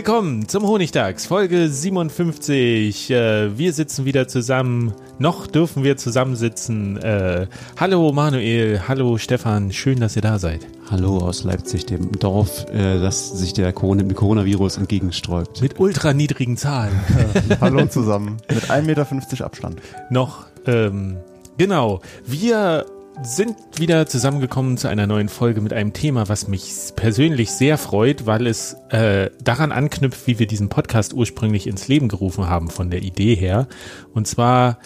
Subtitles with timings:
[0.00, 3.10] Willkommen zum Honigtags, Folge 57.
[3.10, 4.94] Äh, wir sitzen wieder zusammen.
[5.18, 6.96] Noch dürfen wir zusammensitzen.
[6.96, 7.48] Äh,
[7.78, 10.66] hallo Manuel, hallo Stefan, schön, dass ihr da seid.
[10.90, 15.60] Hallo aus Leipzig, dem Dorf, äh, das sich der Corona dem Coronavirus entgegensträubt.
[15.60, 16.98] Mit ultra niedrigen Zahlen.
[17.60, 18.38] hallo zusammen.
[18.48, 19.82] Mit 1,50 Meter Abstand.
[20.08, 21.18] Noch, ähm,
[21.58, 22.00] genau.
[22.24, 22.86] Wir
[23.22, 28.26] sind wieder zusammengekommen zu einer neuen Folge mit einem Thema, was mich persönlich sehr freut,
[28.26, 32.90] weil es äh, daran anknüpft, wie wir diesen Podcast ursprünglich ins Leben gerufen haben von
[32.90, 33.68] der Idee her.
[34.14, 34.78] Und zwar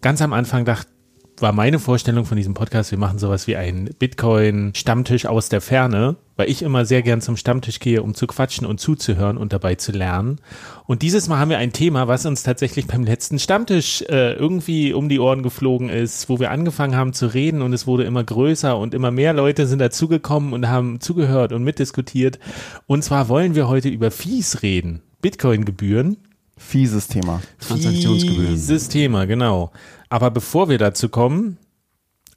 [0.00, 0.95] ganz am Anfang dachte
[1.40, 6.16] war meine Vorstellung von diesem Podcast, wir machen sowas wie einen Bitcoin-Stammtisch aus der Ferne,
[6.36, 9.74] weil ich immer sehr gern zum Stammtisch gehe, um zu quatschen und zuzuhören und dabei
[9.74, 10.40] zu lernen.
[10.86, 14.92] Und dieses Mal haben wir ein Thema, was uns tatsächlich beim letzten Stammtisch äh, irgendwie
[14.92, 18.24] um die Ohren geflogen ist, wo wir angefangen haben zu reden und es wurde immer
[18.24, 22.38] größer und immer mehr Leute sind dazugekommen und haben zugehört und mitdiskutiert.
[22.86, 25.02] Und zwar wollen wir heute über Fees reden.
[25.22, 26.16] Bitcoin-Gebühren.
[26.58, 27.42] Fieses Thema.
[27.60, 28.52] Transaktionsgebühren.
[28.52, 29.72] Fieses Thema, genau.
[30.08, 31.58] Aber bevor wir dazu kommen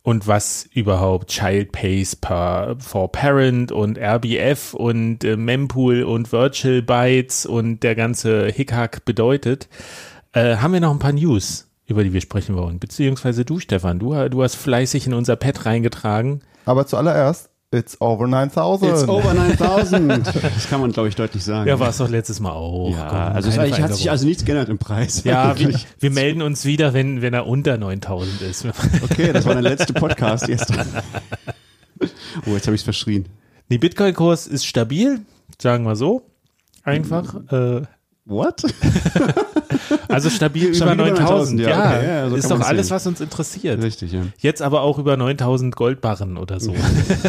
[0.01, 6.81] und was überhaupt Child Pays per, for Parent und RBF und äh, Mempool und Virtual
[6.81, 9.67] Bytes und der ganze Hickhack bedeutet,
[10.33, 12.79] äh, haben wir noch ein paar News, über die wir sprechen wollen.
[12.79, 16.41] Beziehungsweise du, Stefan, du, du hast fleißig in unser Pad reingetragen.
[16.65, 18.91] Aber zuallererst It's over 9000.
[18.91, 20.25] It's over 9000.
[20.41, 21.67] Das kann man, glaube ich, deutlich sagen.
[21.67, 22.89] Ja, war es doch letztes Mal auch.
[22.91, 25.23] Ja, Komm, also es hat sich also nichts geändert im Preis.
[25.23, 28.65] Ja, wir, wir, melden uns wieder, wenn, wenn er unter 9000 ist.
[29.03, 30.87] Okay, das war der letzte Podcast gestern.
[32.47, 33.27] Oh, jetzt habe ich es verschrien.
[33.69, 35.21] Die Bitcoin-Kurs ist stabil,
[35.61, 36.23] sagen wir so.
[36.83, 37.35] Einfach.
[37.51, 37.83] Äh,
[38.25, 38.63] What?
[40.07, 41.61] Also stabil, stabil über 9000.
[41.61, 42.95] Ja, ja, okay, ja so ist doch alles, sehen.
[42.95, 43.81] was uns interessiert.
[43.83, 44.21] Richtig, ja.
[44.39, 46.73] Jetzt aber auch über 9000 Goldbarren oder so.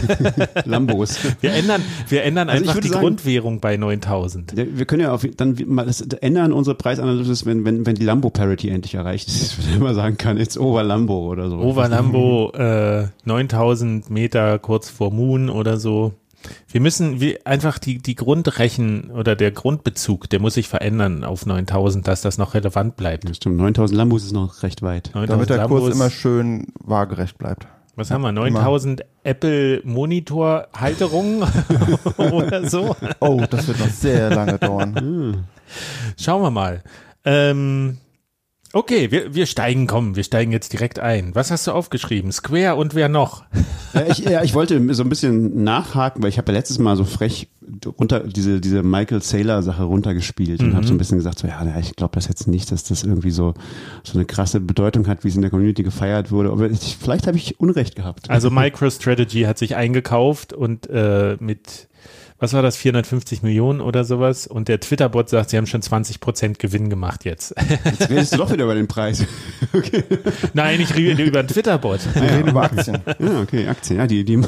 [0.65, 1.19] Lambos.
[1.41, 4.57] Wir ändern, wir ändern also einfach die sagen, Grundwährung bei 9000.
[4.57, 5.57] Wir können ja auf, dann
[5.87, 9.95] das ändern unsere Preisanalyse, wenn, wenn, wenn die Lambo Parity endlich erreicht ist, wenn man
[9.95, 11.59] sagen kann, jetzt over Lambo oder so.
[11.59, 16.15] Over Lambo, äh, 9000 Meter kurz vor Moon oder so.
[16.69, 21.47] Wir müssen wir einfach die, die Grundrechen oder der Grundbezug, der muss sich verändern auf
[21.47, 23.29] 9000, dass das noch relevant bleibt.
[23.29, 25.11] Das stimmt, 9000 Lambus ist noch recht weit.
[25.15, 27.67] Damit der Lambus, Kurs immer schön waagerecht bleibt.
[27.97, 28.33] Was haben wir?
[28.33, 31.45] 9000 Apple Monitor Halterungen
[32.17, 32.97] oder so?
[33.19, 35.45] Oh, das wird noch sehr lange dauern.
[36.19, 36.83] Schauen wir mal.
[37.25, 37.99] Ähm,
[38.73, 41.35] Okay, wir, wir steigen, komm, wir steigen jetzt direkt ein.
[41.35, 42.31] Was hast du aufgeschrieben?
[42.31, 43.45] Square und wer noch?
[43.93, 46.95] Ja, ich, ja, ich wollte so ein bisschen nachhaken, weil ich habe ja letztes Mal
[46.95, 47.49] so frech
[47.99, 50.69] runter diese diese Michael Saylor Sache runtergespielt mhm.
[50.69, 53.03] und habe so ein bisschen gesagt, so ja, ich glaube das jetzt nicht, dass das
[53.03, 53.55] irgendwie so
[54.05, 56.51] so eine krasse Bedeutung hat, wie es in der Community gefeiert wurde.
[56.53, 58.31] Aber ich, vielleicht habe ich Unrecht gehabt.
[58.31, 61.89] Also MicroStrategy hat sich eingekauft und äh, mit
[62.41, 64.47] was war das, 450 Millionen oder sowas.
[64.47, 67.55] Und der Twitter-Bot sagt, sie haben schon 20 Prozent Gewinn gemacht jetzt.
[67.85, 69.25] Jetzt redest du doch wieder über den Preis.
[69.73, 70.03] Okay.
[70.53, 72.01] Nein, ich rede über den Twitter-Bot.
[72.15, 72.99] Wir reden über Aktien.
[73.21, 73.99] Ja, okay, Aktien.
[73.99, 74.41] Ja, die, die,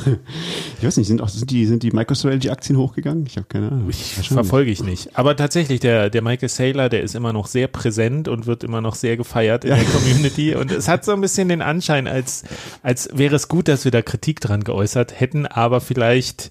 [0.78, 3.25] ich weiß nicht, sind auch, sind die, sind die MicroStrategy-Aktien hochgegangen?
[3.26, 3.88] Ich habe keine Ahnung.
[3.88, 5.16] Ich verfolge ich nicht.
[5.16, 8.81] Aber tatsächlich, der, der Michael Saylor, der ist immer noch sehr präsent und wird immer
[8.81, 9.76] noch sehr gefeiert in ja.
[9.76, 10.56] der Community.
[10.56, 12.43] Und es hat so ein bisschen den Anschein, als,
[12.82, 16.50] als wäre es gut, dass wir da Kritik dran geäußert hätten, aber vielleicht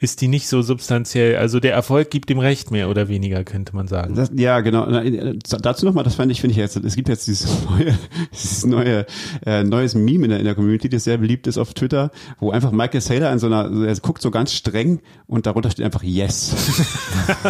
[0.00, 1.36] ist die nicht so substanziell.
[1.36, 4.14] Also der Erfolg gibt ihm recht, mehr oder weniger, könnte man sagen.
[4.14, 4.86] Das, ja, genau.
[4.88, 7.98] Na, äh, Dazu nochmal, das fand ich, finde ich jetzt, es gibt jetzt dieses neue,
[8.32, 9.04] dieses neue,
[9.44, 12.50] äh, neues Meme in der, in der Community, das sehr beliebt ist auf Twitter, wo
[12.50, 16.02] einfach Michael Saylor in so einer, er guckt so ganz streng und darunter steht einfach
[16.02, 16.54] Yes.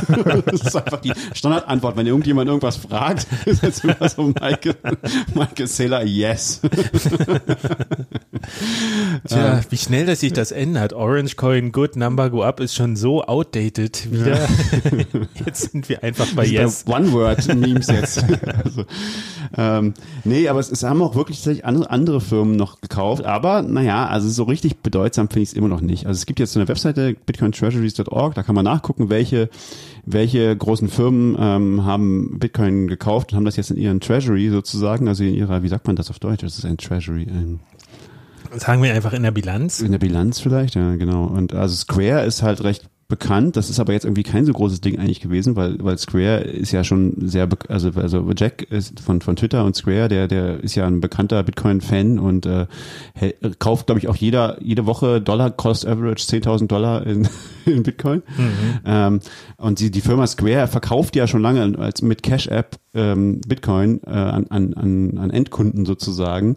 [0.45, 1.97] das ist einfach die Standardantwort.
[1.97, 4.75] Wenn irgendjemand irgendwas fragt, ist jetzt immer so Michael,
[5.35, 6.63] Michael Saylor Yes.
[9.27, 10.93] Tja, wie schnell, dass sich das ändert.
[10.93, 14.49] Orange Coin, Good Number Go Up ist schon so outdated wieder.
[15.45, 16.85] Jetzt sind wir einfach bei Yes.
[16.87, 18.25] One-Word-Memes jetzt.
[18.65, 18.85] also,
[19.57, 19.95] ähm,
[20.25, 23.25] nee, aber es, es haben auch wirklich andere, andere Firmen noch gekauft.
[23.25, 26.07] Aber naja, also so richtig bedeutsam finde ich es immer noch nicht.
[26.07, 29.49] Also es gibt jetzt so eine Webseite, bitcointreasuries.org, da kann man nachgucken, welche,
[30.05, 35.09] welche großen Firmen ähm, haben Bitcoin gekauft und haben das jetzt in ihren Treasury sozusagen,
[35.09, 36.43] also in ihrer, wie sagt man das auf Deutsch?
[36.43, 37.23] Das ist ein Treasury.
[37.23, 37.61] Ein
[38.57, 39.81] Sagen wir einfach in der Bilanz.
[39.81, 41.25] in der Bilanz vielleicht, ja, genau.
[41.25, 43.57] Und also Square ist halt recht bekannt.
[43.57, 46.73] Das ist aber jetzt irgendwie kein so großes Ding eigentlich gewesen, weil, weil Square ist
[46.73, 50.75] ja schon sehr, also, also Jack ist von, von Twitter und Square, der, der ist
[50.77, 52.67] ja ein bekannter Bitcoin-Fan und äh,
[53.59, 57.29] kauft, glaube ich, auch jeder, jede Woche Dollar Cost Average 10.000 Dollar in,
[57.67, 58.23] in Bitcoin.
[58.87, 59.21] Ähm,
[59.59, 64.01] und die, die Firma Square verkauft ja schon lange als mit Cash App ähm, Bitcoin
[64.05, 66.57] äh, an, an, an, an Endkunden sozusagen.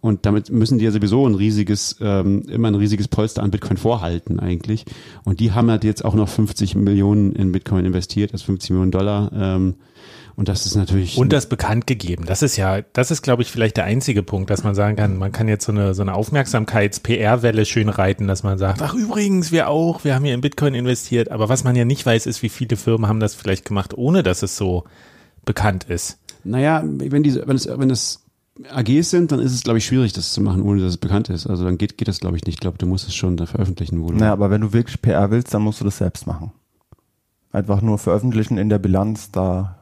[0.00, 3.76] Und damit müssen die ja sowieso ein riesiges, ähm, immer ein riesiges Polster an Bitcoin
[3.76, 4.84] vorhalten eigentlich.
[5.24, 8.90] Und die haben halt jetzt auch noch 50 Millionen in Bitcoin investiert, also 50 Millionen
[8.90, 9.30] Dollar.
[9.34, 9.74] Ähm,
[10.36, 11.16] und das ist natürlich.
[11.16, 12.26] Und das bekannt gegeben.
[12.26, 15.16] Das ist ja, das ist, glaube ich, vielleicht der einzige Punkt, dass man sagen kann,
[15.16, 19.50] man kann jetzt so eine, so eine Aufmerksamkeits-PR-Welle schön reiten, dass man sagt, ach übrigens,
[19.50, 21.30] wir auch, wir haben hier in Bitcoin investiert.
[21.30, 24.22] Aber was man ja nicht weiß, ist, wie viele Firmen haben das vielleicht gemacht, ohne
[24.22, 24.84] dass es so
[25.46, 26.18] bekannt ist.
[26.44, 28.25] Naja, wenn diese, wenn es, wenn es
[28.70, 31.28] AGs sind, dann ist es, glaube ich, schwierig, das zu machen, ohne dass es bekannt
[31.28, 31.46] ist.
[31.46, 32.56] Also dann geht, geht das, glaube ich, nicht.
[32.56, 34.16] Ich glaube, du musst es schon da veröffentlichen, wo du.
[34.16, 36.52] Naja, aber wenn du wirklich PR willst, dann musst du das selbst machen.
[37.52, 39.78] Einfach nur veröffentlichen in der Bilanz, da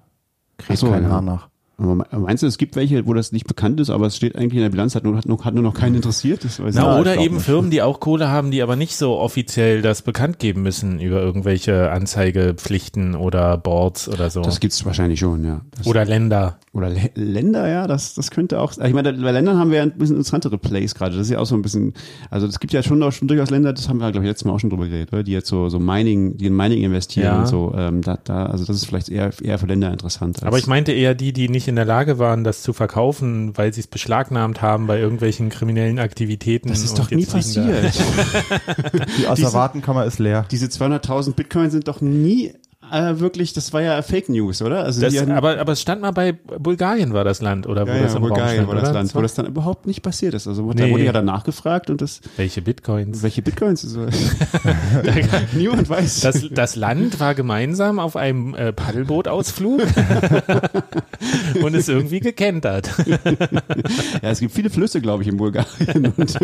[0.59, 1.11] kriegt so, kein ja.
[1.11, 1.49] Haar nach.
[1.77, 4.61] Meinst du, es gibt welche, wo das nicht bekannt ist, aber es steht eigentlich in
[4.61, 6.45] der Bilanz, hat nur, hat nur, hat nur noch keinen interessiert?
[6.45, 7.45] Das weiß ich Na, oder eben nicht.
[7.47, 11.21] Firmen, die auch Kohle haben, die aber nicht so offiziell das bekannt geben müssen über
[11.21, 11.91] irgendwelche
[12.39, 14.43] Anzeigepflichten oder Boards oder so.
[14.43, 15.61] Das gibt's wahrscheinlich schon, ja.
[15.77, 16.59] Das, oder Länder.
[16.73, 18.73] oder Lä- Länder, ja, das, das könnte auch.
[18.73, 21.17] Ich meine, bei Ländern haben wir ja ein bisschen interessantere Plays gerade.
[21.17, 21.95] Das ist ja auch so ein bisschen,
[22.31, 24.45] also es gibt ja schon, auch schon durchaus Länder, das haben wir, glaube ich, letztes
[24.45, 25.23] Mal auch schon drüber geredet, oder?
[25.23, 27.39] die jetzt so, so Mining, die in Mining investieren Ja.
[27.41, 27.75] und so.
[27.77, 30.37] Ähm, da, da, also das ist vielleicht eher, eher für Länder interessant.
[30.39, 33.57] Als, Aber ich meinte eher die, die nicht in der Lage waren, das zu verkaufen,
[33.57, 36.69] weil sie es beschlagnahmt haben bei irgendwelchen kriminellen Aktivitäten.
[36.69, 37.95] das ist und doch nie da- passiert.
[39.19, 40.47] Die Asservatenkammer ist leer.
[40.51, 42.53] Diese 200.000 Bitcoin sind doch nie
[42.93, 44.85] äh, wirklich, das war ja Fake News, oder?
[44.85, 47.91] Also Das, hatten- aber, aber es stand mal bei Bulgarien war das Land oder wo
[47.91, 48.93] ja, das ja, im Raum Bulgarien stand, war das oder?
[48.99, 50.47] Land, wo das dann überhaupt nicht passiert ist.
[50.47, 50.91] Also da Nee.
[50.93, 53.23] wurde ja dann nachgefragt und das, Welche Bitcoins?
[53.23, 53.83] welche Bitcoins?
[53.83, 54.07] So.
[55.57, 56.21] Niemand weiß.
[56.21, 59.83] Das, das Land war gemeinsam auf einem äh, Paddelbootausflug
[61.63, 62.91] und ist irgendwie gekentert.
[64.23, 66.13] ja, es gibt viele Flüsse, glaube ich, in Bulgarien.
[66.17, 66.39] Und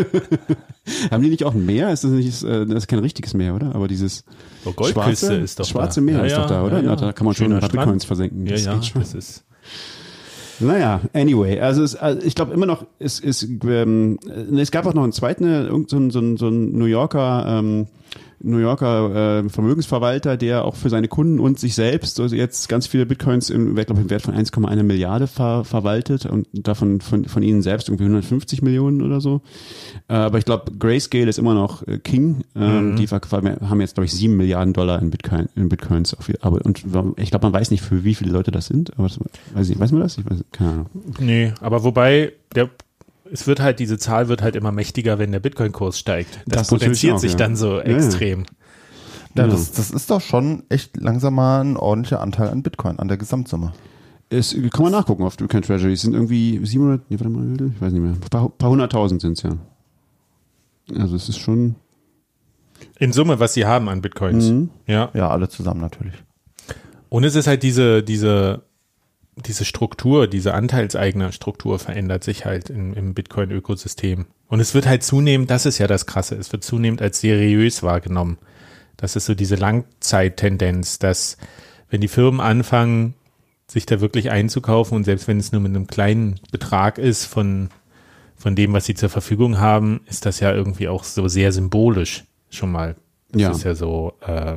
[1.10, 1.90] haben die nicht auch ein Meer?
[1.92, 3.74] Ist das nicht, äh, das ist kein richtiges Meer, oder?
[3.74, 4.24] Aber dieses
[4.64, 6.04] So Goldküste schwarze, ist doch schwarze da.
[6.04, 6.82] Meer Ja, ist doch da, oder?
[6.82, 7.84] ja, da kann man schon Schöner ein paar Strand.
[7.86, 8.46] Bitcoins versenken.
[8.46, 9.00] Ja, Das ja, geht schon.
[9.02, 9.44] das ist.
[10.60, 14.86] Naja, anyway, also, es, also ich glaube immer noch, es, es, ähm, äh, es gab
[14.86, 17.86] auch noch einen zweiten, äh, irgend so ein, so ein, so ein New Yorker, ähm,
[18.42, 22.86] New Yorker äh, Vermögensverwalter, der auch für seine Kunden und sich selbst also jetzt ganz
[22.86, 27.42] viele Bitcoins im, ich, im Wert von 1,1 Milliarde ver, verwaltet und davon von, von
[27.42, 29.42] ihnen selbst irgendwie 150 Millionen oder so.
[30.08, 32.44] Äh, aber ich glaube, Grayscale ist immer noch äh, King.
[32.56, 36.14] Ähm, Die ver- ver- haben jetzt, glaube ich, 7 Milliarden Dollar in, Bitcoin, in Bitcoins.
[36.14, 36.84] Auf, aber, und
[37.16, 38.92] ich glaube, man weiß nicht, für wie viele Leute das sind.
[38.98, 39.18] Aber das,
[39.54, 40.18] weiß ich, weiß man das?
[40.18, 40.86] Ich weiß, keine Ahnung.
[41.18, 42.70] Nee, aber wobei, der,
[43.32, 46.40] es wird halt, diese Zahl wird halt immer mächtiger, wenn der Bitcoin-Kurs steigt.
[46.46, 47.38] Das, Das potenziert auch, sich ja.
[47.38, 47.82] dann so ja.
[47.82, 48.44] extrem.
[49.36, 49.46] Ja, Ja.
[49.48, 53.16] das, das ist doch schon echt langsam mal ein ordentlicher Anteil an Bitcoin, an der
[53.16, 53.72] Gesamtsumme.
[54.28, 55.92] Es kann man nachgucken auf Bitcoin Treasury.
[55.92, 58.12] Es sind irgendwie 700, nee, warte mal, ich weiß nicht mehr.
[58.12, 59.56] Ein paar, paar hunderttausend sind es ja.
[60.96, 61.76] Also es ist schon,
[62.98, 64.50] In Summe, was sie haben an Bitcoins.
[64.50, 64.70] Mhm.
[64.86, 65.10] Ja.
[65.14, 66.14] Ja, alle zusammen natürlich.
[67.08, 68.62] Und es ist halt diese, diese,
[69.46, 74.26] diese Struktur, diese anteilseigene Struktur verändert sich halt im, im Bitcoin-Ökosystem.
[74.48, 77.82] Und es wird halt zunehmend, das ist ja das Krasse, es wird zunehmend als seriös
[77.82, 78.38] wahrgenommen.
[78.96, 81.36] Das ist so diese Langzeittendenz, dass
[81.88, 83.14] wenn die Firmen anfangen,
[83.66, 87.70] sich da wirklich einzukaufen und selbst wenn es nur mit einem kleinen Betrag ist von,
[88.36, 92.24] von dem, was sie zur Verfügung haben, ist das ja irgendwie auch so sehr symbolisch
[92.50, 92.96] schon mal.
[93.30, 93.50] Das Ja.
[93.52, 94.56] ist ja so, äh,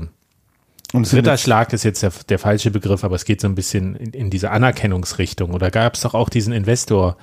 [0.94, 3.96] Und jetzt, Ritterschlag ist jetzt der, der falsche Begriff, aber es geht so ein bisschen
[3.96, 5.52] in, in diese Anerkennungsrichtung.
[5.52, 7.18] Oder gab es doch auch diesen Investor,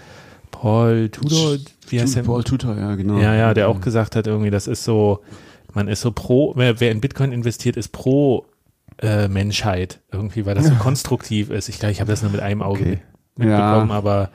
[0.51, 1.57] Paul Tudor,
[1.89, 2.23] wie heißt der?
[2.25, 3.19] Paul Tutor, ja, genau.
[3.19, 5.21] Ja, ja, der auch gesagt hat, irgendwie, das ist so
[5.73, 8.45] man ist so pro, wer, wer in Bitcoin investiert, ist pro
[9.01, 11.69] äh, Menschheit irgendwie, weil das so konstruktiv ist.
[11.69, 12.99] Ich glaube, ich habe das nur mit einem Auge Okay.
[13.37, 13.97] mitbekommen, Ja.
[13.97, 14.31] aber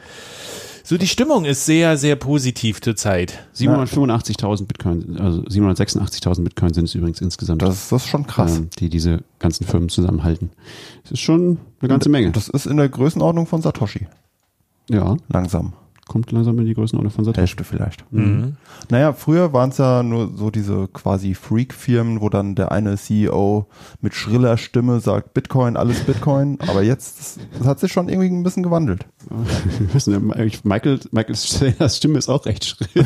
[0.86, 3.40] so die Stimmung ist sehr, sehr positiv zurzeit.
[3.56, 8.58] 785.000 Bitcoin, also 786.000 Bitcoin sind es übrigens insgesamt, Das, das ist schon krass.
[8.58, 10.52] ähm, die diese ganzen Firmen zusammenhalten.
[11.04, 12.32] Das ist schon eine ganze Menge.
[12.32, 14.08] Das ist in der Größenordnung von Satoshi.
[14.90, 15.74] ja, Langsam.
[16.08, 17.42] Kommt langsam in die Größenordnung von Satoshi.
[17.42, 18.06] Hälfte vielleicht.
[18.12, 18.58] Mhm.
[18.90, 23.66] Naja, früher waren es ja nur so diese quasi Freak-Firmen, wo dann der eine CEO
[24.02, 26.60] mit schriller Stimme sagt Bitcoin, alles Bitcoin.
[26.68, 29.06] Aber jetzt, das, das hat sich schon irgendwie ein bisschen gewandelt.
[29.80, 33.06] Wir wissen ja, Michael, Michael Saylors Stimme ist auch recht schrill.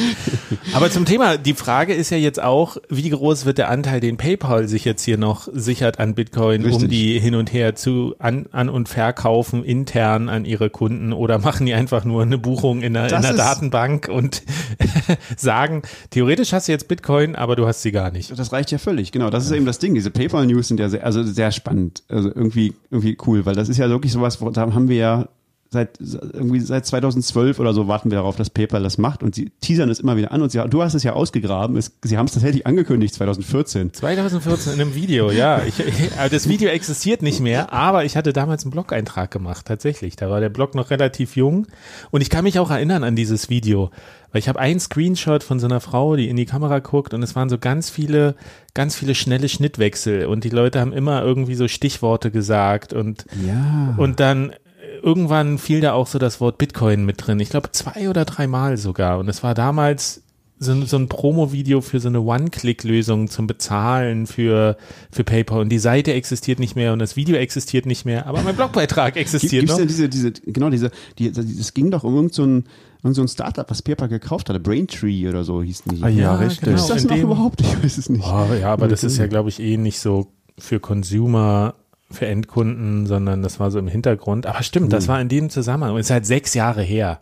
[0.74, 4.16] Aber zum Thema, die Frage ist ja jetzt auch, wie groß wird der Anteil, den
[4.16, 6.88] PayPal sich jetzt hier noch sichert an Bitcoin, um Richtig.
[6.90, 11.66] die hin und her zu an, an und verkaufen intern an ihre Kunden oder machen
[11.66, 14.42] die einfach nur eine Buchung in ist- Datenbank und
[15.36, 18.36] sagen, theoretisch hast du jetzt Bitcoin, aber du hast sie gar nicht.
[18.38, 19.30] Das reicht ja völlig, genau.
[19.30, 19.94] Das ist eben das Ding.
[19.94, 22.02] Diese PayPal-News sind ja sehr, also sehr spannend.
[22.08, 25.28] Also irgendwie, irgendwie cool, weil das ist ja wirklich sowas, wo, da haben wir ja
[25.76, 29.50] seit, irgendwie seit 2012 oder so warten wir darauf, dass PayPal das macht und sie
[29.60, 31.76] teasern es immer wieder an und sie, du hast es ja ausgegraben.
[31.76, 33.92] Es, sie haben es tatsächlich angekündigt 2014.
[33.92, 35.60] 2014 in einem Video, ja.
[35.66, 35.74] Ich,
[36.18, 40.16] also das Video existiert nicht mehr, aber ich hatte damals einen Blog-Eintrag gemacht, tatsächlich.
[40.16, 41.66] Da war der Blog noch relativ jung
[42.10, 43.90] und ich kann mich auch erinnern an dieses Video,
[44.32, 47.22] weil ich habe einen Screenshot von so einer Frau, die in die Kamera guckt und
[47.22, 48.34] es waren so ganz viele,
[48.74, 53.94] ganz viele schnelle Schnittwechsel und die Leute haben immer irgendwie so Stichworte gesagt und Ja.
[53.96, 54.52] und dann
[55.02, 57.40] irgendwann fiel da auch so das Wort Bitcoin mit drin.
[57.40, 59.18] Ich glaube zwei oder dreimal sogar.
[59.18, 60.22] Und es war damals
[60.58, 64.76] so, ein- so ein Promo-Video für so eine One-Click-Lösung zum Bezahlen für,
[65.10, 65.60] für PayPal.
[65.60, 69.16] Und die Seite existiert nicht mehr und das Video existiert nicht mehr, aber mein Blogbeitrag
[69.16, 69.76] existiert es noch.
[69.78, 72.64] denn diese, diese, genau diese, die, es ging doch um irgend so ein,
[73.02, 76.02] irgend so ein Startup, was PayPal gekauft hatte, Braintree oder so hießen die.
[76.02, 76.60] Ah ja, Ja, richtig.
[76.62, 76.76] genau.
[76.76, 77.60] ist das in noch dem- überhaupt?
[77.60, 78.24] Ich weiß es nicht.
[78.26, 81.74] Oh, ja, aber das ist ja, glaube ich, eh nicht so für Consumer,
[82.10, 84.46] für Endkunden, sondern das war so im Hintergrund.
[84.46, 85.94] Aber stimmt, das war in dem Zusammenhang.
[85.94, 87.20] Und es ist halt sechs Jahre her.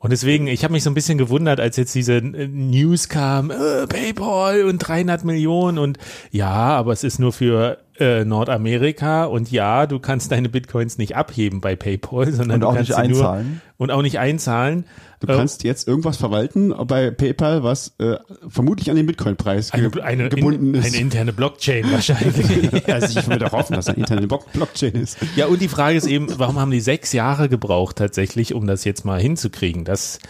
[0.00, 3.50] Und deswegen, ich habe mich so ein bisschen gewundert, als jetzt diese äh, News kam,
[3.50, 5.98] äh, PayPal und 300 Millionen und
[6.30, 11.16] ja, aber es ist nur für äh, Nordamerika und ja, du kannst deine Bitcoins nicht
[11.16, 13.60] abheben bei PayPal, sondern Und du auch kannst nicht sie nur einzahlen.
[13.76, 14.84] und auch nicht einzahlen.
[15.20, 18.16] Du Äh, kannst jetzt irgendwas verwalten bei PayPal, was äh,
[18.48, 20.86] vermutlich an den Bitcoin-Preis eine, ge eine, gebunden in, ist.
[20.86, 22.86] eine interne Blockchain wahrscheinlich.
[22.88, 25.18] also ich würde auch hoffen, dass ein interne Block Blockchain ist.
[25.34, 28.84] Ja, und die Frage ist eben, warum haben die sechs Jahre gebraucht tatsächlich, um das
[28.84, 29.84] jetzt mal hinzukriegen?
[29.84, 30.20] Das,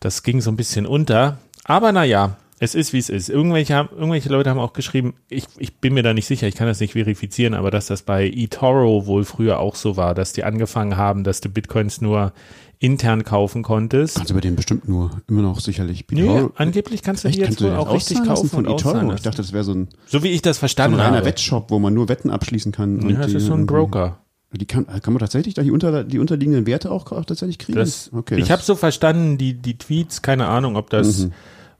[0.00, 1.38] das ging so ein bisschen unter.
[1.64, 3.28] Aber naja, es ist wie es ist.
[3.28, 6.54] Irgendwelche, haben- irgendwelche Leute haben auch geschrieben, ich, ich bin mir da nicht sicher, ich
[6.54, 10.32] kann das nicht verifizieren, aber dass das bei eToro wohl früher auch so war, dass
[10.32, 12.32] die angefangen haben, dass du Bitcoins nur
[12.78, 14.16] intern kaufen konntest.
[14.16, 16.04] Kannst du bei denen bestimmt nur immer noch sicherlich.
[16.10, 19.12] Nee, eToro- angeblich kannst du die jetzt du wohl auch richtig kaufen von eToro?
[19.14, 21.26] Ich dachte, das wäre so ein, So wie ich das so ein verstanden reiner habe.
[21.26, 23.00] Wettshop, wo man nur Wetten abschließen kann.
[23.00, 24.18] und Ja, das ist so ein irgendwie- Broker.
[24.54, 27.78] Die kann, kann man tatsächlich da die, unter, die unterliegenden Werte auch, auch tatsächlich kriegen?
[27.78, 31.32] Das, okay, ich habe so verstanden, die, die Tweets, keine Ahnung, ob das, Mhm.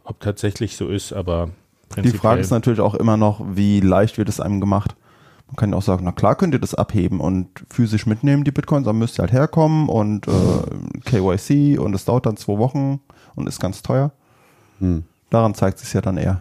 [0.04, 1.50] Ob tatsächlich so ist, aber
[1.96, 2.10] Die.
[2.10, 4.96] Frage ist natürlich auch immer noch, wie leicht wird es einem gemacht?
[5.46, 8.52] Man kann ja auch sagen, na klar könnt ihr das abheben und physisch mitnehmen, die
[8.52, 10.30] Bitcoins, dann müsst ihr halt herkommen und äh,
[11.04, 13.00] KYC und es dauert dann zwei Wochen
[13.34, 14.12] und ist ganz teuer.
[14.78, 15.04] Hm.
[15.28, 16.40] Daran zeigt sich ja dann eher.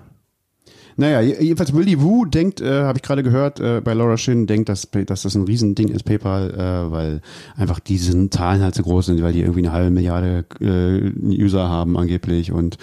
[0.97, 4.47] Naja, je- jedenfalls Willy Wu denkt, äh, habe ich gerade gehört, äh, bei Laura Shin
[4.47, 7.21] denkt, dass, dass das ein Riesending ist, PayPal, äh, weil
[7.55, 11.11] einfach diese Zahlen halt so groß sind, weil die irgendwie eine halbe Milliarde äh,
[11.43, 12.77] User haben angeblich und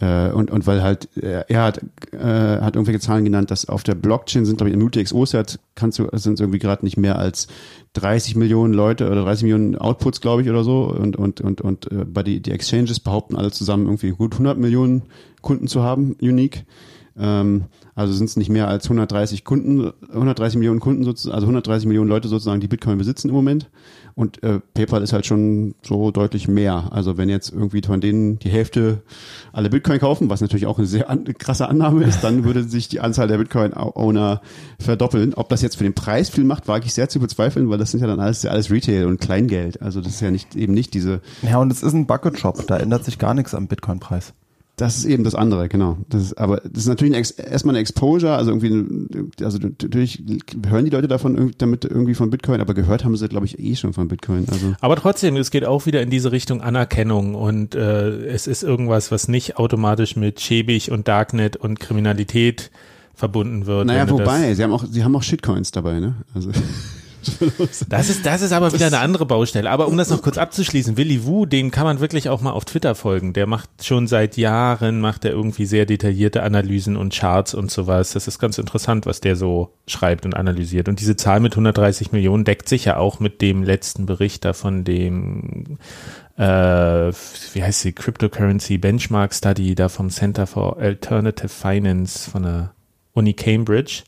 [0.00, 1.80] äh, und und weil halt äh, er hat
[2.12, 2.18] äh,
[2.60, 6.08] hat irgendwelche Zahlen genannt, dass auf der Blockchain sind, glaube ich, im UTXO-Set kannst du
[6.12, 7.46] sind irgendwie gerade nicht mehr als
[7.94, 11.90] 30 Millionen Leute oder 30 Millionen Outputs, glaube ich, oder so und und und und
[11.92, 15.02] äh, bei die die Exchanges behaupten alle zusammen irgendwie gut 100 Millionen
[15.42, 16.64] Kunden zu haben, unique.
[17.18, 17.64] Ähm,
[17.94, 22.08] also sind es nicht mehr als 130 Kunden, 130 Millionen Kunden sozusagen, also 130 Millionen
[22.08, 23.68] Leute sozusagen, die Bitcoin besitzen im Moment.
[24.14, 26.88] Und äh, PayPal ist halt schon so deutlich mehr.
[26.90, 29.02] Also wenn jetzt irgendwie von denen die Hälfte
[29.52, 32.88] alle Bitcoin kaufen, was natürlich auch eine sehr an, krasse Annahme ist, dann würde sich
[32.88, 34.42] die Anzahl der Bitcoin-Owner
[34.78, 35.34] verdoppeln.
[35.34, 37.90] Ob das jetzt für den Preis viel macht, wage ich sehr zu bezweifeln, weil das
[37.90, 39.80] sind ja dann alles, alles Retail und Kleingeld.
[39.80, 42.78] Also das ist ja nicht eben nicht diese Ja, und es ist ein Bucket-Shop, da
[42.78, 44.34] ändert sich gar nichts am Bitcoin-Preis.
[44.76, 45.98] Das ist eben das andere, genau.
[46.08, 50.22] Das ist, aber das ist natürlich ein erstmal eine Exposure, also irgendwie, also natürlich
[50.66, 53.76] hören die Leute davon damit irgendwie von Bitcoin, aber gehört haben sie, glaube ich, eh
[53.76, 54.46] schon von Bitcoin.
[54.50, 58.62] Also Aber trotzdem, es geht auch wieder in diese Richtung Anerkennung und äh, es ist
[58.62, 62.70] irgendwas, was nicht automatisch mit schäbig und Darknet und Kriminalität
[63.14, 63.86] verbunden wird.
[63.86, 66.16] naja, wobei, sie haben auch, sie haben auch Shitcoins dabei, ne?
[66.34, 66.50] Also
[67.88, 69.70] Das ist, das ist aber wieder eine andere Baustelle.
[69.70, 72.64] Aber um das noch kurz abzuschließen, Willy Wu, dem kann man wirklich auch mal auf
[72.64, 73.32] Twitter folgen.
[73.32, 78.12] Der macht schon seit Jahren, macht er irgendwie sehr detaillierte Analysen und Charts und sowas.
[78.12, 80.88] Das ist ganz interessant, was der so schreibt und analysiert.
[80.88, 84.52] Und diese Zahl mit 130 Millionen deckt sich ja auch mit dem letzten Bericht da
[84.52, 85.78] von dem
[86.36, 87.12] äh,
[87.52, 92.74] wie heißt sie, Cryptocurrency Benchmark Study da vom Center for Alternative Finance von der
[93.12, 94.02] Uni Cambridge.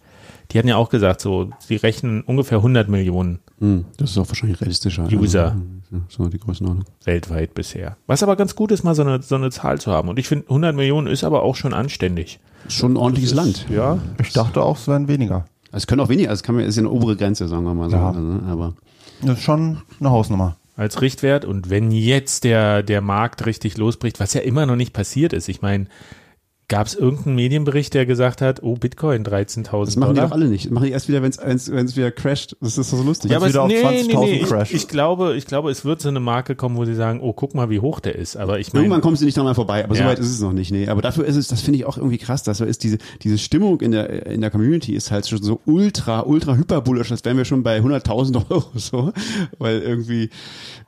[0.55, 4.29] Die hatten ja auch gesagt, so, sie rechnen ungefähr 100 Millionen Hm, Das ist auch
[4.29, 5.07] wahrscheinlich realistischer.
[5.13, 5.57] User.
[5.91, 6.85] Ja, So die Größenordnung.
[7.05, 7.97] weltweit bisher.
[8.07, 10.09] Was aber ganz gut ist, mal so eine, so eine Zahl zu haben.
[10.09, 12.41] Und ich finde, 100 Millionen ist aber auch schon anständig.
[12.69, 13.67] Schon ein ordentliches Land.
[13.69, 13.99] Ja.
[14.21, 15.45] Ich dachte auch, es wären weniger.
[15.73, 17.91] Also es können auch weniger, es kann, ist ja eine obere Grenze, sagen wir mal
[17.91, 17.97] so.
[17.97, 18.09] Ja.
[18.09, 18.75] Also, ne, aber
[19.23, 20.57] Das ist schon eine Hausnummer.
[20.77, 21.45] Als Richtwert.
[21.45, 25.49] Und wenn jetzt der, der Markt richtig losbricht, was ja immer noch nicht passiert ist.
[25.49, 25.87] Ich meine,
[26.69, 30.29] gab es irgendeinen Medienbericht, der gesagt hat, oh, Bitcoin 13.000 das machen die Dollar?
[30.29, 30.65] doch alle nicht.
[30.67, 32.57] Das machen die erst wieder, wenn es wieder crasht.
[32.61, 33.31] Das ist doch so lustig.
[33.31, 34.73] Ja, aber wieder es, auf nee, nee, 20.000 nee, ich, Crash.
[34.73, 37.55] ich glaube, ich glaube, es wird so eine Marke kommen, wo sie sagen, oh, guck
[37.55, 38.37] mal, wie hoch der ist.
[38.37, 40.03] Aber ich meine, Irgendwann kommst du nicht dran mal vorbei, aber Ja.
[40.05, 40.71] so weit ist es noch nicht.
[40.71, 42.99] Nee, aber dafür ist es, das finde ich auch irgendwie krass, dass so ist diese
[43.23, 47.25] diese Stimmung in der in der Community ist halt schon so ultra ultra hyperbullisch, als
[47.25, 49.13] wären wir schon bei 100.000 Euro so,
[49.59, 50.31] weil irgendwie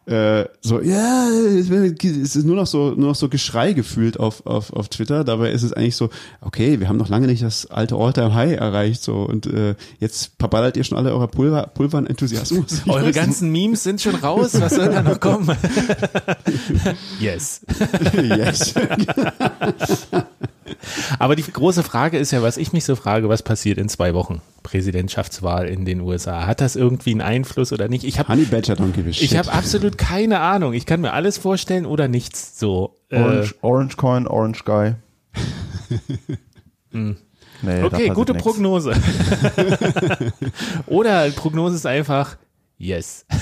[0.06, 1.68] äh, so ja, es
[2.36, 5.24] ist nur noch so nur noch so Geschrei gefühlt auf auf auf Twitter.
[5.24, 8.56] Dabei ist es eigentlich so, okay, wir haben noch lange nicht das alte All-Time High
[8.56, 12.82] erreicht so und äh, jetzt verballert ihr schon alle eurer Pulver Pulvern Enthusiasmus.
[12.86, 14.60] Eure weiß ganzen Memes sind schon raus.
[14.60, 15.48] Was soll da noch kommen?
[17.20, 17.60] yes.
[18.22, 18.74] yes.
[21.18, 24.14] Aber die große Frage ist ja, was ich mich so frage, was passiert in zwei
[24.14, 24.40] Wochen?
[24.62, 26.46] Präsidentschaftswahl in den USA.
[26.46, 28.04] Hat das irgendwie einen Einfluss oder nicht?
[28.04, 30.72] Ich habe Honey Badger ich habe absolut keine Ahnung.
[30.72, 32.58] Ich kann mir alles vorstellen oder nichts.
[32.58, 32.96] So.
[33.10, 34.94] Äh, Orange, Orange Coin, Orange Guy.
[36.90, 37.14] Nee,
[37.62, 38.42] da okay, gute nix.
[38.42, 38.94] Prognose.
[40.86, 42.36] oder Prognose ist einfach
[42.78, 43.24] yes.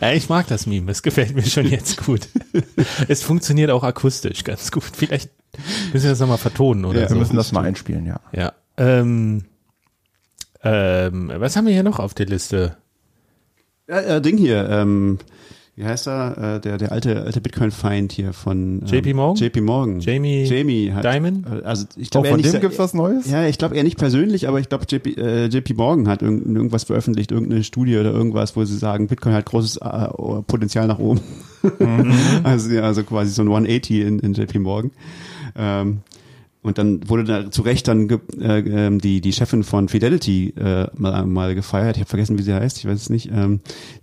[0.00, 0.90] ja, ich mag das Meme.
[0.90, 2.28] Es gefällt mir schon jetzt gut.
[3.08, 4.84] Es funktioniert auch akustisch ganz gut.
[4.94, 5.30] Vielleicht
[5.92, 7.14] müssen wir das nochmal vertonen oder Ja, so.
[7.14, 8.20] Wir müssen das mal einspielen, ja.
[8.32, 8.52] Ja.
[8.76, 9.44] Ähm,
[10.62, 12.76] ähm, was haben wir hier noch auf der Liste?
[13.88, 15.18] Ja, äh, Ding hier, ähm,
[15.78, 16.56] wie heißt er?
[16.56, 19.36] Äh, der, der alte, alte Bitcoin-Feind hier von ähm, JP Morgan?
[19.42, 20.00] JP Morgan.
[20.00, 21.44] Jamie Jamie hat, Dimon?
[21.50, 23.30] äh, Also ich Oh, glaube, von er nicht, dem gibt's was Neues?
[23.30, 26.46] Ja, ich glaube eher nicht persönlich, aber ich glaube, JP, äh, JP Morgan hat irgend,
[26.56, 30.08] irgendwas veröffentlicht, irgendeine Studie oder irgendwas, wo sie sagen, Bitcoin hat großes äh,
[30.46, 31.20] Potenzial nach oben.
[31.78, 32.12] Mhm.
[32.44, 34.90] also, ja, also quasi so ein 180 in, in JP Morgan.
[35.56, 35.98] Ähm,
[36.62, 38.08] und dann wurde da zu Recht dann
[38.40, 41.96] äh, ähm, die die Chefin von Fidelity äh, mal, mal gefeiert.
[41.96, 42.78] Ich habe vergessen, wie sie heißt.
[42.78, 43.30] Ich weiß es nicht.
[43.32, 43.60] Ähm,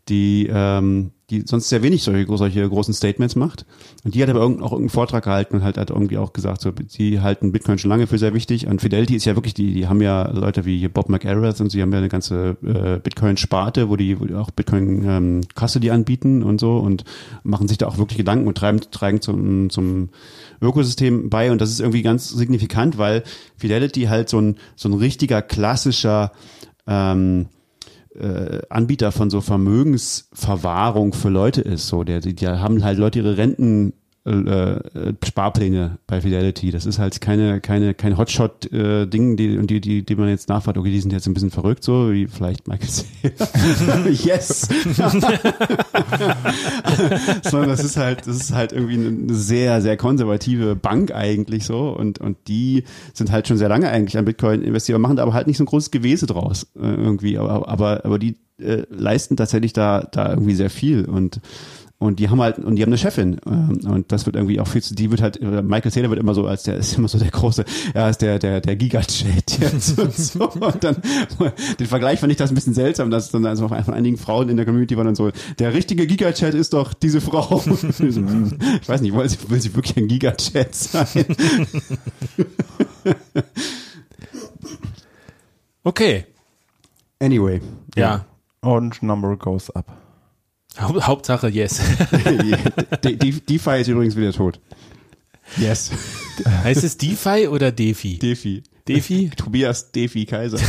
[0.07, 3.65] die ähm, die sonst sehr wenig solche, solche großen Statements macht.
[4.03, 6.61] Und die hat aber irgend, auch irgendeinen Vortrag gehalten und halt hat irgendwie auch gesagt,
[6.61, 8.67] so, sie halten Bitcoin schon lange für sehr wichtig.
[8.67, 11.81] Und Fidelity ist ja wirklich, die, die haben ja Leute wie Bob McArath und sie
[11.81, 16.43] haben ja eine ganze äh, Bitcoin-Sparte, wo die, wo die auch Bitcoin ähm, Custody anbieten
[16.43, 17.05] und so und
[17.43, 20.09] machen sich da auch wirklich Gedanken und treiben, tragen zum, zum
[20.61, 21.51] Ökosystem bei.
[21.51, 23.23] Und das ist irgendwie ganz signifikant, weil
[23.57, 26.31] Fidelity halt so ein, so ein richtiger klassischer
[26.87, 27.47] ähm,
[28.15, 31.87] äh, Anbieter von so Vermögensverwahrung für Leute ist.
[31.87, 33.93] So, der, die, die haben halt Leute ihre Renten
[34.27, 36.71] äh, äh, Sparpläne bei Fidelity.
[36.71, 40.79] Das ist halt keine, keine, kein Hotshot-Ding, die, und die, die, die man jetzt nachfragt,
[40.79, 44.07] okay, die sind jetzt ein bisschen verrückt, so wie vielleicht Michael Saylor.
[44.09, 44.61] yes!
[47.43, 51.95] Sondern das ist halt, das ist halt irgendwie eine sehr, sehr konservative Bank eigentlich so
[51.95, 52.83] und, und die
[53.13, 55.63] sind halt schon sehr lange eigentlich an Bitcoin investiert, machen da aber halt nicht so
[55.63, 60.31] ein großes Gewese draus äh, irgendwie, aber, aber, aber die äh, leisten tatsächlich da, da
[60.31, 61.41] irgendwie sehr viel und
[61.97, 63.39] und die haben halt, und die haben eine Chefin.
[63.45, 66.19] ähm, Und das wird irgendwie auch viel zu, die wird halt, äh, Michael Saylor wird
[66.19, 69.59] immer so als der, ist immer so der große, er ist der, der, der Gigachat
[69.59, 70.49] jetzt und so.
[70.49, 70.97] Und dann,
[71.79, 74.57] den Vergleich fand ich das ein bisschen seltsam, dass dann also von einigen Frauen in
[74.57, 77.63] der Community waren dann so, der richtige Gigachat ist doch diese Frau.
[77.65, 81.25] Ich hm, Ich weiß nicht, will sie, will sie wirklich ein Gigachat sein?
[85.83, 86.25] Okay.
[87.19, 87.61] Anyway.
[87.95, 88.25] Ja.
[88.61, 90.04] Orange number goes up.
[90.79, 91.79] Hau Hauptsache yes.
[93.03, 94.59] De De DeFi ist übrigens wieder tot.
[95.57, 95.91] Yes.
[96.63, 98.19] heißt es DeFi oder DeFi?
[98.19, 98.63] Defi.
[98.87, 99.29] DeFi?
[99.35, 100.57] Tobias Defi Kaiser.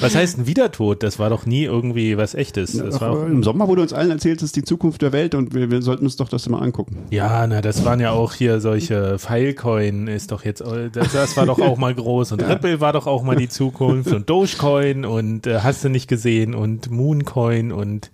[0.00, 1.02] Was heißt ein Wiedertod?
[1.02, 2.80] Das war doch nie irgendwie was echtes.
[2.80, 5.70] Auch, Im Sommer wurde uns allen erzählt, das ist die Zukunft der Welt und wir,
[5.70, 6.96] wir sollten uns doch das mal angucken.
[7.10, 11.46] ja, na, das waren ja auch hier solche Filecoin ist doch jetzt, das, das war
[11.46, 15.46] doch auch mal groß und Ripple war doch auch mal die Zukunft und Dogecoin und
[15.46, 18.10] äh, hast du nicht gesehen und Mooncoin und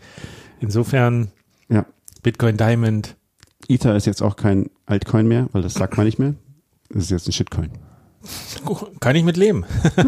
[0.61, 1.29] insofern
[1.69, 1.87] Ja.
[2.23, 3.17] Bitcoin Diamond.
[3.69, 6.35] Ether ist jetzt auch kein Altcoin mehr, weil das sagt man nicht mehr.
[6.90, 7.71] Das ist jetzt ein Shitcoin.
[9.01, 9.64] Kann ich mit leben.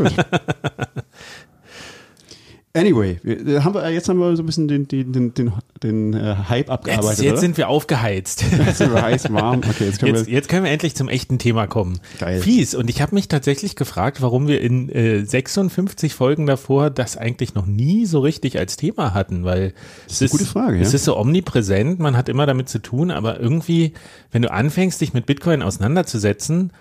[2.77, 6.15] Anyway, wir, haben wir, jetzt haben wir so ein bisschen den, den, den, den, den
[6.15, 7.11] äh, Hype abgearbeitet.
[7.11, 7.41] Jetzt, jetzt oder?
[7.41, 8.45] sind wir aufgeheizt.
[8.67, 9.61] Jetzt sind wir heiß, warm.
[9.67, 10.35] Okay, jetzt können Jetzt, wir.
[10.35, 11.99] jetzt können wir endlich zum echten Thema kommen.
[12.19, 12.41] Geil.
[12.41, 12.75] Fies.
[12.75, 17.55] Und ich habe mich tatsächlich gefragt, warum wir in äh, 56 Folgen davor das eigentlich
[17.55, 19.73] noch nie so richtig als Thema hatten, weil
[20.09, 20.83] es eine gute Frage, ja.
[20.83, 23.95] Es ist so omnipräsent, man hat immer damit zu tun, aber irgendwie,
[24.33, 26.73] wenn du anfängst, dich mit Bitcoin auseinanderzusetzen,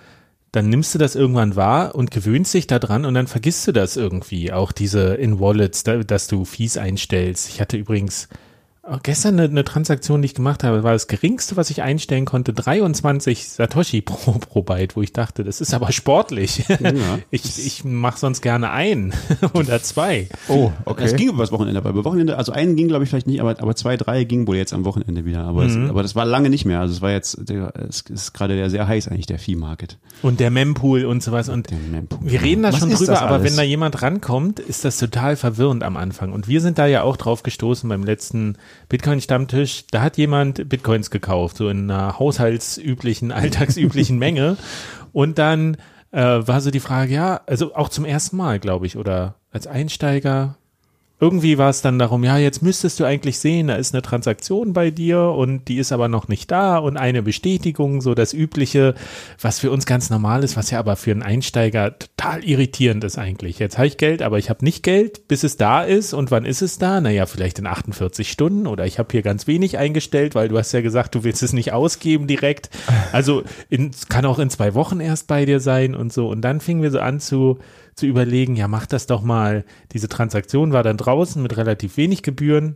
[0.55, 3.97] dann nimmst du das irgendwann wahr und gewöhnst dich daran und dann vergisst du das
[3.97, 4.53] irgendwie.
[4.53, 7.49] Auch diese in Wallets, da, dass du Fees einstellst.
[7.49, 8.29] Ich hatte übrigens
[9.03, 12.53] gestern eine, eine Transaktion, die ich gemacht habe, war das geringste, was ich einstellen konnte,
[12.53, 16.63] 23 Satoshi pro, pro Byte, wo ich dachte, das ist aber sportlich.
[17.31, 19.13] Ich, ich mache sonst gerne ein
[19.53, 20.29] oder zwei.
[20.47, 21.15] Oh, Das okay.
[21.15, 23.75] ging übers Wochenende, aber über Wochenende, also einen ging glaube ich vielleicht nicht, aber, aber
[23.75, 25.41] zwei, drei gingen wohl jetzt am Wochenende wieder.
[25.41, 25.83] Aber, Mhm.
[25.85, 26.79] es, aber das war lange nicht mehr.
[26.79, 29.97] Also es war jetzt, der, es ist gerade der sehr heiß eigentlich, der Vieh-Market.
[30.21, 31.49] Und der Mempool und sowas.
[31.49, 32.19] Und Der Mempool.
[32.29, 35.35] wir reden da Was schon drüber, das aber wenn da jemand rankommt, ist das total
[35.35, 36.31] verwirrend am Anfang.
[36.33, 38.57] Und wir sind da ja auch drauf gestoßen beim letzten
[38.89, 39.85] Bitcoin-Stammtisch.
[39.91, 44.57] Da hat jemand Bitcoins gekauft, so in einer haushaltsüblichen, alltagsüblichen Menge.
[45.11, 45.77] Und dann
[46.11, 49.67] äh, war so die Frage, ja, also auch zum ersten Mal, glaube ich, oder als
[49.67, 50.57] Einsteiger.
[51.17, 54.73] Irgendwie war es dann darum, ja, jetzt müsstest du eigentlich sehen, da ist eine Transaktion
[54.73, 58.95] bei dir und die ist aber noch nicht da und eine Bestätigung, so das Übliche,
[59.39, 63.17] was für uns ganz normal ist, was ja aber für einen Einsteiger total irritierend ist
[63.17, 63.59] eigentlich.
[63.59, 66.43] Jetzt habe ich Geld, aber ich habe nicht Geld, bis es da ist und wann
[66.43, 66.99] ist es da?
[66.99, 70.73] Naja, vielleicht in 48 Stunden oder ich habe hier ganz wenig eingestellt, weil du hast
[70.73, 72.69] ja gesagt, du willst es nicht ausgeben direkt.
[73.13, 76.27] Also in, kann auch in zwei Wochen erst bei dir sein und so.
[76.27, 77.59] Und dann fingen wir so an zu
[77.95, 79.63] zu überlegen, ja, mach das doch mal.
[79.93, 82.75] Diese Transaktion war dann draußen mit relativ wenig Gebühren.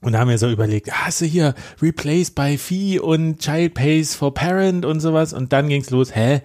[0.00, 3.74] Und da haben wir so überlegt, ah, hast du hier Replace by Fee und Child
[3.74, 5.32] Pays for Parent und sowas.
[5.32, 6.42] Und dann ging's los, hä?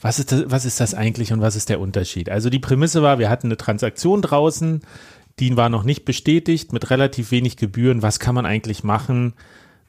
[0.00, 2.28] Was ist, das, was ist das eigentlich und was ist der Unterschied?
[2.30, 4.82] Also die Prämisse war, wir hatten eine Transaktion draußen,
[5.38, 8.02] die war noch nicht bestätigt mit relativ wenig Gebühren.
[8.02, 9.34] Was kann man eigentlich machen,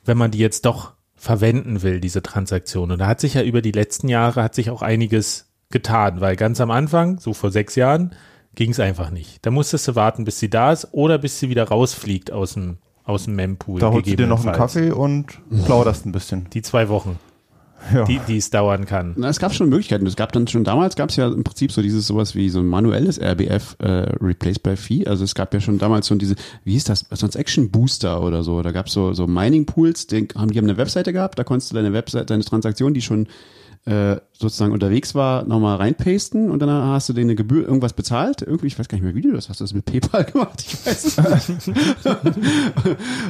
[0.05, 2.91] wenn man die jetzt doch verwenden will, diese Transaktion?
[2.91, 6.35] Und da hat sich ja über die letzten Jahre hat sich auch einiges getan, weil
[6.35, 8.11] ganz am Anfang, so vor sechs Jahren,
[8.55, 9.45] ging es einfach nicht.
[9.45, 12.77] Da musstest du warten, bis sie da ist oder bis sie wieder rausfliegt aus dem,
[13.03, 13.79] aus dem Mempool.
[13.79, 14.55] Da holst du dir noch einen.
[14.55, 16.49] Kaffee und plauderst ein bisschen.
[16.53, 17.19] Die zwei Wochen,
[17.93, 18.05] Ja.
[18.05, 19.13] die, die es dauern kann.
[19.15, 20.07] Na, es gab schon Möglichkeiten.
[20.07, 22.59] Es gab dann schon damals gab es ja im Prinzip so dieses sowas wie so
[22.59, 23.87] ein manuelles RBF äh,
[24.19, 25.05] Replaced by Fee.
[25.05, 28.41] Also es gab ja schon damals so diese, wie hieß das, sonst Action Booster oder
[28.41, 28.63] so.
[28.63, 31.43] Da gab es so, so Mining Pools, die haben, die haben eine Webseite gehabt, da
[31.43, 33.27] konntest du deine Webseite, deine Transaktion, die schon
[33.87, 38.41] äh, sozusagen unterwegs war, nochmal reinpasten und dann hast du denen eine Gebühr, irgendwas bezahlt.
[38.41, 39.61] Irgendwie, ich weiß gar nicht mehr, wie du das hast.
[39.61, 40.61] Du das mit PayPal gemacht?
[40.67, 41.77] Ich weiß es nicht.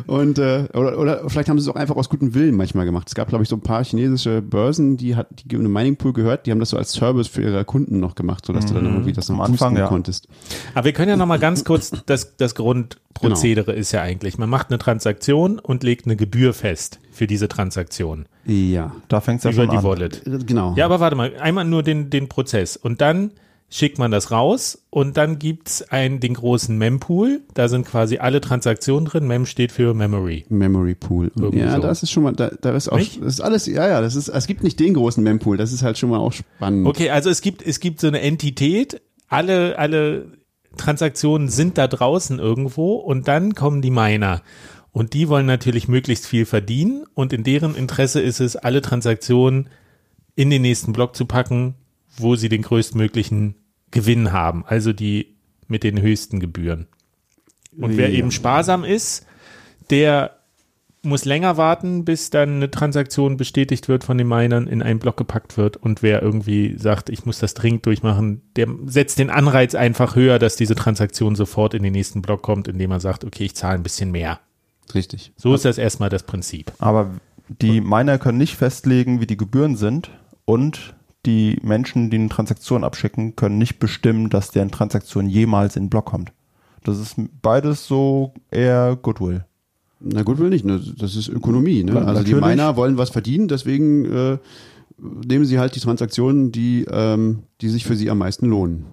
[0.08, 3.08] und äh, oder, oder vielleicht haben sie es auch einfach aus gutem Willen manchmal gemacht.
[3.08, 6.14] Es gab, glaube ich, so ein paar chinesische Börsen, die hat die einem Mining Pool
[6.14, 8.86] gehört, die haben das so als Service für ihre Kunden noch gemacht, sodass du dann
[8.86, 9.88] irgendwie das noch Am Anfang, boosten ja.
[9.88, 10.28] konntest.
[10.74, 14.50] Aber wir können ja noch mal ganz kurz, das, das Grundprozedere ist ja eigentlich, man
[14.50, 19.52] macht eine Transaktion und legt eine Gebühr fest für diese Transaktion Ja, Da fängt's ja
[19.52, 19.84] über schon die an.
[19.84, 20.22] Wallet.
[20.48, 20.74] genau.
[20.78, 22.78] Ja, aber warte mal, einmal nur den, den Prozess.
[22.78, 23.32] Und dann
[23.70, 27.42] schickt man das raus und dann gibt's ein, den großen Mempool.
[27.54, 29.28] Da sind quasi alle Transaktionen drin.
[29.28, 30.46] Mem steht für Memory.
[30.48, 31.32] Memory Pool.
[31.38, 31.82] Irgendwie ja, so.
[31.82, 33.22] das ist schon mal, da, da ist auch, Nicht?
[33.22, 35.84] das ist alles, ja, ja, das ist, es gibt nicht den großen Mempool, das ist
[35.84, 36.88] halt schon mal auch spannend.
[36.88, 39.02] Okay, also es gibt, es gibt so eine Entität.
[39.28, 40.28] Alle, alle
[40.78, 44.42] Transaktionen sind da draußen irgendwo und dann kommen die Miner.
[44.98, 49.70] Und die wollen natürlich möglichst viel verdienen und in deren Interesse ist es, alle Transaktionen
[50.36, 51.76] in den nächsten Block zu packen,
[52.18, 53.54] wo sie den größtmöglichen
[53.92, 55.36] Gewinn haben, also die
[55.68, 56.88] mit den höchsten Gebühren.
[57.80, 58.18] Und wer Ja.
[58.18, 59.28] eben sparsam ist,
[59.92, 60.40] der
[61.04, 65.18] muss länger warten, bis dann eine Transaktion bestätigt wird von den Minern, in einen Block
[65.18, 65.78] gepackt wird.
[65.78, 70.40] Und wer irgendwie sagt, ich muss das dringend durchmachen, der setzt den Anreiz einfach höher,
[70.40, 73.76] dass diese Transaktion sofort in den nächsten Block kommt, indem er sagt, okay, ich zahle
[73.76, 74.40] ein bisschen mehr.
[74.94, 75.32] Richtig.
[75.36, 76.72] So ist das erstmal das Prinzip.
[76.80, 77.12] Aber
[77.62, 80.10] die Miner können nicht festlegen, wie die Gebühren sind
[80.46, 80.96] und
[81.26, 85.90] die Menschen, die eine Transaktion abschicken, können nicht bestimmen, dass deren Transaktion jemals in den
[85.90, 86.32] Block kommt.
[86.84, 89.46] Das ist beides so eher Goodwill.
[90.00, 90.80] Na gut, will nicht, ne?
[90.98, 91.84] das ist Ökonomie.
[91.84, 91.94] Ne?
[91.98, 92.56] Also die natürlich.
[92.56, 94.38] Miner wollen was verdienen, deswegen äh,
[94.98, 98.86] nehmen sie halt die Transaktionen, die, ähm, die sich für sie am meisten lohnen.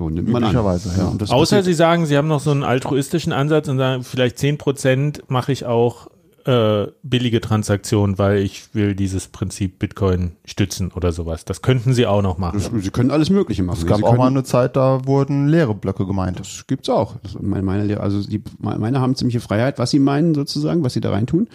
[0.00, 0.50] So nimmt man an.
[0.50, 1.08] Üblicherweise, ja.
[1.08, 4.56] Außer passiert- sie sagen, sie haben noch so einen altruistischen Ansatz und sagen, vielleicht 10
[4.56, 6.06] Prozent mache ich auch
[6.46, 11.44] äh, billige Transaktionen, weil ich will dieses Prinzip Bitcoin stützen oder sowas.
[11.44, 12.58] Das könnten sie auch noch machen.
[12.58, 13.78] das, sie können alles Mögliche machen.
[13.80, 16.40] Es gab sie auch können, mal eine Zeit, da wurden leere Blöcke gemeint.
[16.40, 17.16] Das gibt's auch.
[17.22, 21.00] Das, meine, meine, also die, meine haben ziemliche Freiheit, was sie meinen sozusagen, was sie
[21.00, 21.48] da reintun.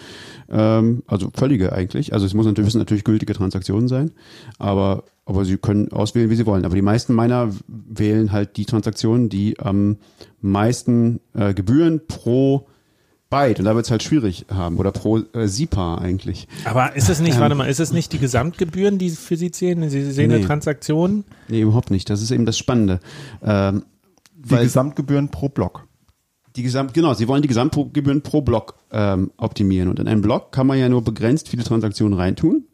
[0.50, 2.14] Ähm, also völlige eigentlich.
[2.14, 4.12] Also es muss natürlich, müssen natürlich gültige Transaktionen sein.
[4.60, 6.66] Aber aber sie können auswählen, wie sie wollen.
[6.66, 9.98] Aber die meisten Miner wählen halt die Transaktionen, die am
[10.40, 12.68] meisten äh, Gebühren pro
[13.30, 16.48] Byte und da wird es halt schwierig haben oder pro äh, SIPA eigentlich.
[16.64, 19.90] Aber ist es nicht, warte mal, ist es nicht die Gesamtgebühren, die für Sie zählen?
[19.90, 20.46] Sie sehen eine Nee.
[20.46, 21.24] Transaktion?
[21.48, 22.10] Nee, überhaupt nicht.
[22.10, 23.00] Das ist eben das Spannende.
[23.44, 23.84] Ähm,
[24.36, 25.88] Die weil Gesamtgebühren pro Block.
[26.56, 29.90] die Gesamt, genau, sie wollen die Gesamtgebühren pro Block ähm, optimieren.
[29.90, 32.66] Und in einen Block kann man ja nur begrenzt viele Transaktionen reintun.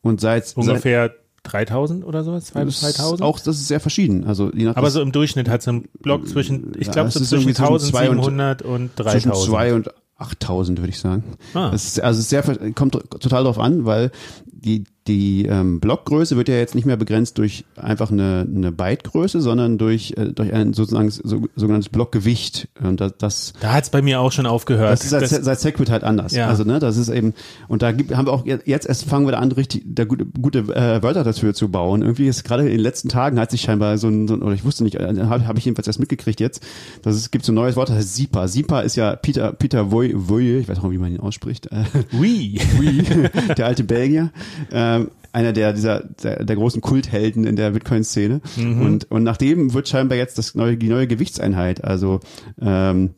[0.00, 1.14] Und seit seit, Ungefähr
[1.52, 2.52] 3000 oder sowas?
[2.54, 3.22] 2.000 bis das ist 3000?
[3.22, 4.24] auch das ist sehr verschieden.
[4.24, 7.08] Also je nach Aber so im Durchschnitt hat so ein Block zwischen, ich Ja, glaube,
[7.08, 9.36] es so zwischen irgendwie zwischen zwei und- 1700 und zwischen 3000.
[9.36, 11.24] zwei und 8000 würde ich sagen.
[11.54, 11.70] Ah.
[11.70, 12.42] Das ist, also es sehr
[12.74, 14.10] kommt total drauf an, weil
[14.46, 19.40] die die ähm, Blockgröße wird ja jetzt nicht mehr begrenzt durch einfach eine, eine Bytegröße,
[19.40, 22.68] sondern durch äh, durch ein sozusagen so, sogenanntes Blockgewicht.
[22.80, 24.92] Und das, das Da hat's bei mir auch schon aufgehört.
[24.92, 26.32] Das ist seit, seit Segwit halt anders.
[26.32, 26.46] Ja.
[26.46, 27.34] Also ne, das ist eben
[27.66, 30.26] und da gibt, haben wir auch jetzt erst fangen wir da an, richtig da gute,
[30.26, 32.02] gute äh, Wörter dafür zu bauen.
[32.02, 34.54] Irgendwie ist gerade in den letzten Tagen hat sich scheinbar so ein, so ein oder
[34.54, 36.64] ich wusste nicht, äh, habe hab ich jedenfalls erst mitgekriegt jetzt,
[37.02, 38.46] dass es gibt so ein neues Wort, das heißt SIPA.
[38.46, 41.66] SIPA ist ja Peter Peter Voy, Voy ich weiß auch nicht, wie man ihn ausspricht.
[41.72, 41.84] Äh,
[42.16, 42.60] Ui.
[42.78, 43.02] Oui,
[43.56, 44.30] der alte Belgier.
[44.70, 44.99] Ähm,
[45.32, 48.40] einer der dieser der, der großen Kulthelden in der Bitcoin-Szene.
[48.80, 52.20] Und und nach dem wird scheinbar jetzt das neue die neue Gewichtseinheit, also
[52.60, 53.10] ähm,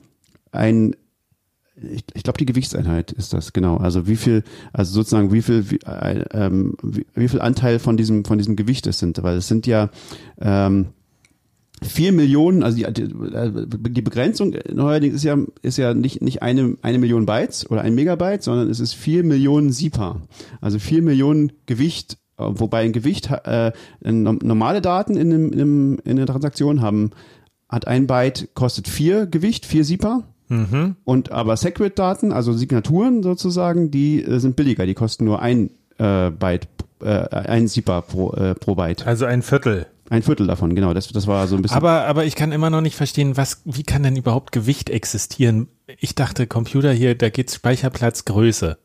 [0.51, 0.95] ein
[1.75, 3.77] ich, ich glaube die Gewichtseinheit ist das genau.
[3.77, 7.97] Also wie viel, also sozusagen wie viel, wie, äh, ähm, wie, wie viel Anteil von
[7.97, 9.91] diesem von diesem Gewicht es sind, weil es sind ja
[10.41, 10.89] ähm,
[11.83, 16.99] vier Millionen, also die, die, Begrenzung neuerdings ist ja ist ja nicht nicht eine eine
[16.99, 20.21] Million Bytes oder ein Megabyte, sondern es ist vier Millionen SIPA,
[20.61, 23.73] also vier Millionen Gewicht, äh, wobei ein Gewicht äh,
[24.05, 27.11] no- normale Daten in einem, in, einem, in einer Transaktion haben
[27.69, 30.25] hat ein Byte kostet vier Gewicht, vier SIPA.
[31.05, 34.85] Und aber Segwit-Daten, also Signaturen sozusagen, die äh, sind billiger.
[34.85, 36.69] Die kosten nur ein äh, Byte,
[37.03, 39.07] äh, ein SIPA pro, äh, pro Byte.
[39.07, 39.87] Also ein Viertel.
[40.13, 40.93] Ein Viertel davon, genau.
[40.93, 41.79] Das, das war so ein bisschen.
[41.79, 45.69] Aber, aber ich kann immer noch nicht verstehen, was, wie kann denn überhaupt Gewicht existieren?
[46.01, 48.77] Ich dachte, Computer hier, da geht's Speicherplatzgröße.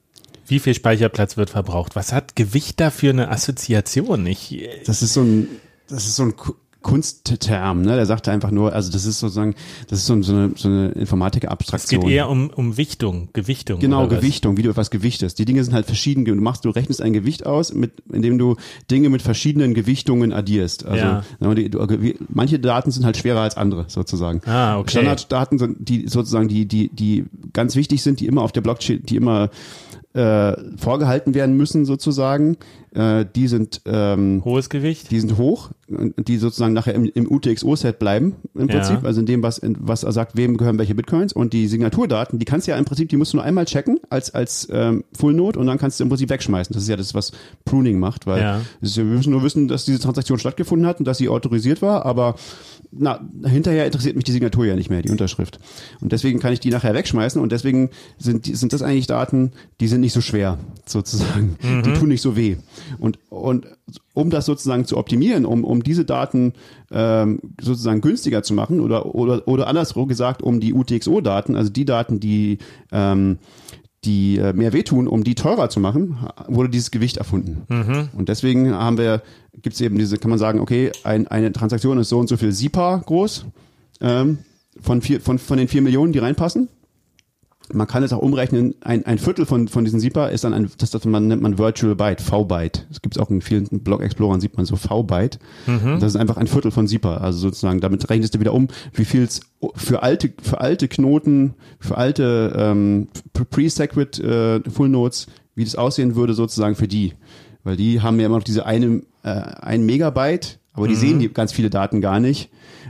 [0.45, 1.97] Wie viel Speicherplatz wird verbraucht?
[1.97, 4.25] Was hat Gewicht da für eine Assoziation?
[4.25, 5.49] Ich, das ist so ein,
[5.89, 6.35] das ist so ein
[6.81, 7.95] Kunstterm, ne?
[7.95, 9.55] Der sagte einfach nur, also das ist sozusagen,
[9.89, 12.01] das ist so, so eine, so eine es Informatik-Abstraktion.
[12.01, 13.79] geht eher um, um Wichtung, Gewichtung.
[13.79, 14.21] Genau, oder was?
[14.21, 15.39] Gewichtung, wie du etwas gewichtest.
[15.39, 16.25] Die Dinge sind halt verschieden.
[16.25, 18.55] Du machst, du rechnest ein Gewicht aus, mit, indem du
[18.89, 20.85] Dinge mit verschiedenen Gewichtungen addierst.
[20.85, 21.53] Also Ja.
[21.55, 21.85] die, du,
[22.29, 24.41] manche Daten sind halt schwerer als andere, sozusagen.
[24.45, 24.91] Ah, okay.
[24.91, 29.01] Standarddaten sind, die sozusagen die, die, die ganz wichtig sind, die immer auf der Blockchain,
[29.03, 29.49] die immer
[30.13, 32.57] äh, vorgehalten werden müssen, sozusagen.
[32.97, 35.11] Äh, die sind ähm, Hohes Gewicht?
[35.11, 38.75] die sind hoch und die sozusagen nachher im, im UTXO-Set bleiben im Ja.
[38.75, 41.67] Prinzip, also in dem, was, in, was er sagt, wem gehören welche Bitcoins und die
[41.67, 44.67] Signaturdaten, die kannst du ja im Prinzip, die musst du nur einmal checken als, als
[44.71, 46.73] ähm, Full Node und dann kannst du im Prinzip wegschmeißen.
[46.73, 47.31] Das ist ja das, was
[47.65, 48.61] Pruning macht, weil Ja.
[48.81, 51.81] ist ja, wir müssen nur wissen, dass diese Transaktion stattgefunden hat und dass sie autorisiert
[51.81, 52.35] war, aber
[52.91, 55.59] na, hinterher interessiert mich die Signatur ja nicht mehr, die Unterschrift.
[56.01, 59.87] Und deswegen kann ich die nachher wegschmeißen und deswegen sind, sind das eigentlich Daten, die
[59.87, 61.57] sind nicht so schwer, sozusagen.
[61.85, 62.57] Die tun nicht so weh.
[62.99, 63.67] Und, und
[64.13, 66.53] um das sozusagen zu optimieren, um, um diese Daten
[66.91, 71.85] ähm, sozusagen günstiger zu machen oder, oder, oder andersrum gesagt, um die UTXO-Daten, also die
[71.85, 72.57] Daten, die
[72.91, 73.39] ähm,
[74.03, 77.63] die äh, mehr wehtun, um die teurer zu machen, wurde dieses Gewicht erfunden.
[78.15, 79.21] Und deswegen haben wir,
[79.53, 82.37] gibt es eben diese, kann man sagen, okay, ein, eine Transaktion ist so und so
[82.37, 83.45] viel SIPA groß,
[84.01, 84.39] ähm,
[84.79, 86.69] von, vier, von, von den vier Millionen, die reinpassen.
[87.73, 90.69] Man kann es auch umrechnen, ein, ein Viertel von, von diesen SIPA ist dann ein,
[90.77, 92.85] das, das man nennt man Virtual Byte, V-Byte.
[92.89, 95.39] Das gibt es auch in vielen Block-Explorern, sieht man so V-Byte.
[95.95, 97.17] Und Das ist einfach ein Viertel von SIPA.
[97.17, 99.41] Also sozusagen, damit rechnest du wieder um, wie viel es
[99.75, 106.15] für alte, für alte Knoten, für alte ähm, Pre-Segwit äh, Full Nodes, wie das aussehen
[106.15, 107.13] würde sozusagen für die.
[107.63, 111.27] Weil die haben ja immer noch diese eine, äh, ein Megabyte, aber die sehen die
[111.29, 112.49] ganz viele Daten gar nicht.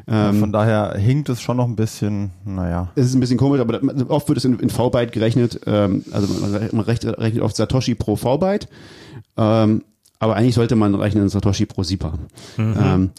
[0.09, 2.91] Ähm, Von daher hinkt es schon noch ein bisschen, naja.
[2.95, 5.59] es ist ein bisschen komisch, aber oft wird es in, in V-Byte gerechnet.
[5.65, 6.33] Ähm, also
[6.71, 8.69] man, rechnet oft Satoshi pro V-Byte.
[9.35, 9.83] Ähm,
[10.19, 12.13] aber eigentlich sollte man rechnen Satoshi pro SIPA.
[12.57, 13.11] Ähm,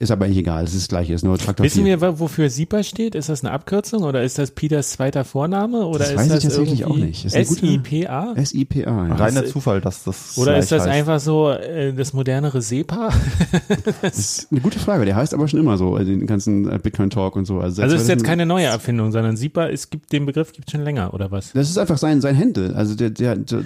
[0.00, 2.00] ist aber eigentlich egal, es ist das gleiche, es ist nur Faktor Wissen 4.
[2.00, 3.14] wir, wofür SIPA steht?
[3.14, 5.86] Ist das eine Abkürzung oder ist das Peters zweiter Vorname?
[5.86, 7.24] Oder Das ist weiß ich das tatsächlich irgendwie auch nicht.
[7.24, 8.34] Ist SIPA?
[8.44, 8.78] SIPA.
[8.80, 9.14] Ja.
[9.14, 10.90] Reiner ist- Zufall, dass das Oder ist das heißt.
[10.90, 13.10] einfach so äh, das modernere SEPA?
[14.02, 16.78] Das ist eine gute Frage, der heißt aber schon immer so, äh, den ganzen äh,
[16.82, 17.60] Bitcoin-Talk und so.
[17.60, 20.70] Also, Also ist 2000 jetzt keine neue Erfindung, sondern SIPA, es gibt den Begriff gibt
[20.70, 21.52] schon länger oder was?
[21.52, 22.74] Das ist einfach sein, sein Händel.
[22.74, 23.64] Also der, der, der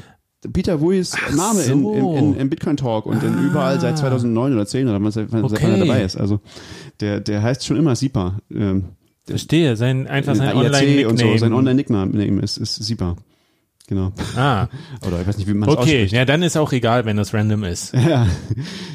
[0.53, 1.95] Peter Wuis Name in, so.
[1.95, 5.33] in, in, im Bitcoin Talk und in überall seit 2009 oder 10 oder wann, seit
[5.33, 5.71] wann Okay.
[5.71, 6.17] er dabei ist.
[6.17, 6.41] Also
[7.01, 8.39] der, der heißt schon immer SIPA.
[8.55, 8.85] Ähm,
[9.25, 10.57] Verstehe, sein einfach sein
[11.07, 12.05] und so, sein Online-Nickname.
[12.05, 13.17] Online-Nickname ist, ist SIPA.
[13.89, 14.13] Genau.
[14.37, 14.69] Ah,
[15.07, 16.05] Oder ich weiß nicht, wie man es okay.
[16.05, 17.95] Ja, dann ist auch egal, wenn das random ist.
[18.09, 18.27] Ja,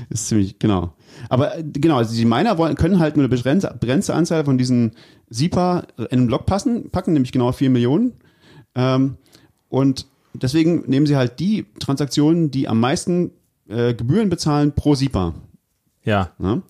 [0.10, 0.94] ist ziemlich, genau.
[1.30, 4.58] Aber äh, genau, also die Miner wollen, können halt nur eine begrenzte, begrenzte Anzahl von
[4.58, 4.92] diesen
[5.30, 8.14] SIPA in einen Block passen, packen, nämlich genau 4 Millionen.
[8.76, 9.18] Ähm,
[9.70, 13.32] und deswegen nehmen sie halt die Transaktionen, die am meisten
[13.68, 15.34] äh, Gebühren bezahlen pro SIPA.
[16.04, 16.32] Ja.
[16.38, 16.62] Ne?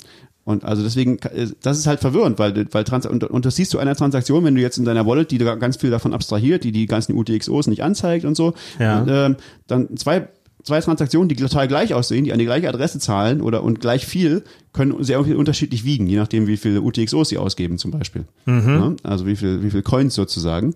[0.45, 3.73] Und also deswegen, äh, das ist halt verwirrend, weil, weil Trans und, und das siehst
[3.73, 6.63] du einer Transaktion, wenn du jetzt in deiner Wallet, die da ganz viel davon abstrahiert,
[6.63, 9.05] die die ganzen UTXOs nicht anzeigt und so, Ja.
[9.07, 10.27] ähm, dann zwei,
[10.63, 14.05] zwei Transaktionen, die total gleich aussehen, die an die gleiche Adresse zahlen oder und gleich
[14.05, 18.25] viel, können sehr unterschiedlich wiegen, je nachdem, wie viele UTXOs sie ausgeben zum Beispiel.
[18.47, 18.95] Ja?
[19.03, 20.73] Also wie viel, wie viel Coins sozusagen.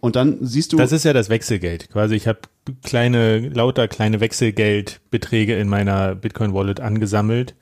[0.00, 0.76] Und dann siehst du.
[0.76, 1.90] Das ist ja das Wechselgeld.
[1.90, 2.40] Quasi, ich habe
[2.84, 7.54] kleine, lauter kleine Wechselgeldbeträge in meiner Bitcoin-Wallet angesammelt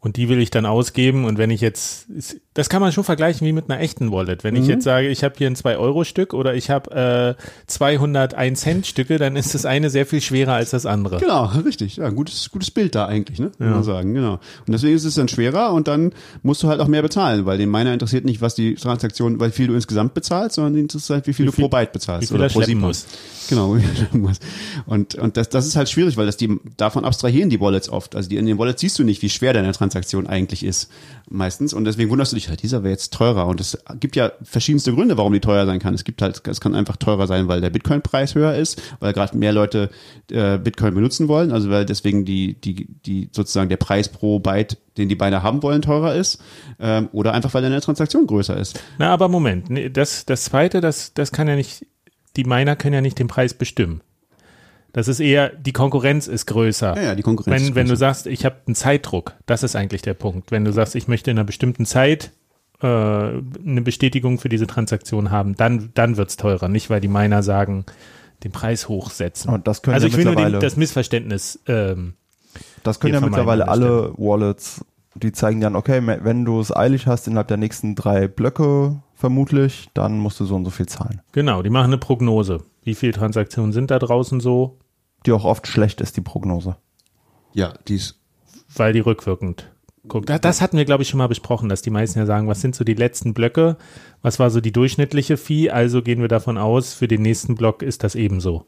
[0.00, 1.24] und die will ich dann ausgeben.
[1.24, 2.06] Und wenn ich jetzt,
[2.56, 4.42] das kann man schon vergleichen wie mit einer echten Wallet.
[4.42, 4.62] Wenn Mhm.
[4.62, 9.36] ich jetzt sage, ich habe hier ein 2-Euro-Stück oder ich habe äh, 201 Cent-Stücke, dann
[9.36, 11.18] ist das eine sehr viel schwerer als das andere.
[11.18, 11.96] Genau, richtig.
[11.96, 13.50] Ja, gutes, gutes Bild da eigentlich, ne?
[13.58, 14.34] Kann man sagen, genau.
[14.66, 17.58] Und deswegen ist es dann schwerer und dann musst du halt auch mehr bezahlen, weil
[17.58, 21.14] den Miner interessiert nicht, was die Transaktion, weil viel du insgesamt bezahlst, sondern den interessiert
[21.16, 22.30] halt, wie viel, Wie viel- du pro Byte bezahlst.
[22.30, 22.86] wie viel er pro schleppen SIPA.
[22.86, 23.06] muss.
[23.48, 23.76] Genau.
[24.86, 28.16] Und, und das, das ist halt schwierig, weil das die, davon abstrahieren die Wallets oft.
[28.16, 30.90] Also die, in den Wallets siehst du nicht, wie schwer deine Transaktion eigentlich ist.
[31.28, 31.72] Meistens.
[31.74, 33.48] Und deswegen wunderst du dich halt, dieser wäre jetzt teurer.
[33.48, 35.92] Und es gibt ja verschiedenste Gründe, warum die teuer sein kann.
[35.92, 39.36] Es gibt halt, es kann einfach teurer sein, weil der Bitcoin-Preis höher ist, weil gerade
[39.36, 39.90] mehr Leute
[40.30, 44.78] äh, Bitcoin benutzen wollen, also weil deswegen die, die, die sozusagen der Preis pro Byte,
[44.98, 46.40] den die beide haben wollen, teurer ist,
[46.78, 48.80] ähm, oder einfach weil deine Transaktion größer ist.
[48.98, 51.86] Na, aber Moment, das, das zweite, das, das kann ja nicht,
[52.36, 54.00] die Miner können ja nicht den Preis bestimmen.
[54.96, 56.96] Das ist eher, die Konkurrenz ist größer.
[56.96, 57.98] Ja, ja, die Konkurrenz Wenn, ist wenn du größer.
[57.98, 60.50] sagst, ich habe einen Zeitdruck, das ist eigentlich der Punkt.
[60.50, 62.32] Wenn du sagst, ich möchte in einer bestimmten Zeit
[62.80, 66.68] äh, eine Bestätigung für diese Transaktion haben, dann, dann wird's teurer.
[66.68, 67.84] Nicht, weil die Miner sagen,
[68.42, 69.52] den Preis hochsetzen.
[69.52, 72.14] Und das können also ja ich will nur den, das Missverständnis ähm,
[72.82, 74.82] Das können ja mittlerweile alle Wallets,
[75.14, 79.90] die zeigen dann, okay, wenn du es eilig hast innerhalb der nächsten drei Blöcke vermutlich,
[79.92, 81.20] dann musst du so und so viel zahlen.
[81.32, 82.62] Genau, die machen eine Prognose.
[82.82, 84.78] Wie viele Transaktionen sind da draußen so?
[85.24, 86.76] Die auch oft schlecht ist, die Prognose.
[87.52, 88.20] Ja, die ist
[88.74, 89.72] weil die rückwirkend
[90.08, 90.28] guckt.
[90.28, 92.60] Da- Das hatten wir, glaube ich, schon mal besprochen, dass die meisten ja sagen, was
[92.60, 93.76] sind so die letzten Blöcke?
[94.22, 95.70] Was war so die durchschnittliche Fee?
[95.70, 98.66] Also gehen wir davon aus, für den nächsten Block ist das ebenso.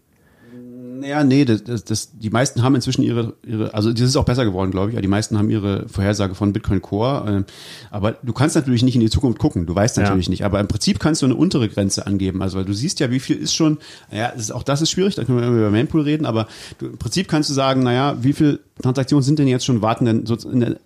[1.02, 4.24] Ja, nee, das, das, das, die meisten haben inzwischen ihre, ihre, also das ist auch
[4.24, 4.96] besser geworden, glaube ich.
[4.96, 7.44] aber Die meisten haben ihre Vorhersage von Bitcoin Core.
[7.46, 7.52] Äh,
[7.90, 9.66] aber du kannst natürlich nicht in die Zukunft gucken.
[9.66, 10.30] Du weißt natürlich Ja.
[10.30, 10.44] nicht.
[10.44, 12.42] Aber im Prinzip kannst du eine untere Grenze angeben.
[12.42, 13.78] Also weil du siehst ja, wie viel ist schon.
[14.12, 15.14] Ja, ist, auch das ist schwierig.
[15.14, 16.26] Da können wir über Mempool reden.
[16.26, 16.46] Aber
[16.78, 20.04] du, im Prinzip kannst du sagen, naja, wie viel Transaktionen sind denn jetzt schon warten?
[20.04, 20.36] Denn so,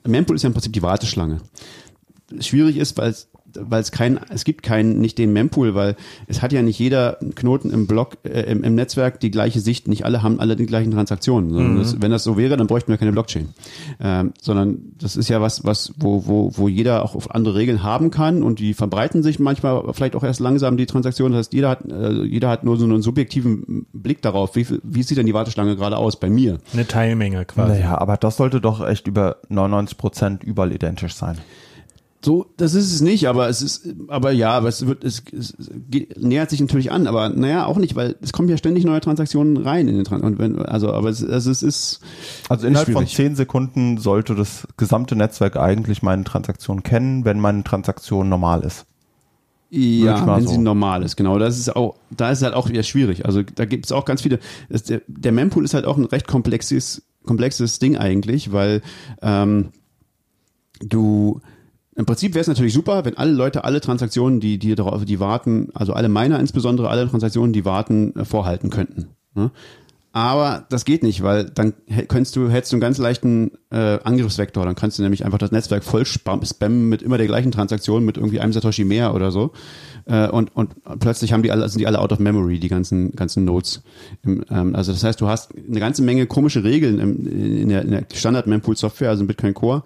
[0.07, 1.40] Mempool ist ja im Prinzip die Warteschlange
[2.40, 3.29] schwierig ist, weil es
[3.61, 7.19] weil es kein, es gibt keinen, nicht den Mempool, weil es hat ja nicht jeder
[7.35, 10.67] Knoten im Block, äh, im, im Netzwerk die gleiche Sicht, nicht alle haben alle die
[10.67, 11.51] gleichen Transaktionen.
[11.51, 13.49] Sondern das, wenn das so wäre, dann bräuchten wir keine Blockchain.
[14.01, 17.83] Ähm, sondern das ist ja was, was, wo, wo, wo jeder auch auf andere Regeln
[17.83, 21.33] haben kann und die verbreiten sich manchmal vielleicht auch erst langsam die Transaktionen.
[21.33, 24.81] Das heißt, jeder hat, äh, jeder hat nur so einen subjektiven Blick darauf, wie, viel,
[24.83, 26.59] wie sieht denn die Warteschlange gerade aus bei mir?
[26.73, 27.73] Eine Teilmenge quasi.
[27.73, 31.38] Naja, aber das sollte doch echt über 99 Prozent überall identisch sein.
[32.25, 35.55] So, das ist es nicht, aber es ist, aber ja, aber es wird, es, es
[35.91, 39.01] geht, nähert sich natürlich an, aber naja, auch nicht, weil es kommen ja ständig neue
[39.01, 42.01] Transaktionen rein in den Trans und wenn, also, aber es, also es ist,
[42.49, 43.17] Also innerhalb von schwierig.
[43.17, 48.87] 10 Sekunden sollte das gesamte Netzwerk eigentlich meine Transaktion kennen, wenn meine Transaktion normal ist.
[49.71, 50.51] Ja, wenn so.
[50.51, 51.39] sie normal ist, genau.
[51.39, 53.25] Das ist auch, da ist es halt auch wieder schwierig.
[53.25, 54.39] Also da gibt es auch ganz viele.
[54.69, 58.83] Das, der, der Mempool ist halt auch ein recht komplexes, komplexes Ding eigentlich, weil
[59.23, 59.71] ähm,
[60.81, 61.41] du
[61.94, 65.20] im Prinzip wäre es natürlich super, wenn alle Leute alle Transaktionen, die, die darauf, die
[65.20, 69.09] warten, also alle Miner insbesondere, alle Transaktionen, die warten, äh, vorhalten könnten.
[69.35, 69.50] Ne?
[70.14, 71.72] Aber das geht nicht, weil dann
[72.09, 74.64] könntest du, hättest du einen ganz leichten äh, Angriffsvektor.
[74.64, 78.05] Dann kannst du nämlich einfach das Netzwerk voll spam spammen mit immer der gleichen Transaktion,
[78.05, 79.52] mit irgendwie einem Satoshi mehr oder so.
[80.07, 83.12] Äh, und, und plötzlich haben die alle, sind die alle out of memory, die ganzen,
[83.12, 83.83] ganzen Nodes.
[84.25, 87.83] Im, ähm, also das heißt, du hast eine ganze Menge komische Regeln im, in der,
[87.83, 89.85] in der Standard-Mempool-Software, also im Bitcoin Core,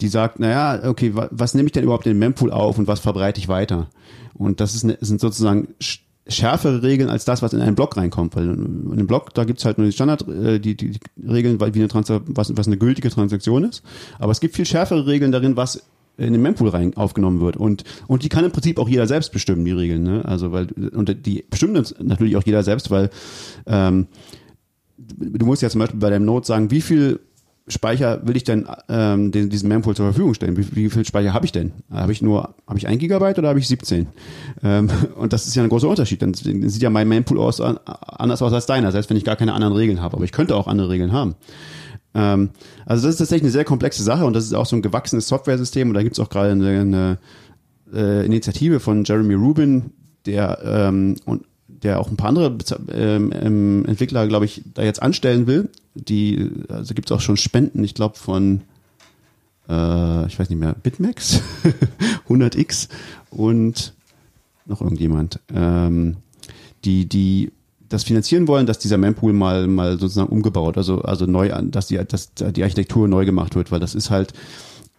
[0.00, 2.86] die sagt, naja, okay, wa, was nehme ich denn überhaupt in den Mempool auf und
[2.86, 3.88] was verbreite ich weiter?
[4.34, 7.96] Und das ist eine, sind sozusagen sch- schärfere Regeln als das, was in einen Block
[7.96, 8.36] reinkommt.
[8.36, 11.64] Weil in einem Block, da gibt's halt nur die Standard, äh, die, die, Regeln, wie
[11.64, 13.82] eine was, was eine gültige Transaktion ist.
[14.18, 15.82] Aber es gibt viel schärfere Regeln darin, was
[16.20, 17.56] in den Mempool rein aufgenommen wird.
[17.56, 20.02] Und, und die kann im Prinzip auch jeder selbst bestimmen, die Regeln.
[20.02, 20.24] Ne?
[20.24, 23.10] Also, weil, und die bestimmt natürlich auch jeder selbst, weil
[23.66, 24.06] ähm,
[24.98, 27.20] du musst ja zum Beispiel bei deinem Node sagen, wie viel
[27.70, 30.56] Speicher will ich denn ähm, den, diesen Mempool zur Verfügung stellen?
[30.56, 31.72] Wie, wie viel Speicher habe ich denn?
[31.90, 34.08] Habe ich nur, habe ich ein Gigabyte oder habe ich 17?
[34.62, 36.22] Ähm, und das ist ja ein großer Unterschied.
[36.22, 39.36] Dann sieht ja mein Mempool aus, an, anders aus als deiner, selbst wenn ich gar
[39.36, 40.16] keine anderen Regeln habe.
[40.16, 41.34] Aber ich könnte auch andere Regeln haben.
[42.14, 42.50] Ähm,
[42.86, 45.28] also das ist tatsächlich eine sehr komplexe Sache und das ist auch so ein gewachsenes
[45.28, 47.18] Software-System und da gibt es auch gerade eine, eine
[47.92, 49.92] äh, Initiative von Jeremy Rubin,
[50.26, 52.56] der ähm, und der auch ein paar andere
[52.92, 55.70] ähm, ähm, Entwickler, glaube ich, da jetzt anstellen will.
[55.94, 58.62] Die, also gibt es auch schon Spenden, ich glaube von,
[59.68, 61.40] äh, ich weiß nicht mehr, Bitmax,
[62.28, 62.88] 100x
[63.30, 63.94] und
[64.66, 66.16] noch irgendjemand, ähm,
[66.84, 67.52] die, die
[67.90, 71.88] das finanzieren wollen, dass dieser Mempool mal, mal sozusagen umgebaut, also, also neu an, dass
[71.88, 74.32] die, dass die Architektur neu gemacht wird, weil das ist halt,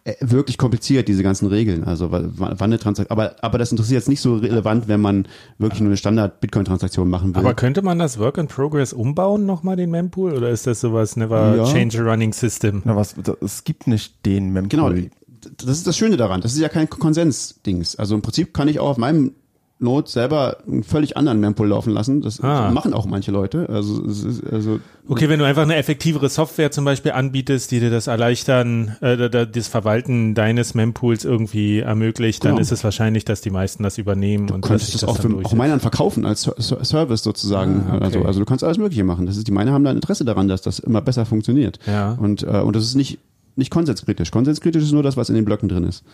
[0.04, 1.84] äh, wirklich kompliziert, diese ganzen Regeln.
[1.84, 5.28] Also wann eine Transaktion, aber, aber das interessiert jetzt nicht so relevant, wenn man
[5.58, 7.40] wirklich nur eine Standard-Bitcoin-Transaktion machen will.
[7.40, 10.32] Aber könnte man das Work in Progress umbauen, nochmal den Mempool?
[10.32, 11.64] Oder ist das sowas, never ja.
[11.64, 12.82] change a running system?
[12.84, 14.92] Na, was, es gibt nicht den Mempool.
[14.92, 15.08] Genau,
[15.56, 16.40] das ist das Schöne daran.
[16.40, 17.94] Das ist ja kein Konsens-Dings.
[17.94, 19.34] Also im Prinzip kann ich auch auf meinem
[19.82, 22.20] Node selber einen völlig anderen Mempool laufen lassen.
[22.20, 22.70] Das ah.
[22.70, 23.68] machen auch manche Leute.
[23.68, 24.02] Also,
[24.50, 28.96] also okay, wenn du einfach eine effektivere Software zum Beispiel anbietest, die dir das Erleichtern,
[29.00, 32.54] äh, das Verwalten deines Mempools irgendwie ermöglicht, genau.
[32.54, 35.28] dann ist es wahrscheinlich, dass die meisten das übernehmen du und könntest das auch für,
[35.44, 37.86] auch Minern verkaufen als Service sozusagen.
[37.88, 38.04] Ah, okay.
[38.04, 39.26] Also, also du kannst alles Mögliche machen.
[39.26, 41.78] Das ist die Miner haben da ein Interesse daran, dass das immer besser funktioniert.
[41.86, 42.12] Ja.
[42.12, 43.18] Und äh, und das ist nicht
[43.56, 44.30] nicht konsenskritisch.
[44.30, 46.04] Konsenskritisch ist nur das, was in den Blöcken drin ist.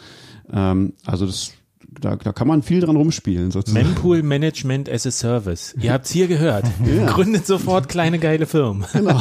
[0.53, 1.53] Ähm, also das
[2.01, 3.87] da, da kann man viel dran rumspielen sozusagen.
[3.87, 5.75] Mempool Management as a Service.
[5.81, 6.65] Ihr habt's hier gehört.
[6.89, 7.07] Ja.
[7.07, 8.85] Gründet sofort kleine geile Firmen.
[8.93, 9.21] Genau.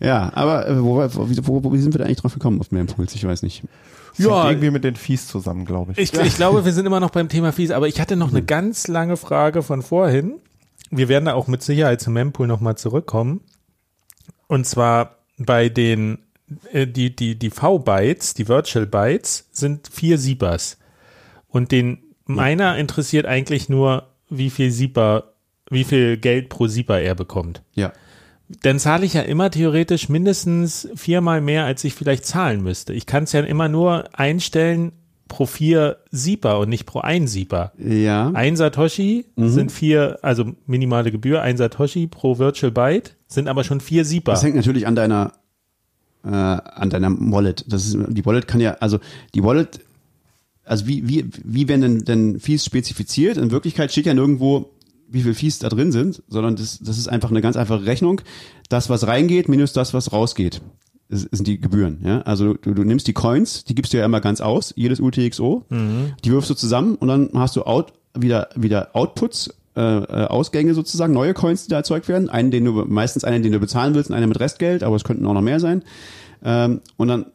[0.00, 3.14] ja, aber äh, wo, wo, wo, wie sind wir da eigentlich drauf gekommen auf Mempools?
[3.14, 3.62] Ich weiß nicht.
[4.16, 5.98] Ja, irgendwie mit den Fees zusammen, glaube ich.
[5.98, 6.12] ich.
[6.12, 8.88] Ich glaube, wir sind immer noch beim Thema Fees, aber ich hatte noch eine ganz
[8.88, 10.40] lange Frage von vorhin.
[10.90, 13.40] Wir werden da auch mit Sicherheit zum Mempool nochmal zurückkommen.
[14.48, 16.18] Und zwar bei den
[16.72, 20.78] die, die, die V-Bytes, die Virtual Bytes, sind vier Siebers.
[21.48, 25.34] Und den meiner interessiert eigentlich nur, wie viel Sieber,
[25.68, 27.62] wie viel Geld pro Sieber er bekommt.
[27.74, 27.92] Ja.
[28.62, 32.92] Dann zahle ich ja immer theoretisch mindestens viermal mehr, als ich vielleicht zahlen müsste.
[32.92, 34.92] Ich kann es ja immer nur einstellen
[35.28, 37.72] pro vier Sieber und nicht pro ein Sieber.
[37.78, 38.32] Ja.
[38.34, 39.48] Ein Satoshi mhm.
[39.48, 44.32] sind vier, also minimale Gebühr, ein Satoshi pro Virtual Byte sind aber schon vier Sieber.
[44.32, 45.32] Das hängt natürlich an deiner
[46.24, 47.64] äh, an deiner Wallet.
[47.68, 48.98] Das ist, die Wallet kann ja, also
[49.34, 49.80] die Wallet,
[50.64, 53.36] also wie, wie, wie werden denn, denn Fees spezifiziert?
[53.36, 54.70] In Wirklichkeit steht ja nirgendwo,
[55.08, 58.20] wie viel Fees da drin sind, sondern das, das ist einfach eine ganz einfache Rechnung.
[58.68, 60.60] Das, was reingeht, minus das, was rausgeht,
[61.08, 61.98] sind die Gebühren.
[62.04, 62.20] Ja?
[62.22, 65.64] Also du, du nimmst die Coins, die gibst du ja immer ganz aus, jedes UTXO,
[65.68, 66.12] mhm.
[66.24, 69.50] die wirfst du zusammen und dann hast du out, wieder, wieder Outputs
[69.80, 72.28] äh, äh, Ausgänge sozusagen, neue Coins, die da erzeugt werden.
[72.28, 75.04] Einen, den du, meistens einen, den du bezahlen willst und einen mit Restgeld, aber es
[75.04, 75.82] könnten auch noch mehr sein.
[76.44, 77.26] Ähm, und dann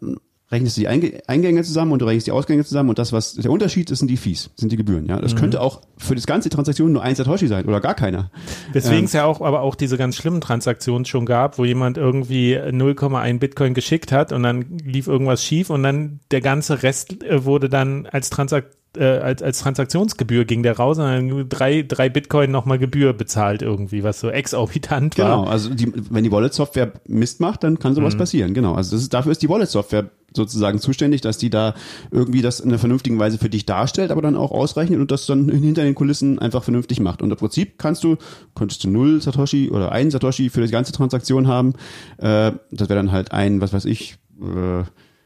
[0.51, 3.49] rechnest du die Eingänge zusammen und du rechnest die Ausgänge zusammen und das, was der
[3.49, 5.07] Unterschied ist, sind die Fees, sind die Gebühren.
[5.07, 5.39] Ja, das mhm.
[5.39, 8.29] könnte auch für das ganze Transaktion nur ein Satoshi sein oder gar keiner.
[8.73, 11.97] Deswegen ähm, es ja auch, aber auch diese ganz schlimmen Transaktionen schon gab, wo jemand
[11.97, 17.23] irgendwie 0,1 Bitcoin geschickt hat und dann lief irgendwas schief und dann der ganze Rest
[17.23, 21.81] äh, wurde dann als Transaktion äh, als, als Transaktionsgebühr ging der raus und dann drei,
[21.81, 25.25] drei Bitcoin nochmal Gebühr bezahlt irgendwie, was so exorbitant war.
[25.25, 28.19] Genau, also die, wenn die Wallet-Software Mist macht, dann kann sowas mhm.
[28.19, 28.73] passieren, genau.
[28.73, 31.73] Also ist, dafür ist die Wallet-Software sozusagen zuständig, dass die da
[32.11, 35.25] irgendwie das in einer vernünftigen Weise für dich darstellt, aber dann auch ausrechnet und das
[35.25, 37.21] dann hinter den Kulissen einfach vernünftig macht.
[37.21, 38.17] Und im Prinzip kannst du,
[38.53, 41.73] könntest du null Satoshi oder einen Satoshi für die ganze Transaktion haben.
[42.17, 44.83] Äh, das wäre dann halt ein, was weiß ich, äh,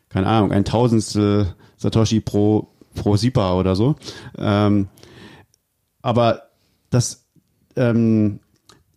[0.09, 3.95] keine Ahnung, ein Tausendstel Satoshi pro pro SIPA oder so.
[4.37, 4.87] Ähm,
[6.01, 6.43] aber
[6.89, 7.25] das,
[7.75, 8.39] ähm,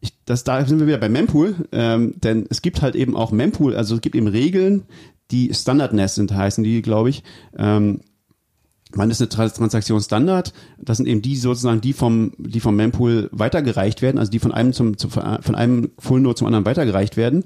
[0.00, 3.32] ich, das, da sind wir wieder bei Mempool, ähm, denn es gibt halt eben auch
[3.32, 4.84] Mempool, also es gibt eben Regeln,
[5.30, 7.22] die Standardness sind, heißen die, glaube ich.
[7.56, 8.00] Ähm,
[8.94, 10.52] man ist eine Transaktion Standard.
[10.78, 14.52] Das sind eben die sozusagen, die vom, die vom Mempool weitergereicht werden, also die von
[14.52, 17.44] einem zum, zum von einem Full Node zum anderen weitergereicht werden.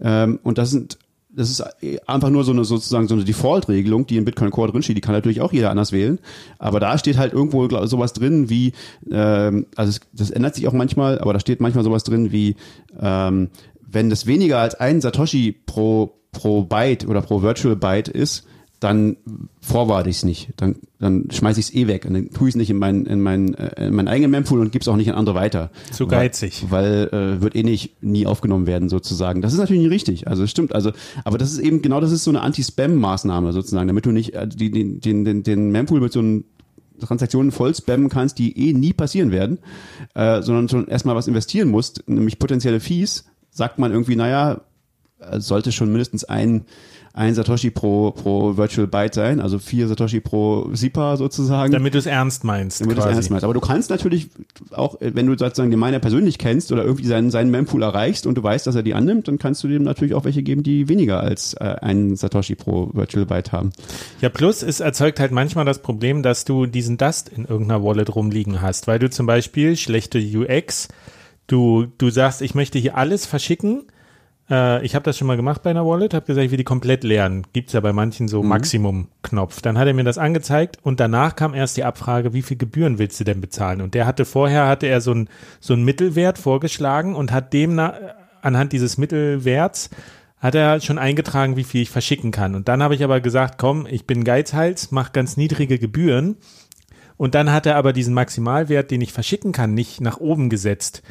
[0.00, 0.98] Ähm, und das sind
[1.30, 1.62] das ist
[2.08, 4.96] einfach nur so eine sozusagen so eine Default-Regelung, die in Bitcoin Core drin steht.
[4.96, 6.18] Die kann natürlich auch jeder anders wählen.
[6.58, 8.72] Aber da steht halt irgendwo glaub, sowas drin wie,
[9.10, 12.56] ähm, also es, das ändert sich auch manchmal, aber da steht manchmal sowas drin wie,
[12.98, 13.50] ähm,
[13.80, 18.46] wenn das weniger als ein Satoshi pro pro Byte oder pro Virtual Byte ist,
[18.80, 19.16] dann
[19.60, 20.50] forward ich es nicht.
[20.56, 22.04] Dann, dann schmeiße ich es eh weg.
[22.04, 24.60] Und dann tue ich es nicht in meinen in mein, äh, in meinen eigenen Mempool
[24.60, 25.70] und gebe es auch nicht an andere weiter.
[25.90, 26.66] Zu geizig.
[26.68, 29.42] Weil, weil äh, wird eh nicht nie aufgenommen werden sozusagen.
[29.42, 30.28] Das ist natürlich nicht richtig.
[30.28, 30.74] Also stimmt.
[30.74, 30.92] Also,
[31.24, 34.46] aber das ist eben genau das ist so eine Anti-Spam-Maßnahme sozusagen, damit du nicht äh,
[34.46, 36.44] die, den, den, den, den Mempool mit so einem
[37.00, 39.58] Transaktionen voll spammen kannst, die eh nie passieren werden,
[40.14, 44.60] äh, sondern schon erstmal was investieren musst, nämlich potenzielle Fees, sagt man irgendwie, naja,
[45.18, 46.64] es sollte schon mindestens ein,
[47.12, 51.72] ein Satoshi pro, pro Virtual Byte sein, also vier Satoshi pro SIPA sozusagen.
[51.72, 52.80] Damit du es ernst meinst.
[52.80, 53.44] Damit du es ernst meinst.
[53.44, 54.28] Aber du kannst natürlich
[54.70, 58.36] auch, wenn du sozusagen den Miner persönlich kennst oder irgendwie seinen, seinen Mempool erreichst und
[58.36, 60.88] du weißt, dass er die annimmt, dann kannst du dem natürlich auch welche geben, die
[60.88, 63.72] weniger als äh, einen Satoshi pro Virtual Byte haben.
[64.20, 68.14] Ja, plus es erzeugt halt manchmal das Problem, dass du diesen Dust in irgendeiner Wallet
[68.14, 70.88] rumliegen hast, weil du zum Beispiel schlechte UX,
[71.46, 73.84] du, du sagst, ich möchte hier alles verschicken.
[74.50, 76.64] Äh, ich habe das schon mal gemacht bei einer Wallet, habe gesagt, ich will die
[76.64, 77.46] komplett leeren.
[77.52, 79.60] Gibt's ja bei manchen so Maximum-Knopf.
[79.62, 82.98] Dann hat er mir das angezeigt und danach kam erst die Abfrage, wie viel Gebühren
[82.98, 83.80] willst du denn bezahlen?
[83.80, 85.28] Und der hatte vorher, hatte er so ein
[85.60, 87.80] so ein Mittelwert vorgeschlagen und hat dem
[88.42, 89.90] anhand dieses Mittelwerts
[90.40, 92.54] hat er schon eingetragen, wie viel ich verschicken kann.
[92.54, 96.36] Und dann habe ich aber gesagt, komm, ich bin Geizhals, mach ganz niedrige Gebühren.
[97.16, 101.02] Und dann hat er aber diesen Maximalwert, den ich verschicken kann, nicht nach oben gesetzt.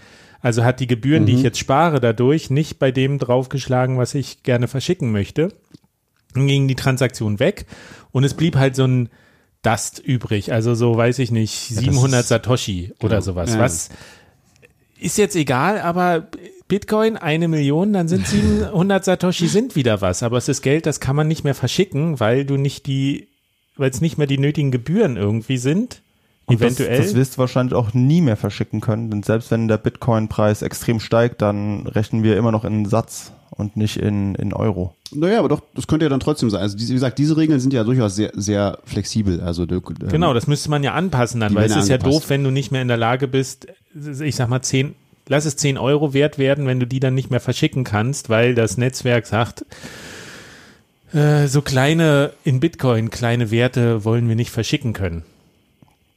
[0.42, 4.44] Also hat die Gebühren, die ich jetzt spare, dadurch nicht bei dem draufgeschlagen, was ich
[4.44, 5.50] gerne verschicken möchte.
[6.34, 7.66] Dann ging die Transaktion weg
[8.12, 9.10] und es blieb halt so ein
[9.64, 10.54] Dust übrig.
[10.54, 13.22] Also so, weiß ich nicht, 700 ist- Satoshi oder genau.
[13.22, 13.54] sowas.
[13.54, 13.60] Ja.
[13.60, 13.90] Was
[15.00, 16.28] ist jetzt egal, aber
[16.68, 20.22] Bitcoin eine Million, dann sind 700 Satoshi sind wieder was.
[20.22, 23.28] Aber es ist Geld, das kann man nicht mehr verschicken, weil du nicht die,
[23.76, 26.02] weil es nicht mehr die nötigen Gebühren irgendwie sind.
[26.48, 26.98] Und eventuell.
[26.98, 30.62] Das, das wirst du wahrscheinlich auch nie mehr verschicken können, denn selbst wenn der Bitcoin-Preis
[30.62, 34.94] extrem steigt, dann rechnen wir immer noch in Satz und nicht in, in Euro.
[35.12, 36.62] Naja, aber doch, das könnte ja dann trotzdem sein.
[36.62, 39.42] Also diese, wie gesagt, diese Regeln sind ja durchaus sehr, sehr flexibel.
[39.42, 42.44] Also ähm, Genau, das müsste man ja anpassen dann, weil es ist ja doof, wenn
[42.44, 43.68] du nicht mehr in der Lage bist,
[44.22, 44.96] ich sag mal 10,
[45.28, 48.56] lass es 10 Euro wert werden, wenn du die dann nicht mehr verschicken kannst, weil
[48.56, 49.66] das Netzwerk sagt,
[51.14, 55.24] äh, so kleine, in Bitcoin, kleine Werte wollen wir nicht verschicken können.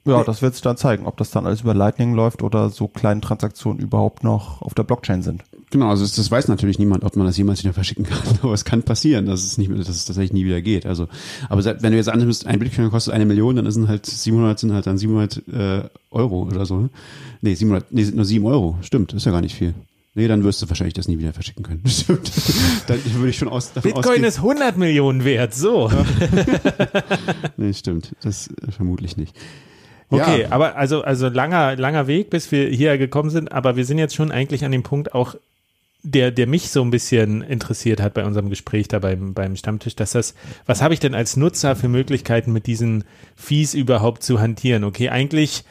[0.07, 2.89] Ja, das wird sich dann zeigen, ob das dann alles über Lightning läuft oder so
[2.89, 5.43] kleine Transaktionen überhaupt noch auf der Blockchain sind.
[5.71, 8.19] Genau, also das, weiß natürlich niemand, ob man das jemals wieder verschicken kann.
[8.43, 10.85] Aber es kann passieren, dass es nicht, mehr- dass es tatsächlich nie wieder geht.
[10.87, 11.07] Also,
[11.49, 14.73] aber wenn du jetzt annimmst, ein Bitcoin kostet eine Million, dann sind halt 700 sind
[14.73, 16.79] halt dann 700 äh, Euro oder so.
[16.81, 16.91] ne?
[17.43, 18.79] Nee, 700, nee, sind nur 7 Euro.
[18.83, 19.75] Stimmt, ist ja gar nicht viel.
[20.15, 21.83] Nee, dann wirst du wahrscheinlich das nie wieder verschicken können.
[21.87, 22.33] Stimmt.
[22.89, 24.25] dann würde ich schon aus, davon Bitcoin ausgehen.
[24.25, 25.89] ist 100 Millionen wert, so.
[27.57, 28.15] Nee, stimmt.
[28.23, 29.37] Das äh, vermutlich nicht.
[30.11, 30.51] Okay, Ja.
[30.51, 34.15] aber also, also langer, langer Weg, bis wir hier gekommen sind, aber wir sind jetzt
[34.15, 35.37] schon eigentlich an dem Punkt auch,
[36.03, 39.95] der, der mich so ein bisschen interessiert hat bei unserem Gespräch da beim, beim Stammtisch,
[39.97, 40.35] dass das,
[40.67, 43.05] was habe ich denn als Nutzer für Möglichkeiten mit diesen
[43.37, 44.83] Fees überhaupt zu hantieren?
[44.85, 45.63] Okay, eigentlich,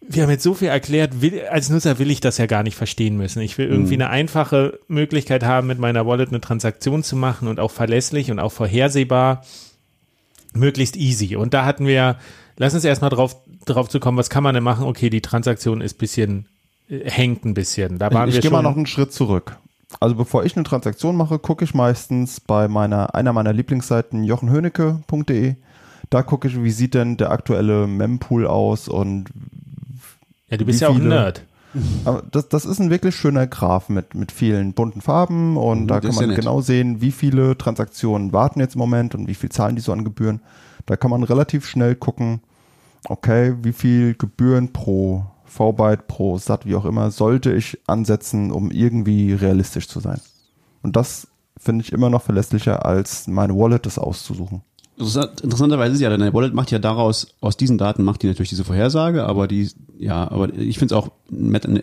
[0.00, 2.74] wir haben jetzt so viel erklärt, will, als Nutzer will ich das ja gar nicht
[2.74, 3.42] verstehen müssen.
[3.42, 7.60] Ich will irgendwie eine einfache Möglichkeit haben, mit meiner Wallet eine Transaktion zu machen und
[7.60, 9.44] auch verlässlich und auch vorhersehbar
[10.54, 11.36] möglichst easy.
[11.36, 12.16] Und da hatten wir,
[12.60, 13.34] lass uns erstmal drauf,
[13.64, 14.84] drauf zu kommen, was kann man denn machen?
[14.84, 16.46] Okay, die Transaktion ist bisschen,
[16.88, 17.98] äh, hängt ein bisschen.
[17.98, 19.56] Da waren ich wir gehe mal noch einen Schritt zurück.
[19.98, 25.56] Also bevor ich eine Transaktion mache, gucke ich meistens bei meiner einer meiner Lieblingsseiten jochenhönecke.de.
[26.10, 29.26] Da gucke ich, wie sieht denn der aktuelle Mempool aus und
[30.48, 31.44] ja, du bist ja auch ein Nerd.
[32.04, 35.86] aber das, das ist ein wirklich schöner Graph mit, mit vielen bunten Farben und Mhm,
[35.88, 36.38] da kann ja man nett.
[36.40, 39.92] genau sehen, wie viele Transaktionen warten jetzt im Moment und wie viel zahlen die so
[39.92, 40.40] an Gebühren.
[40.86, 42.40] Da kann man relativ schnell gucken,
[43.08, 48.70] okay, wie viel Gebühren pro V-Byte, pro SAT, wie auch immer, sollte ich ansetzen, um
[48.70, 50.20] irgendwie realistisch zu sein.
[50.82, 51.26] Und das
[51.58, 54.62] finde ich immer noch verlässlicher, als meine Wallet das auszusuchen.
[54.96, 58.50] Interessant- Interessanterweise ist ja, deine Wallet macht ja daraus, aus diesen Daten macht die natürlich
[58.50, 61.10] diese Vorhersage, aber die, ja, aber ich finde es auch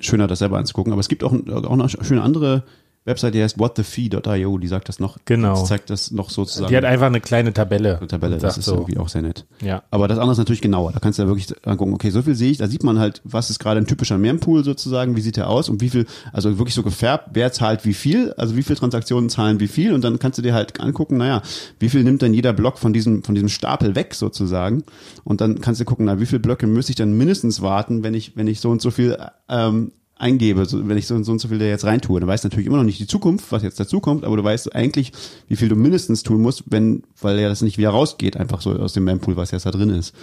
[0.02, 0.94] schöner, das selber anzugucken.
[0.94, 2.64] Aber es gibt auch, auch eine schöne andere
[3.08, 5.18] Website, die heißt whatthefee.io, die sagt das noch.
[5.26, 5.52] Genau.
[5.52, 6.70] Das zeigt das noch sozusagen.
[6.70, 7.98] Die hat einfach eine kleine Tabelle.
[7.98, 9.46] eine Tabelle, das ist so, irgendwie auch sehr nett.
[9.62, 9.84] Ja.
[9.92, 10.92] Aber das andere ist natürlich genauer.
[10.92, 13.22] Da kannst du ja wirklich angucken, okay, so viel sehe ich, da sieht man halt,
[13.24, 16.58] was ist gerade ein typischer Mempool sozusagen, wie sieht der aus und wie viel, also
[16.58, 20.04] wirklich so gefärbt, wer zahlt wie viel, also wie viele Transaktionen zahlen wie viel und
[20.04, 21.42] dann kannst du dir halt angucken, naja,
[21.80, 24.84] wie viel nimmt denn jeder Block von diesem, von diesem Stapel weg sozusagen
[25.24, 28.14] und dann kannst du gucken, na, wie viele Blöcke müsste ich dann mindestens warten, wenn
[28.14, 31.32] ich, wenn ich so und so viel ähm, eingebe, so, wenn ich so und so
[31.32, 32.20] und so viel da jetzt reintue.
[32.20, 34.44] Dann weißt du natürlich immer noch nicht die Zukunft, was jetzt dazu kommt, aber du
[34.44, 35.12] weißt eigentlich,
[35.48, 38.72] wie viel du mindestens tun musst, wenn, weil ja das nicht wieder rausgeht, einfach so
[38.72, 40.14] aus dem Mempool, was jetzt da drin ist.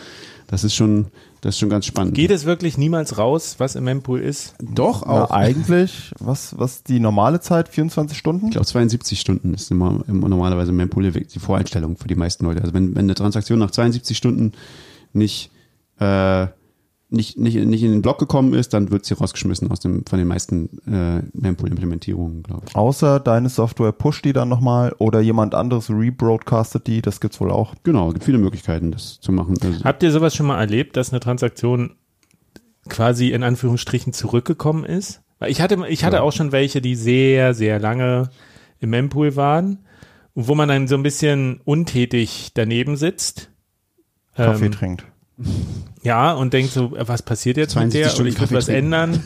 [0.47, 1.07] Das ist schon,
[1.41, 2.15] das ist schon ganz spannend.
[2.15, 4.55] Geht es wirklich niemals raus, was im Mempool ist?
[4.61, 5.31] Doch Na, auch.
[5.31, 8.47] eigentlich, was, was die normale Zeit, 24 Stunden?
[8.47, 12.45] Ich glaube, 72 Stunden ist immer, immer normalerweise im Mempool die Voreinstellung für die meisten
[12.45, 12.61] Leute.
[12.61, 14.53] Also wenn, wenn eine Transaktion nach 72 Stunden
[15.13, 15.51] nicht,
[15.99, 16.47] äh,
[17.15, 20.19] nicht, nicht, nicht in den Block gekommen ist, dann wird sie rausgeschmissen aus dem, von
[20.19, 22.77] den meisten äh, Mempool-Implementierungen, glaube ich.
[22.77, 27.51] Außer deine Software pusht die dann nochmal oder jemand anderes rebroadcastet die, das gibt's wohl
[27.51, 27.75] auch.
[27.83, 29.57] Genau, es gibt viele Möglichkeiten, das zu machen.
[29.63, 31.97] Also, Habt ihr sowas schon mal erlebt, dass eine Transaktion
[32.89, 35.23] quasi in Anführungsstrichen zurückgekommen ist?
[35.47, 38.31] Ich hatte, ich hatte auch schon welche, die sehr, sehr lange
[38.81, 39.79] im Mempool waren
[40.35, 43.51] wo man dann so ein bisschen untätig daneben sitzt.
[44.35, 45.05] Kaffee Ähm, trinkt.
[46.05, 48.21] Ja, und denkt so, was passiert jetzt mit 72 der?
[48.21, 48.85] Und ich Kaffee was trinken.
[48.93, 49.21] ändern.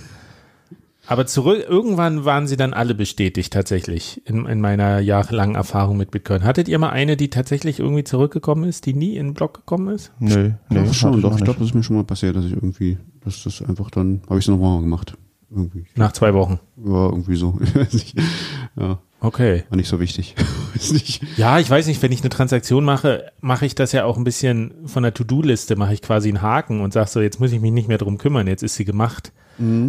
[1.11, 6.11] Aber zurück, irgendwann waren sie dann alle bestätigt tatsächlich in, in meiner jahrelangen Erfahrung mit
[6.11, 6.45] Bitcoin.
[6.45, 9.89] Hattet ihr mal eine, die tatsächlich irgendwie zurückgekommen ist, die nie in den Block gekommen
[9.95, 10.13] ist?
[10.19, 12.53] Nö, nee, doch, schon, doch, ich glaube, das ist mir schon mal passiert, dass ich
[12.53, 15.17] irgendwie, dass das einfach dann, habe ich es nochmal gemacht.
[15.51, 15.87] Irgendwie.
[15.97, 16.61] Nach zwei Wochen.
[16.77, 17.59] Ja, irgendwie so.
[18.79, 19.65] Ja, Okay.
[19.71, 20.35] war nicht so wichtig.
[20.75, 21.23] Weiß nicht.
[21.37, 24.25] Ja, ich weiß nicht, wenn ich eine Transaktion mache, mache ich das ja auch ein
[24.25, 27.61] bisschen von der To-Do-Liste, mache ich quasi einen Haken und sage so, jetzt muss ich
[27.61, 29.33] mich nicht mehr drum kümmern, jetzt ist sie gemacht.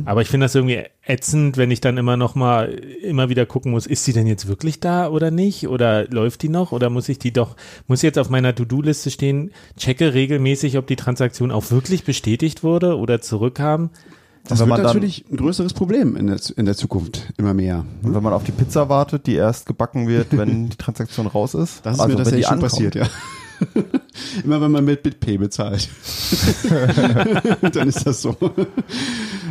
[0.06, 2.70] Aber ich finde das irgendwie ätzend, wenn ich dann immer noch mal
[3.04, 5.68] immer wieder gucken muss, ist sie denn jetzt wirklich da oder nicht?
[5.68, 6.72] Oder läuft die noch?
[6.72, 7.56] Oder muss ich die doch,
[7.86, 12.98] muss jetzt auf meiner To-Do-Liste stehen, checke regelmäßig, ob die Transaktion auch wirklich bestätigt wurde
[12.98, 13.92] oder zurückkam?
[14.50, 17.86] Das wird man dann- natürlich ein größeres Problem in der, in der Zukunft, immer mehr.
[18.04, 21.54] Und wenn man auf die Pizza wartet, die erst gebacken wird, wenn die Transaktion raus
[21.54, 21.86] ist.
[21.86, 22.72] Das ist also mir tatsächlich schon ankommt.
[22.72, 23.06] passiert, ja.
[24.44, 25.90] Immer wenn man mit BitPay bezahlt.
[27.74, 28.36] Dann ist das so.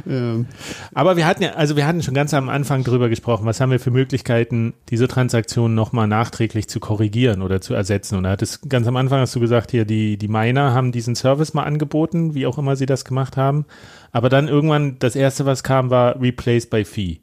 [0.08, 0.46] ähm,
[0.94, 3.70] Aber wir hatten ja, also wir hatten schon ganz am Anfang drüber gesprochen, was haben
[3.70, 8.16] wir für Möglichkeiten, diese Transaktion nochmal nachträglich zu korrigieren oder zu ersetzen.
[8.16, 10.92] Und da hat es ganz am Anfang hast du gesagt, hier, die, die Miner haben
[10.92, 13.66] diesen Service mal angeboten, wie auch immer sie das gemacht haben.
[14.12, 17.20] Aber dann irgendwann, das erste, was kam, war Replace by Fee.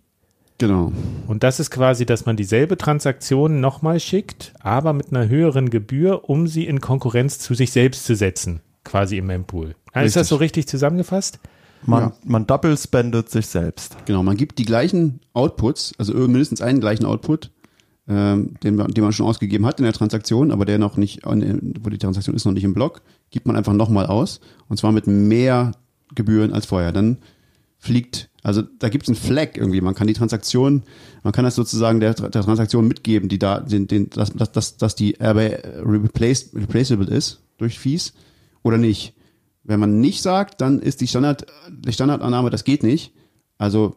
[0.58, 0.92] Genau.
[1.28, 6.30] Und das ist quasi, dass man dieselbe Transaktion nochmal schickt, aber mit einer höheren Gebühr,
[6.30, 9.76] um sie in Konkurrenz zu sich selbst zu setzen, quasi im Mempool.
[9.94, 11.40] Ja, Ist das so richtig zusammengefasst?
[11.86, 12.14] Man, Ja.
[12.24, 13.96] man double spendet sich selbst.
[14.06, 17.52] Genau, man gibt die gleichen Outputs, also mindestens einen gleichen Output,
[18.08, 21.22] ähm, den, man- den man schon ausgegeben hat in der Transaktion, aber der noch nicht,
[21.26, 24.92] wo die Transaktion ist noch nicht im Block, gibt man einfach nochmal aus und zwar
[24.92, 25.72] mit mehr
[26.14, 26.92] Gebühren als vorher.
[26.92, 27.18] Dann
[27.78, 30.84] fliegt, also da gibt es einen Flag irgendwie, man kann die Transaktion,
[31.24, 34.78] man kann das sozusagen der, der Transaktion mitgeben, die da, den, den, dass, dass, dass,
[34.78, 38.14] dass die RB replace, replaceable ist durch Fees
[38.62, 39.14] oder nicht.
[39.64, 43.14] Wenn man nicht sagt, dann ist die Standard, die Standardannahme, das geht nicht.
[43.58, 43.96] Also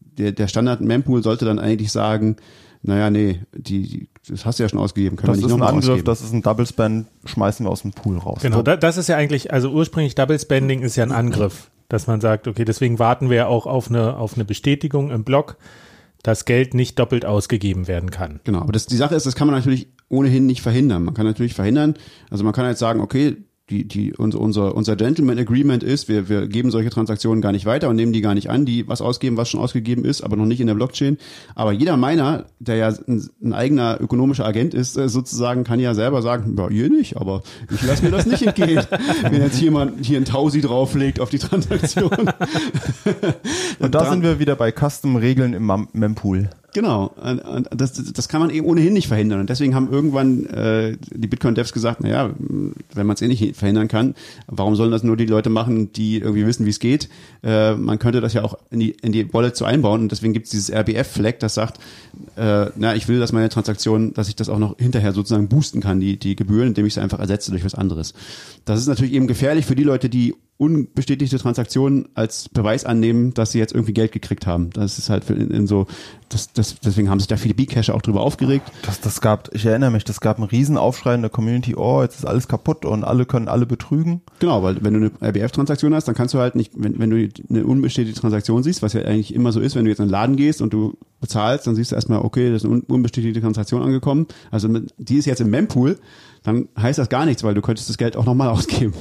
[0.00, 2.36] der, der Standard-Mempool sollte dann eigentlich sagen,
[2.82, 5.52] naja, nee, die, die, das hast du ja schon ausgegeben, können Das wir ist nicht
[5.52, 6.06] ein nochmal Angriff, ausgeben.
[6.06, 8.38] das ist ein Double Spend, schmeißen wir aus dem Pool raus.
[8.40, 12.06] Genau, da, das ist ja eigentlich, also ursprünglich Double Spending ist ja ein Angriff, dass
[12.06, 15.58] man sagt, okay, deswegen warten wir auch auf eine, auf eine Bestätigung im Block,
[16.22, 18.40] dass Geld nicht doppelt ausgegeben werden kann.
[18.44, 21.04] Genau, aber das, die Sache ist, das kann man natürlich ohnehin nicht verhindern.
[21.04, 21.94] Man kann natürlich verhindern,
[22.30, 23.36] also man kann jetzt sagen, okay,
[23.70, 27.64] die, die, unser, unser, unser Gentleman Agreement ist, wir, wir geben solche Transaktionen gar nicht
[27.64, 30.36] weiter und nehmen die gar nicht an, die was ausgeben, was schon ausgegeben ist, aber
[30.36, 31.16] noch nicht in der Blockchain.
[31.54, 35.94] Aber jeder Miner, der ja ein, ein eigener ökonomischer Agent ist, äh, sozusagen, kann ja
[35.94, 38.84] selber sagen, ja, ihr nicht, aber ich lasse mir das nicht entgehen,
[39.22, 42.10] wenn jetzt jemand hier ein Tausi drauflegt auf die Transaktion.
[43.78, 46.50] Und da sind wir wieder bei Custom-Regeln im Mem- Mempool.
[46.74, 47.14] Genau,
[47.70, 49.40] das, das kann man eben ohnehin nicht verhindern.
[49.40, 53.88] Und deswegen haben irgendwann äh, die Bitcoin-Devs gesagt, naja, wenn man es eh nicht verhindern
[53.88, 54.14] kann,
[54.46, 57.10] warum sollen das nur die Leute machen, die irgendwie wissen, wie es geht?
[57.42, 60.00] Äh, man könnte das ja auch in die, in die Wallet so einbauen.
[60.00, 61.78] Und deswegen gibt es dieses RBF-Flag, das sagt,
[62.36, 65.82] äh, na, ich will, dass meine Transaktion, dass ich das auch noch hinterher sozusagen boosten
[65.82, 68.14] kann, die, die Gebühren, indem ich sie einfach ersetze durch was anderes.
[68.64, 73.50] Das ist natürlich eben gefährlich für die Leute, die unbestätigte Transaktionen als Beweis annehmen, dass
[73.50, 74.70] sie jetzt irgendwie Geld gekriegt haben.
[74.70, 75.88] Das ist halt in, in so,
[76.28, 78.70] das, das, deswegen haben sich da viele B-Cacher auch drüber aufgeregt.
[78.86, 82.02] Das, das gab, ich erinnere mich, das gab einen riesen Aufschrei in der Community, oh,
[82.02, 84.20] jetzt ist alles kaputt und alle können alle betrügen.
[84.38, 87.28] Genau, weil wenn du eine RBF-Transaktion hast, dann kannst du halt nicht, wenn, wenn du
[87.50, 90.12] eine unbestätigte Transaktion siehst, was ja eigentlich immer so ist, wenn du jetzt in den
[90.12, 93.40] Laden gehst und du bezahlst, dann siehst du erstmal, okay, das ist eine un unbestätigte
[93.40, 94.28] Transaktion angekommen.
[94.52, 95.98] Also die ist jetzt im Mempool,
[96.42, 98.94] dann heißt das gar nichts, weil du könntest das Geld auch nochmal ausgeben.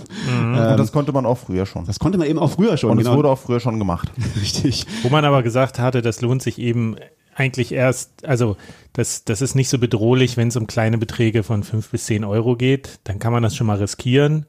[0.72, 1.86] und das konnte man auch früher schon.
[1.86, 2.92] Das konnte man eben auch früher schon.
[2.92, 3.12] Und genau.
[3.12, 4.12] es wurde auch früher schon gemacht.
[4.42, 4.86] richtig.
[5.04, 6.96] Wo man aber gesagt hatte, das lohnt sich eben
[7.36, 8.58] eigentlich erst, also
[8.94, 12.24] das, das ist nicht so bedrohlich, wenn es um kleine Beträge von fünf bis zehn
[12.24, 14.46] Euro geht, dann kann man das schon mal riskieren.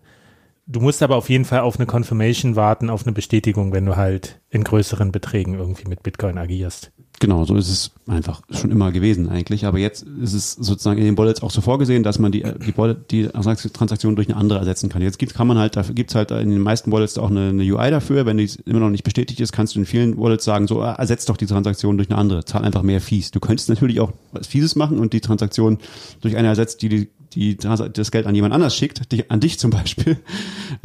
[0.67, 3.97] Du musst aber auf jeden Fall auf eine Confirmation warten, auf eine Bestätigung, wenn du
[3.97, 6.93] halt in größeren Beträgen irgendwie mit Bitcoin agierst.
[7.23, 9.65] Genau, so ist es einfach schon immer gewesen eigentlich.
[9.65, 12.77] Aber jetzt ist es sozusagen in den Wallets auch so vorgesehen, dass man die, die,
[12.77, 15.03] Wallet, die Transaktion durch eine andere ersetzen kann.
[15.03, 17.63] Jetzt gibt, kann man halt, dafür gibt's halt in den meisten Wallets auch eine, eine
[17.63, 18.27] UI dafür.
[18.27, 20.95] Wenn die immer noch nicht bestätigt ist, kannst du in vielen Wallets sagen, so ah,
[20.95, 23.31] ersetzt doch die Transaktion durch eine andere, zahl einfach mehr Fees.
[23.31, 25.79] Du könntest natürlich auch was Fieses machen und die Transaktion
[26.23, 29.59] durch eine ersetzt, die die die das Geld an jemand anders schickt, die, an dich
[29.59, 30.19] zum Beispiel.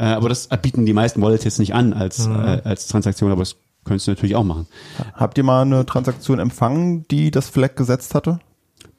[0.00, 3.40] Äh, aber das bieten die meisten Wallets jetzt nicht an als, äh, als Transaktion, aber
[3.40, 3.56] das
[3.88, 4.66] könntest du natürlich auch machen.
[5.14, 8.38] Habt ihr mal eine Transaktion empfangen, die das Flag gesetzt hatte?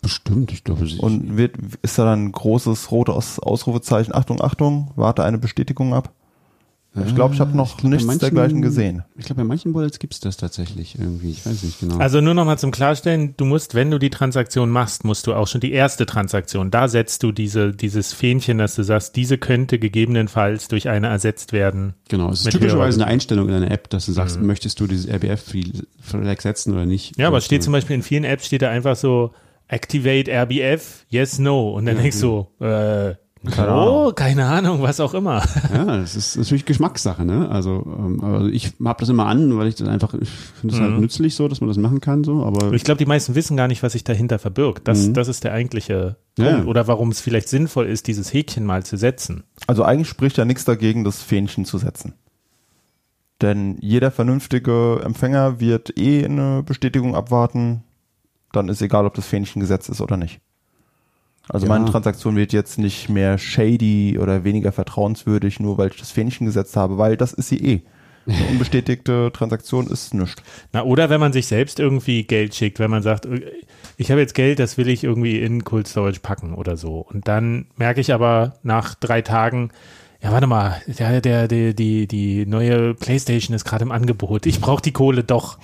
[0.02, 4.92] Bestimmt, ich glaube, sie- Und wird, ist da dann ein großes rotes Ausrufezeichen, Achtung, Achtung,
[4.96, 6.12] warte eine Bestätigung ab?
[7.08, 9.04] Ich glaube, ich habe noch Ich glaub, nichts manchen- dergleichen gesehen.
[9.18, 11.32] Ich glaube, bei manchen Wallets gibt's das tatsächlich irgendwie.
[11.32, 11.98] Ich weiß nicht genau.
[11.98, 15.48] Also nur nochmal zum Klarstellen, du musst, wenn du die Transaktion machst, musst du auch
[15.48, 19.80] schon die erste Transaktion, da setzt du diese, dieses Fähnchen, dass du sagst, diese könnte
[19.80, 21.94] gegebenenfalls durch eine ersetzt werden.
[22.10, 25.08] genau, es ist typischerweise eine Einstellung in einer App, dass du sagst, möchtest du dieses
[25.08, 27.18] RBF-Flag setzen oder nicht?
[27.18, 29.32] Ja, aber es steht zum Beispiel in vielen Apps steht da einfach so,
[29.68, 31.72] activate RBF, yes, no.
[31.72, 33.14] Und dann denkst du, äh,
[33.50, 35.42] Keine oh, keine Ahnung, was auch immer.
[35.74, 37.48] Ja, das ist natürlich Geschmackssache, ne?
[37.50, 40.82] Also, ähm, also ich habe das immer an, weil ich das einfach, ich finde es
[40.82, 43.56] halt nützlich so, dass man das machen kann, so, aber Ich glaube, die meisten wissen
[43.56, 44.88] gar nicht, was sich dahinter verbirgt.
[44.90, 46.44] Das, das ist der eigentliche Mhm.
[46.46, 46.52] Ja.
[46.54, 46.68] Punkt.
[46.68, 49.44] Oder warum es vielleicht sinnvoll ist, dieses Häkchen mal zu setzen.
[49.68, 52.14] Also eigentlich spricht ja nichts dagegen, das Fähnchen zu setzen.
[53.42, 57.84] Denn jeder vernünftige Empfänger wird eh eine Bestätigung abwarten.
[58.52, 60.40] Dann ist egal, ob das Fähnchen gesetzt ist oder nicht.
[61.50, 61.74] Also Ja.
[61.74, 66.46] meine Transaktion wird jetzt nicht mehr shady oder weniger vertrauenswürdig, nur weil ich das Fähnchen
[66.46, 67.82] gesetzt habe, weil das ist sie eh.
[68.28, 70.44] Eine unbestätigte Transaktion ist nichts.
[70.72, 73.28] Na, oder wenn man sich selbst irgendwie Geld schickt, wenn man sagt,
[73.98, 77.00] ich habe jetzt Geld, das will ich irgendwie in Cold Storage packen oder so.
[77.12, 79.72] Und dann merke ich aber nach drei Tagen,
[80.22, 84.46] ja, warte mal, der, der, der, die, die neue Playstation ist gerade im Angebot.
[84.46, 85.58] Ich brauche die Kohle doch.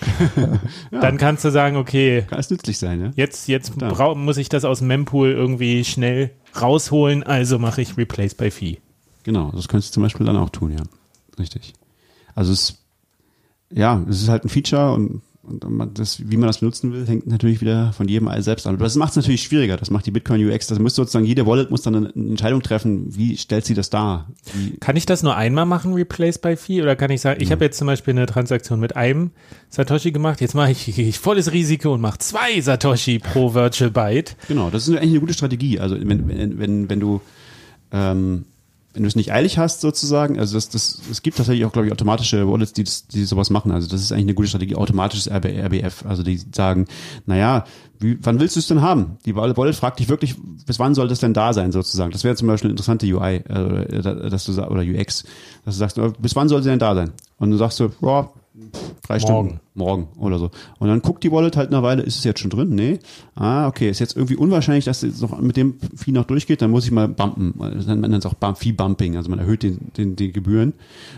[0.92, 3.14] Dann kannst du sagen, okay, kann es nützlich sein, ne?
[3.16, 8.36] jetzt, jetzt muss ich das aus dem Mempool irgendwie schnell rausholen, also mache ich Replace
[8.36, 8.80] by Fee.
[9.24, 10.84] Genau, das könntest du zum Beispiel dann auch tun, ja.
[11.38, 11.74] Richtig.
[12.34, 12.78] Also es,
[13.72, 17.08] ja, es ist halt ein Feature und, und man das, wie man das benutzen will,
[17.08, 18.76] hängt natürlich wieder von jedem selbst an.
[18.76, 19.78] Aber das macht es natürlich schwieriger.
[19.78, 20.68] Das macht die Bitcoin UX.
[20.68, 24.28] Das muss sozusagen, jede Wallet muss dann eine Entscheidung treffen, wie stellt sie das dar?
[24.54, 26.82] Wie, Kann ich das nur einmal machen, Replace by Fee?
[26.82, 29.32] Oder kann ich sagen, ich habe jetzt zum Beispiel eine Transaktion mit einem
[29.70, 34.36] Satoshi gemacht, jetzt mache ich, ich volles Risiko und mache zwei Satoshi pro Virtual Byte.
[34.48, 35.80] Genau, das ist eigentlich eine gute Strategie.
[35.80, 37.22] Also wenn, wenn, wenn, wenn du
[37.92, 38.46] ähm,
[38.96, 41.88] wenn du es nicht eilig hast sozusagen, also das, das, es gibt tatsächlich auch, glaube
[41.88, 43.72] ich, automatische Wallets, die, die sowas machen.
[43.72, 46.06] Also das ist eigentlich eine gute Strategie, automatisches RB, RBF.
[46.06, 46.86] Also die sagen,
[47.26, 47.66] naja,
[48.00, 49.18] wie, wann willst du es denn haben?
[49.26, 50.36] Die Wallet fragt dich wirklich,
[50.66, 52.12] bis wann soll das denn da sein sozusagen?
[52.12, 55.24] Das wäre zum Beispiel eine interessante UI, äh, dass du oder UX,
[55.66, 57.12] dass du sagst, äh, bis wann soll sie denn da sein?
[57.38, 58.30] Und du sagst so, ja,
[59.04, 59.20] drei Morgen.
[59.20, 60.50] Stunden morgen oder so.
[60.80, 62.70] Und dann guckt die Wallet halt eine Weile, ist es jetzt schon drin?
[62.70, 63.00] Nee.
[63.36, 66.72] Ah, okay, ist jetzt irgendwie unwahrscheinlich, dass es noch mit dem Vieh noch durchgeht, dann
[66.72, 67.54] muss ich mal bumpen.
[67.60, 70.74] Dann nennt es auch Bump, Fee-Bumping, also man erhöht den, den, die Gebühren.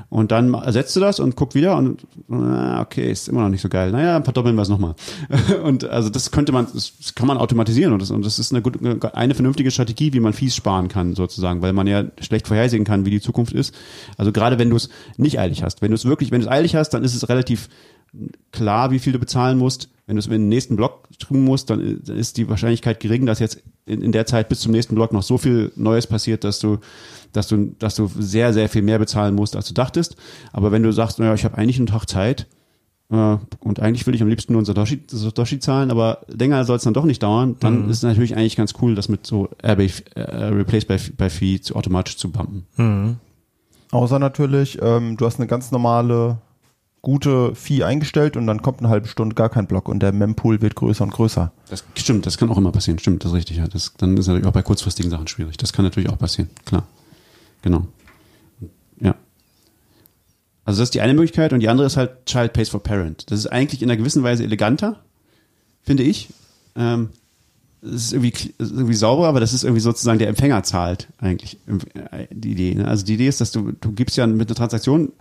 [0.09, 3.61] Und dann ersetzt du das und guckt wieder und ah, okay, ist immer noch nicht
[3.61, 3.91] so geil.
[3.91, 4.95] Naja, verdoppeln wir es nochmal.
[5.63, 8.61] Und also das könnte man, das kann man automatisieren und das, und das ist eine
[8.61, 8.79] gute,
[9.15, 13.05] eine vernünftige Strategie, wie man Fees sparen kann, sozusagen, weil man ja schlecht vorhersehen kann,
[13.05, 13.73] wie die Zukunft ist.
[14.17, 15.81] Also gerade wenn du es nicht eilig hast.
[15.81, 17.69] Wenn du es wirklich, wenn du es eilig hast, dann ist es relativ
[18.51, 19.89] klar, wie viel du bezahlen musst.
[20.05, 23.39] Wenn du es in den nächsten Block tun musst, dann ist die Wahrscheinlichkeit gering, dass
[23.39, 26.59] jetzt in, in der Zeit bis zum nächsten Block noch so viel Neues passiert, dass
[26.59, 26.77] du,
[27.33, 30.15] dass du, dass du sehr, sehr viel mehr bezahlen musst, als du dachtest.
[30.53, 32.47] Aber wenn du sagst, naja, ich habe eigentlich einen Tag Zeit
[33.09, 36.77] äh, und eigentlich will ich am liebsten nur einen Satoshi, Satoshi zahlen, aber länger soll
[36.77, 39.49] es dann doch nicht dauern, dann ist es natürlich eigentlich ganz cool, das mit so
[39.63, 42.65] RB, äh, Replace by, by Fee zu, automatisch zu bumpen.
[43.91, 46.39] Außer natürlich, ähm, du hast eine ganz normale,
[47.01, 50.61] gute Fee eingestellt und dann kommt eine halbe Stunde gar kein Block und der Mempool
[50.61, 51.51] wird größer und größer.
[51.69, 52.99] Das stimmt, das kann auch immer passieren.
[52.99, 53.57] Stimmt, das ist richtig.
[53.57, 53.67] Ja.
[53.67, 55.57] Das, dann ist natürlich auch bei kurzfristigen Sachen schwierig.
[55.57, 56.85] Das kann natürlich auch passieren, klar.
[57.61, 57.87] Genau.
[58.99, 59.15] Ja.
[60.65, 63.31] Also das ist die eine Möglichkeit und die andere ist halt Child Pays for Parent.
[63.31, 64.99] Das ist eigentlich in einer gewissen Weise eleganter,
[65.83, 66.29] finde ich.
[66.75, 67.09] Ähm,
[67.81, 71.57] es ist irgendwie, ist irgendwie sauberer, aber das ist irgendwie sozusagen der Empfänger zahlt eigentlich
[71.67, 72.75] äh, die Idee.
[72.75, 72.87] Ne?
[72.87, 75.13] Also die Idee ist, dass du, du gibst ja mit einer Transaktion,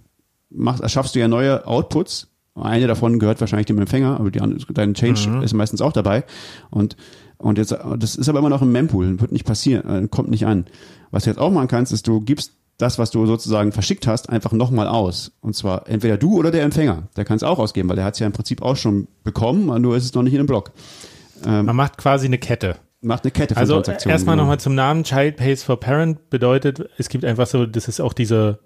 [0.50, 2.28] machst, erschaffst du ja neue Outputs.
[2.54, 6.24] Eine davon gehört wahrscheinlich dem Empfänger, aber die andere, dein Change ist meistens auch dabei.
[6.70, 6.96] Und,
[7.36, 10.46] und jetzt, das ist aber immer noch im Mempool, wird nicht passieren, äh, kommt nicht
[10.46, 10.64] an.
[11.10, 14.30] Was du jetzt auch machen kannst, ist, du gibst das, was du sozusagen verschickt hast,
[14.30, 15.32] einfach nochmal aus.
[15.40, 17.04] Und zwar entweder du oder der Empfänger.
[17.16, 19.80] Der kann es auch ausgeben, weil der hat es ja im Prinzip auch schon bekommen,
[19.82, 20.72] nur ist es noch nicht in dem Block.
[21.44, 22.76] Man macht quasi eine Kette.
[23.02, 24.12] Macht eine Kette von Also Transaktionen.
[24.12, 24.44] erstmal genau.
[24.44, 25.04] nochmal zum Namen.
[25.04, 28.58] Child Pays for Parent bedeutet, es gibt einfach so, das ist auch diese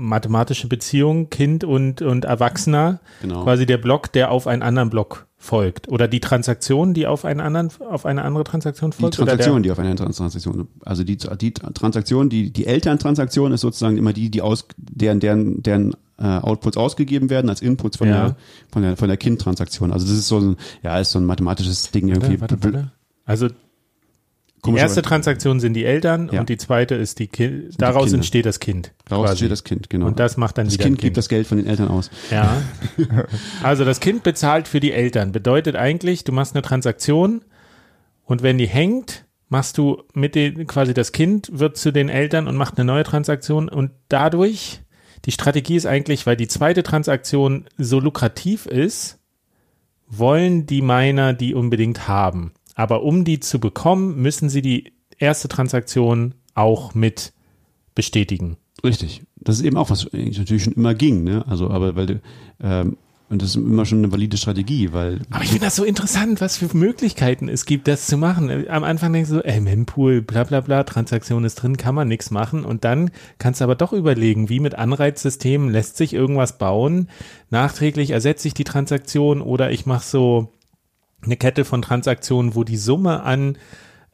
[0.00, 3.00] mathematische Beziehung, Kind und, und Erwachsener.
[3.22, 3.44] Genau.
[3.44, 5.88] Quasi der Block, der auf einen anderen Block folgt.
[5.88, 9.14] Oder die Transaktion, die auf einen anderen, auf eine andere Transaktion Die folgt.
[9.16, 13.96] Transaktion, oder die auf eine Transaktion, also die, die Transaktion, die, die Elterntransaktion ist sozusagen
[13.96, 18.14] immer die, die aus, deren, deren, deren äh, Outputs ausgegeben werden als Inputs von Ja.
[18.26, 18.36] der,
[18.70, 19.92] von der, von der Kind-Transaktion.
[19.92, 22.40] Also das ist so ein, ja, ist so ein mathematisches Ding der, irgendwie.
[22.40, 22.92] warte, warte, warte.
[23.24, 23.48] Also
[24.66, 26.40] die erste Transaktion sind die Eltern Ja.
[26.40, 27.74] und die zweite ist die Kind.
[27.78, 28.16] Daraus Kinder.
[28.16, 28.92] entsteht das Kind.
[29.06, 29.36] Daraus quasi.
[29.38, 30.06] steht das Kind, genau.
[30.06, 32.10] Und das macht dann das wieder Kind ein gibt das Geld von den Eltern aus.
[32.30, 32.60] Ja.
[33.62, 35.32] Also das Kind bezahlt für die Eltern.
[35.32, 37.42] Bedeutet eigentlich, du machst eine Transaktion
[38.24, 42.46] und wenn die hängt, machst du mit den, quasi das Kind wird zu den Eltern
[42.46, 44.80] und macht eine neue Transaktion und dadurch
[45.24, 49.18] die Strategie ist eigentlich, weil die zweite Transaktion so lukrativ ist,
[50.08, 52.52] wollen die Miner die unbedingt haben.
[52.80, 57.34] Aber um die zu bekommen, müssen sie die erste Transaktion auch mit
[57.94, 58.56] bestätigen.
[58.82, 59.20] Richtig.
[59.36, 61.44] Das ist eben auch was natürlich schon immer ging, ne?
[61.46, 62.22] Also, aber weil
[62.58, 62.96] ähm,
[63.28, 65.20] und das ist immer schon eine valide Strategie, weil.
[65.28, 68.66] Aber ich finde das so interessant, was für Möglichkeiten es gibt, das zu machen.
[68.70, 72.08] Am Anfang denkst du so, ey, Mempool, bla bla bla, Transaktion ist drin, kann man
[72.08, 72.64] nichts machen.
[72.64, 77.08] Und dann kannst du aber doch überlegen, wie mit Anreizsystemen lässt sich irgendwas bauen.
[77.50, 80.48] Nachträglich ersetze ich die Transaktion oder ich mache so
[81.24, 83.56] eine Kette von Transaktionen, wo die Summe an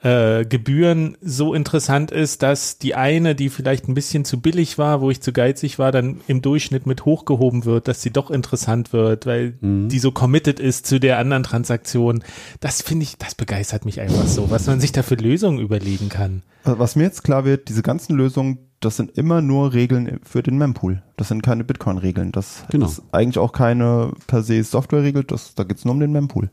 [0.02, 5.00] äh, Gebühren so interessant ist, dass die eine, die vielleicht ein bisschen zu billig war,
[5.00, 8.92] wo ich zu geizig war, dann im Durchschnitt mit hochgehoben wird, dass sie doch interessant
[8.92, 9.88] wird, weil Mhm.
[9.88, 12.22] die so committed ist zu der anderen Transaktion.
[12.60, 16.10] Das finde ich, das begeistert mich einfach so, was man sich da für Lösungen überlegen
[16.10, 16.42] kann.
[16.62, 20.42] Also Was mir jetzt klar wird, diese ganzen Lösungen, das sind immer nur Regeln für
[20.42, 21.02] den Mempool.
[21.16, 22.32] Das sind keine Bitcoin-Regeln.
[22.32, 22.84] Das Genau.
[22.84, 25.24] ist eigentlich auch keine per se Software-Regel.
[25.56, 26.50] Da geht's nur um den Mempool.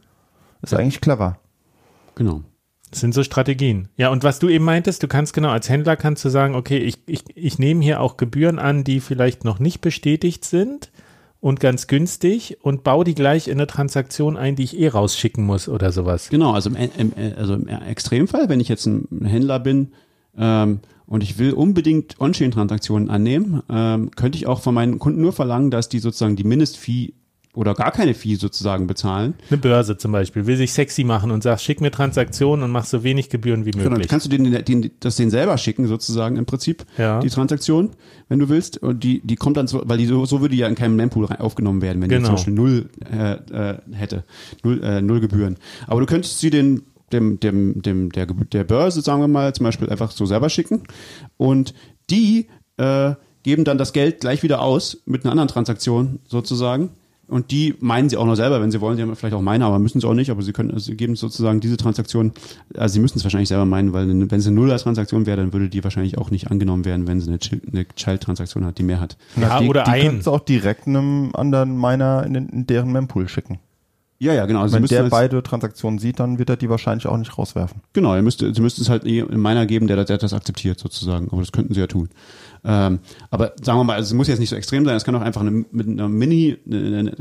[0.63, 1.37] Ist eigentlich clever.
[2.15, 2.41] Genau.
[2.89, 3.89] Das sind so Strategien.
[3.97, 6.77] Ja, und was du eben meintest, du kannst genau als Händler kannst du sagen, okay,
[6.77, 10.91] ich, ich, ich nehme hier auch Gebühren an, die vielleicht noch nicht bestätigt sind
[11.39, 15.43] und ganz günstig und baue die gleich in eine Transaktion ein, die ich eh rausschicken
[15.43, 16.29] muss oder sowas.
[16.29, 19.93] Genau, also im, im, also im Extremfall, wenn ich jetzt ein Händler bin
[20.37, 25.33] ähm, und ich will unbedingt On-Chain-Transaktionen annehmen, ähm, könnte ich auch von meinen Kunden nur
[25.33, 27.13] verlangen, dass die sozusagen die Mindestfee
[27.53, 29.35] oder gar keine Fee sozusagen bezahlen.
[29.49, 32.85] Eine Börse zum Beispiel will sich sexy machen und sagt, schick mir Transaktionen und mach
[32.85, 34.07] so wenig Gebühren wie Genau, möglich.
[34.07, 37.19] kannst du den, den, das den selber schicken sozusagen im Prinzip, Ja.
[37.19, 37.91] die Transaktion,
[38.27, 38.77] wenn du willst.
[38.77, 40.95] Und die, die kommt dann, so, weil die so, so würde die ja in keinem
[40.95, 42.29] Mempool aufgenommen werden, wenn die Genau.
[42.29, 44.23] zum Beispiel null äh, äh, hätte,
[44.63, 45.57] null, äh, null Gebühren.
[45.85, 49.65] Aber du könntest sie den dem, dem, dem, der, der Börse, sagen wir mal, zum
[49.65, 50.81] Beispiel einfach so selber schicken.
[51.37, 51.75] Und
[52.09, 52.47] die
[52.77, 56.89] äh, geben dann das Geld gleich wieder aus mit einer anderen Transaktion sozusagen.
[57.29, 58.97] Und die meinen sie auch noch selber, wenn sie wollen.
[58.97, 60.29] Sie haben vielleicht auch meine, aber müssen es auch nicht.
[60.29, 62.33] Aber sie können, also sie geben sozusagen diese Transaktion,
[62.75, 65.69] also sie müssen es wahrscheinlich selber meinen, weil wenn es eine Nuller-Transaktion wäre, dann würde
[65.69, 68.99] die wahrscheinlich auch nicht angenommen werden, wenn sie eine, Child- eine Child-Transaktion hat, die mehr
[68.99, 69.17] hat.
[69.39, 70.21] ja, die, oder die ein.
[70.21, 73.59] du auch direkt einem anderen Miner in, den, in deren Mempool schicken.
[74.19, 74.61] Ja, ja, genau.
[74.61, 77.37] Also sie Wenn der es- beide Transaktionen sieht, dann wird er die wahrscheinlich auch nicht
[77.37, 77.81] rauswerfen.
[77.93, 81.27] Genau, ihr müsst, sie müssten es halt in meiner geben, der, der das akzeptiert sozusagen.
[81.31, 82.09] Aber das könnten sie ja tun.
[82.65, 82.99] Ähm,
[83.29, 84.95] aber sagen wir mal, also es muss jetzt nicht so extrem sein.
[84.95, 86.57] Es kann auch einfach eine, mit einer Mini,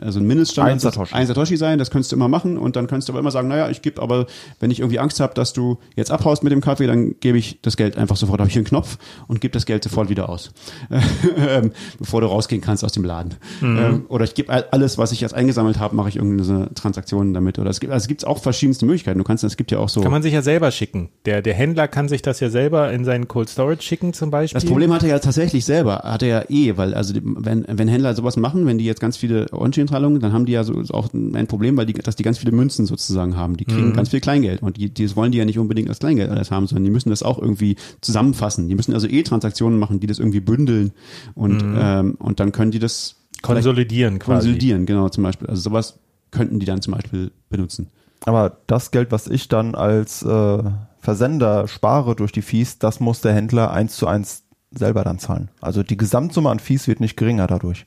[0.01, 1.15] also ein Mindeststandard, Ein Satoshi.
[1.15, 1.79] ein Satoshi sein.
[1.79, 4.01] Das könntest du immer machen und dann könntest du aber immer sagen, naja, ich gebe
[4.01, 4.27] aber,
[4.61, 7.59] wenn ich irgendwie Angst habe, dass du jetzt abhaust mit dem Kaffee, dann gebe ich
[7.63, 8.39] das Geld einfach sofort.
[8.41, 10.53] Habe ich einen Knopf und gebe das Geld sofort wieder aus,
[11.37, 13.35] ähm, bevor du rausgehen kannst aus dem Laden.
[13.63, 17.35] Ähm, oder ich gebe all- alles, was ich jetzt eingesammelt habe, mache ich irgendeine Transaktion
[17.35, 17.59] damit.
[17.59, 19.19] Oder es gibt, also es gibt auch verschiedenste Möglichkeiten.
[19.19, 20.01] Du kannst, es gibt ja auch so.
[20.03, 21.09] Kann man sich ja selber schicken.
[21.27, 24.61] Der, der Händler kann sich das ja selber in seinen Cold Storage schicken zum Beispiel.
[24.61, 27.65] Das Problem hat er ja tatsächlich selber, hat er ja eh, weil also die- wenn,
[27.69, 30.75] wenn Händler sowas machen, wenn die jetzt ganz viele On-Chain-Zahlungen, dann haben die ja so
[30.91, 33.57] auch ein Problem, weil die, dass die ganz viele Münzen sozusagen haben.
[33.57, 35.99] Die kriegen ganz viel Kleingeld und die, die das wollen die ja nicht unbedingt als
[35.99, 38.69] Kleingeld alles haben, sondern die müssen das auch irgendwie zusammenfassen.
[38.69, 40.93] Die müssen also eh Transaktionen machen, die das irgendwie bündeln
[41.35, 44.47] und ähm, und dann können die das Konsolidieren quasi.
[44.47, 45.49] konsolidieren, genau zum Beispiel.
[45.49, 45.99] Also sowas
[46.31, 47.89] könnten die dann zum Beispiel benutzen.
[48.25, 50.63] Aber das Geld, was ich dann als äh,
[51.01, 54.42] Versender spare durch die Fees, das muss der Händler eins zu eins
[54.79, 55.49] selber dann zahlen.
[55.61, 57.87] Also die Gesamtsumme an Fees wird nicht geringer dadurch.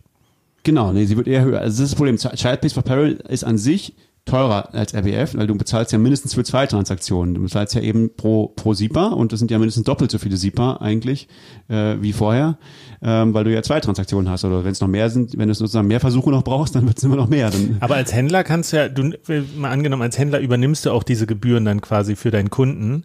[0.64, 1.60] Genau, nee, sie wird eher höher.
[1.60, 2.18] Also das ist das Problem.
[2.18, 6.34] Child Pays for Peril ist an sich teurer als RBF, weil du bezahlst ja mindestens
[6.34, 7.36] für zwei Transaktionen.
[7.36, 10.36] Du bezahlst ja eben pro, pro SIPA und das sind ja mindestens doppelt so viele
[10.36, 11.28] SIPA eigentlich
[11.68, 12.58] äh, wie vorher,
[13.04, 14.44] ähm, weil du ja zwei Transaktionen hast.
[14.44, 16.98] Oder wenn es noch mehr sind, wenn du sozusagen mehr Versuche noch brauchst, dann wird
[16.98, 17.52] es immer noch mehr.
[17.52, 19.14] Dann, Aber als Händler kannst du ja, du,
[19.56, 23.04] mal angenommen, als Händler übernimmst du auch diese Gebühren dann quasi für deinen Kunden.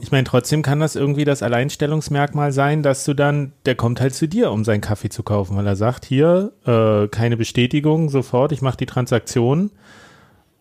[0.00, 4.14] Ich meine, trotzdem kann das irgendwie das Alleinstellungsmerkmal sein, dass du dann, der kommt halt
[4.14, 8.52] zu dir, um seinen Kaffee zu kaufen, weil er sagt, hier, äh, keine Bestätigung, sofort,
[8.52, 9.70] ich mache die Transaktion.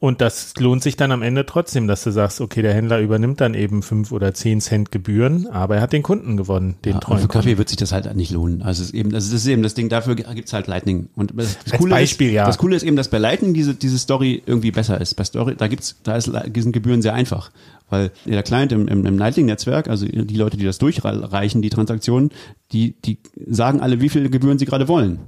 [0.01, 3.41] Und das lohnt sich dann am Ende trotzdem, dass du sagst, okay, der Händler übernimmt
[3.41, 6.99] dann eben fünf oder zehn Cent Gebühren, aber er hat den Kunden gewonnen, den ja,
[6.99, 7.27] treuen für.
[7.27, 8.61] Kaffee wird sich das halt nicht lohnen.
[8.61, 11.09] Also es ist eben, das ist eben das Ding, dafür gibt's halt Lightning.
[11.15, 12.45] Und das, das Coole Beispiel, ist, ja.
[12.45, 15.15] das Coole ist eben, dass bei Lightning diese, diese Story irgendwie besser ist.
[15.15, 17.51] Bei Story, da gibt's, da ist, sind Gebühren sehr einfach.
[17.89, 22.29] Weil der Client im, im, im Lightning-Netzwerk, also die Leute, die das durchreichen, die Transaktionen,
[22.71, 25.19] die, die sagen alle, wie viele Gebühren sie gerade wollen.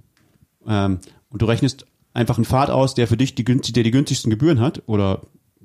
[0.65, 0.99] Ähm,
[1.29, 4.29] und du rechnest einfach einen Pfad aus, der für dich die, günstig, der die günstigsten
[4.29, 5.21] Gebühren hat oder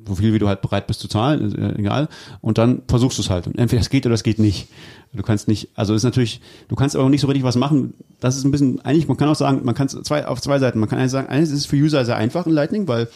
[0.07, 2.09] so viel, wie du halt bereit bist zu zahlen, äh, egal.
[2.41, 3.47] Und dann versuchst du es halt.
[3.47, 4.69] Und entweder es geht oder es geht nicht.
[5.13, 7.95] Du kannst nicht, also ist natürlich, du kannst aber auch nicht so richtig was machen.
[8.21, 10.59] Das ist ein bisschen, eigentlich, man kann auch sagen, man kann es zwei, auf zwei
[10.59, 10.79] Seiten.
[10.79, 13.09] Man kann eigentlich sagen, eines ist für User sehr einfach in Lightning, weil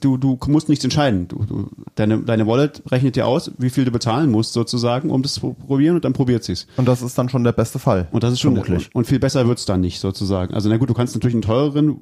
[0.00, 1.28] du, du musst nichts entscheiden.
[1.28, 5.22] Du, du, deine, deine Wallet rechnet dir aus, wie viel du bezahlen musst sozusagen, um
[5.22, 6.66] das zu probieren und dann probiert sie's.
[6.76, 8.08] Und das ist dann schon der beste Fall.
[8.12, 8.88] Und das ist schon Vermutlich.
[8.88, 10.54] und, und viel besser wird's dann nicht sozusagen.
[10.54, 11.98] Also na gut, du kannst natürlich einen teureren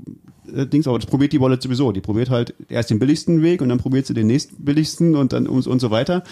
[0.55, 1.93] äh, Dings, aber das probiert die Wallet sowieso.
[1.93, 5.33] Die probiert halt erst den billigsten Weg und dann probiert sie den nächsten billigsten und
[5.33, 6.23] dann und, und so weiter.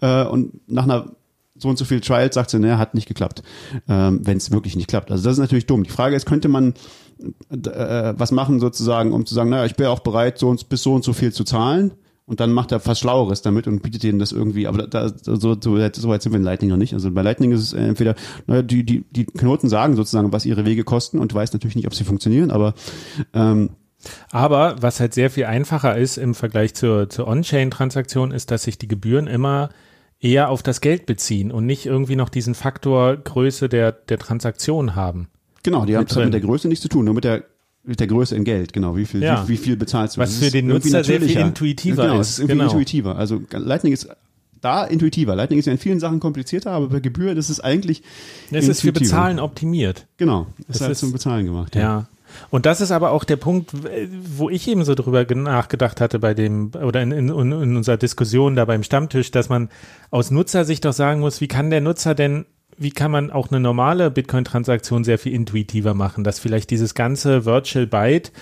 [0.00, 1.12] Äh, und nach einer
[1.54, 3.42] so und so viel Trials sagt sie, ne, hat nicht geklappt,
[3.88, 5.10] ähm, wenn es wirklich nicht klappt.
[5.10, 5.84] Also das ist natürlich dumm.
[5.84, 6.74] Die Frage ist, könnte man
[7.50, 10.82] äh, was machen sozusagen, um zu sagen, naja, ich bin auch bereit, so und, bis
[10.82, 11.92] so und so viel zu zahlen.
[12.24, 14.66] Und dann macht er was Schlaueres damit und bietet denen das irgendwie.
[14.66, 16.94] Aber da, da, so, so, so weit sind wir in Lightning noch nicht.
[16.94, 18.14] Also bei Lightning ist es entweder,
[18.46, 21.76] naja, die, die, die Knoten sagen sozusagen, was ihre Wege kosten und du weißt natürlich
[21.76, 22.74] nicht, ob sie funktionieren, aber
[23.34, 23.70] ähm,
[24.30, 28.78] Aber was halt sehr viel einfacher ist im Vergleich zur, zur On-Chain-Transaktion, ist, dass sich
[28.78, 29.70] die Gebühren immer
[30.20, 34.94] eher auf das Geld beziehen und nicht irgendwie noch diesen Faktor Größe der, der Transaktion
[34.94, 35.28] haben.
[35.62, 36.30] Genau, die haben es mit drin.
[36.32, 37.44] der Größe nichts zu tun, nur mit der
[37.84, 38.96] mit der Größe in Geld, genau.
[38.96, 39.42] Wie viel, Ja.
[39.48, 40.20] wie, wie viel bezahlst du?
[40.20, 42.64] Was für den Nutzer sehr viel intuitiver genau, ist, Es ist irgendwie genau.
[42.70, 43.16] intuitiver.
[43.16, 44.08] Also Lightning ist
[44.60, 45.34] da intuitiver.
[45.34, 48.04] Lightning ist ja in vielen Sachen komplizierter, aber bei Gebühr, das ist eigentlich
[48.52, 48.92] Es ist für.
[48.92, 50.06] Bezahlen optimiert.
[50.16, 51.74] Genau, ist Es halt ist- zum Bezahlen gemacht.
[51.74, 52.06] Ja.
[52.50, 53.72] Und das ist aber auch der Punkt,
[54.38, 57.96] wo ich eben so drüber ge- nachgedacht hatte bei dem, oder in, in, in unserer
[57.96, 59.68] Diskussion da beim Stammtisch, dass man
[60.10, 62.46] aus Nutzersicht doch sagen muss, wie kann der Nutzer denn,
[62.76, 67.44] wie kann man auch eine normale Bitcoin-Transaktion sehr viel intuitiver machen, dass vielleicht dieses ganze
[67.44, 68.32] Virtual Byte,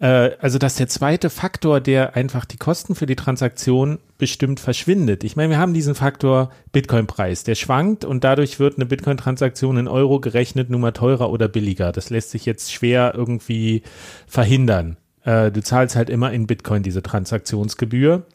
[0.00, 5.24] äh, also dass der zweite Faktor, der einfach die Kosten für die Transaktion bestimmt verschwindet.
[5.24, 9.88] Ich meine, wir haben diesen Faktor Bitcoin-Preis, der schwankt und dadurch wird eine Bitcoin-Transaktion in
[9.88, 11.92] Euro gerechnet nun mal teurer oder billiger.
[11.92, 13.82] Das lässt sich jetzt schwer irgendwie
[14.26, 14.96] verhindern.
[15.24, 18.26] Äh, du zahlst halt immer in Bitcoin diese Transaktionsgebühr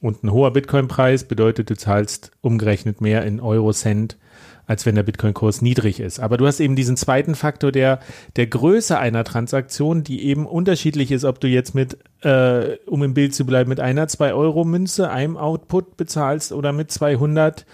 [0.00, 4.16] und ein hoher Bitcoin-Preis bedeutet, du zahlst umgerechnet mehr in Euro-Cent
[4.68, 6.20] als wenn der Bitcoin-Kurs niedrig ist.
[6.20, 8.00] Aber du hast eben diesen zweiten Faktor der,
[8.36, 13.14] der Größe einer Transaktion, die eben unterschiedlich ist, ob du jetzt mit, äh, um im
[13.14, 17.64] Bild zu bleiben, mit einer 2-Euro-Münze, einem Output bezahlst oder mit 200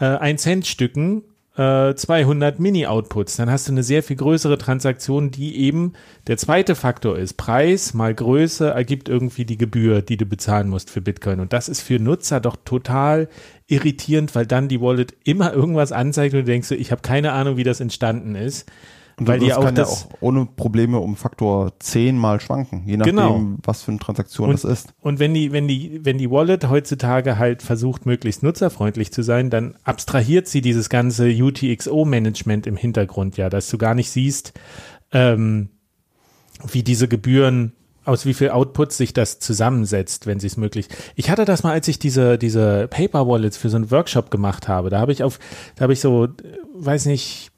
[0.00, 1.22] äh, 1-Cent-Stücken
[1.56, 3.36] äh, 200 Mini-Outputs.
[3.36, 5.92] Dann hast du eine sehr viel größere Transaktion, die eben
[6.26, 7.34] der zweite Faktor ist.
[7.34, 11.40] Preis mal Größe ergibt irgendwie die Gebühr, die du bezahlen musst für Bitcoin.
[11.40, 13.28] Und das ist für Nutzer doch total
[13.66, 17.56] irritierend, weil dann die Wallet immer irgendwas anzeigt und du denkst, ich habe keine Ahnung,
[17.56, 18.70] wie das entstanden ist.
[19.18, 22.82] Und weil das die auch kann ja auch ohne Probleme um Faktor 10 mal schwanken,
[22.84, 23.40] je nachdem, Genau.
[23.62, 24.92] was für eine Transaktion Und- das ist.
[25.00, 29.50] Und wenn die, wenn die, wenn die Wallet heutzutage halt versucht, möglichst nutzerfreundlich zu sein,
[29.50, 34.52] dann abstrahiert sie dieses ganze UTXO-Management im Hintergrund ja, dass du gar nicht siehst,
[35.12, 35.68] ähm,
[36.66, 37.72] wie diese Gebühren,
[38.04, 40.88] aus wie viel Outputs sich das zusammensetzt, wenn sie es möglich.
[41.14, 44.68] Ich hatte das mal, als ich diese, diese Paper Wallets für so einen Workshop gemacht
[44.68, 44.90] habe.
[44.90, 45.38] Da habe ich auf,
[45.76, 46.28] da habe ich so, äh,
[46.74, 47.50] weiß nicht,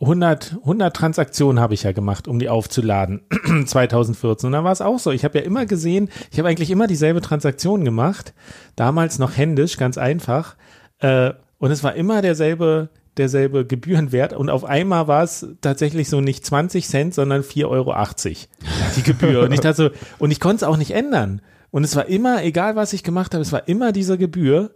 [0.00, 3.22] 100, 100 Transaktionen habe ich ja gemacht, um die aufzuladen,
[3.66, 4.48] 2014.
[4.48, 5.10] Und dann war es auch so.
[5.12, 8.34] Ich habe ja immer gesehen, ich habe eigentlich immer dieselbe Transaktion gemacht,
[8.76, 10.56] damals noch händisch, ganz einfach.
[10.98, 14.32] Äh, und es war immer derselbe, derselbe Gebührenwert.
[14.32, 17.94] Und auf einmal war es tatsächlich so nicht 20 Cent, sondern 4,80 Euro
[18.96, 19.42] die Gebühr.
[19.42, 21.40] Und ich dachte so, und ich konnte es auch nicht ändern.
[21.70, 24.72] Und es war immer, egal was ich gemacht habe, es war immer diese Gebühr.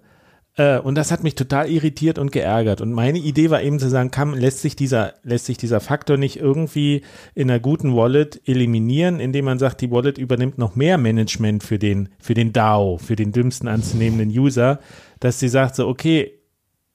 [0.59, 2.83] Äh, und das hat mich total irritiert und geärgert.
[2.83, 6.19] Und meine Idee war eben zu sagen, kann, lässt sich dieser, lässt sich dieser Faktor
[6.19, 7.03] nicht irgendwie
[7.35, 11.79] in einer guten Wallet eliminieren, indem man sagt, die Wallet übernimmt noch mehr Management für
[11.79, 14.81] den, für den DAO, für den dümmsten anzunehmenden User,
[15.21, 16.33] dass sie sagt so, okay,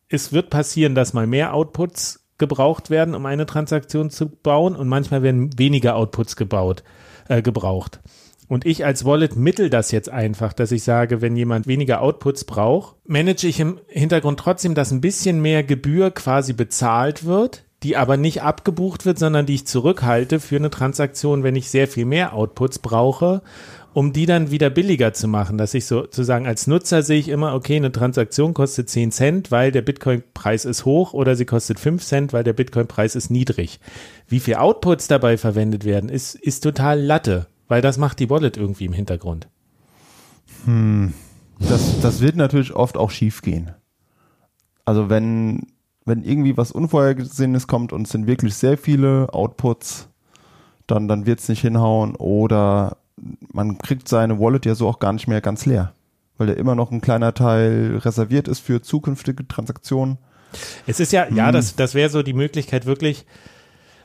[0.09, 4.89] es wird passieren, dass mal mehr Outputs gebraucht werden, um eine Transaktion zu bauen und
[4.89, 6.83] manchmal werden weniger Outputs gebaut,
[7.29, 8.01] äh, gebraucht.
[8.47, 12.43] Und ich als Wallet mittel das jetzt einfach, dass ich sage, wenn jemand weniger Outputs
[12.43, 17.97] braucht, manage ich im Hintergrund trotzdem, dass ein bisschen mehr Gebühr quasi bezahlt wird, die
[17.97, 22.05] aber nicht abgebucht wird, sondern die ich zurückhalte für eine Transaktion, wenn ich sehr viel
[22.05, 23.41] mehr Outputs brauche,
[23.93, 27.53] um die dann wieder billiger zu machen, dass ich sozusagen als Nutzer sehe ich immer,
[27.53, 32.03] okay, eine Transaktion kostet 10 Cent, weil der Bitcoin-Preis ist hoch oder sie kostet 5
[32.03, 33.79] Cent, weil der Bitcoin-Preis ist niedrig.
[34.27, 38.55] Wie viel Outputs dabei verwendet werden, ist, ist total Latte, weil das macht die Wallet
[38.55, 39.47] irgendwie im Hintergrund.
[41.57, 43.71] Das, das wird natürlich oft auch schief gehen.
[44.85, 45.65] Also wenn,
[46.05, 50.07] wenn irgendwie was Unvorhergesehenes kommt und es sind wirklich sehr viele Outputs,
[50.85, 52.97] dann, dann wird es nicht hinhauen oder
[53.51, 55.95] man kriegt seine Wallet ja so auch gar nicht mehr ganz leer,
[56.37, 60.19] weil da immer noch ein kleiner Teil reserviert ist für zukünftige Transaktionen.
[60.85, 63.25] Es ist ja, ja, das, das wäre so die Möglichkeit wirklich,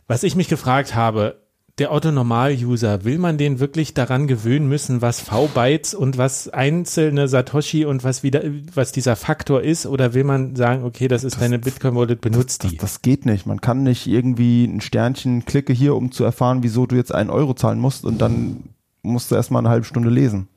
[0.07, 1.47] was ich mich gefragt habe,
[1.79, 7.85] der Otto-Normal-User, will man den wirklich daran gewöhnen müssen, was V-Bytes und was einzelne Satoshi
[7.85, 8.43] und was wieder,
[8.75, 12.71] was dieser Faktor ist, oder will man sagen, okay, das ist deine Bitcoin-Wallet, benutzt Das,
[12.71, 12.77] die?
[12.77, 13.47] das geht nicht.
[13.47, 17.31] Man kann nicht irgendwie ein Sternchen klicke hier, um zu erfahren, wieso du jetzt einen
[17.31, 18.65] Euro zahlen musst und dann
[19.03, 20.49] musst du erstmal eine halbe Stunde lesen.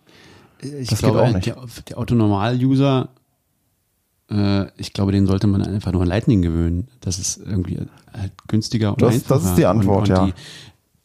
[0.62, 1.46] Ich Das glaube, geht auch nicht.
[1.48, 1.58] Der,
[1.90, 3.10] der Autonormal-User,
[4.32, 6.88] äh, ich glaube, den sollte man einfach nur an Lightning gewöhnen.
[7.02, 7.78] Das ist irgendwie
[8.14, 9.36] halt günstiger und Das- einfacher.
[9.40, 10.26] das ist die Antwort, und, und ja.
[10.28, 10.34] Die,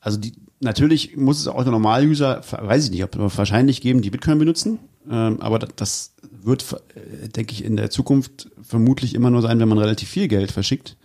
[0.07, 4.79] also die, natürlich muss es Autonormal-User, weiß ich nicht, aber wahrscheinlich geben, die Bitcoin benutzen.
[5.11, 9.59] Ähm, aber das, das wird, äh, denke ich, in der Zukunft vermutlich immer nur sein,
[9.59, 10.97] wenn man relativ viel Geld verschickt.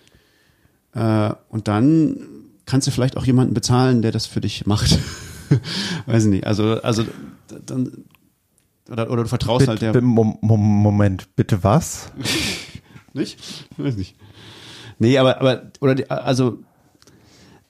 [0.94, 2.18] Äh, und dann
[2.66, 4.98] kannst du vielleicht auch jemanden bezahlen, der das für dich macht.
[6.06, 6.48] weiß ich nicht.
[6.48, 7.04] Also, also
[7.66, 8.06] dann
[8.90, 12.12] oder, oder du vertraust halt Bitte, der Mom- Mom- Moment, bitte was?
[13.14, 13.40] nicht?
[13.78, 14.16] Weiß nicht.
[15.00, 16.60] Nee, aber aber oder die, also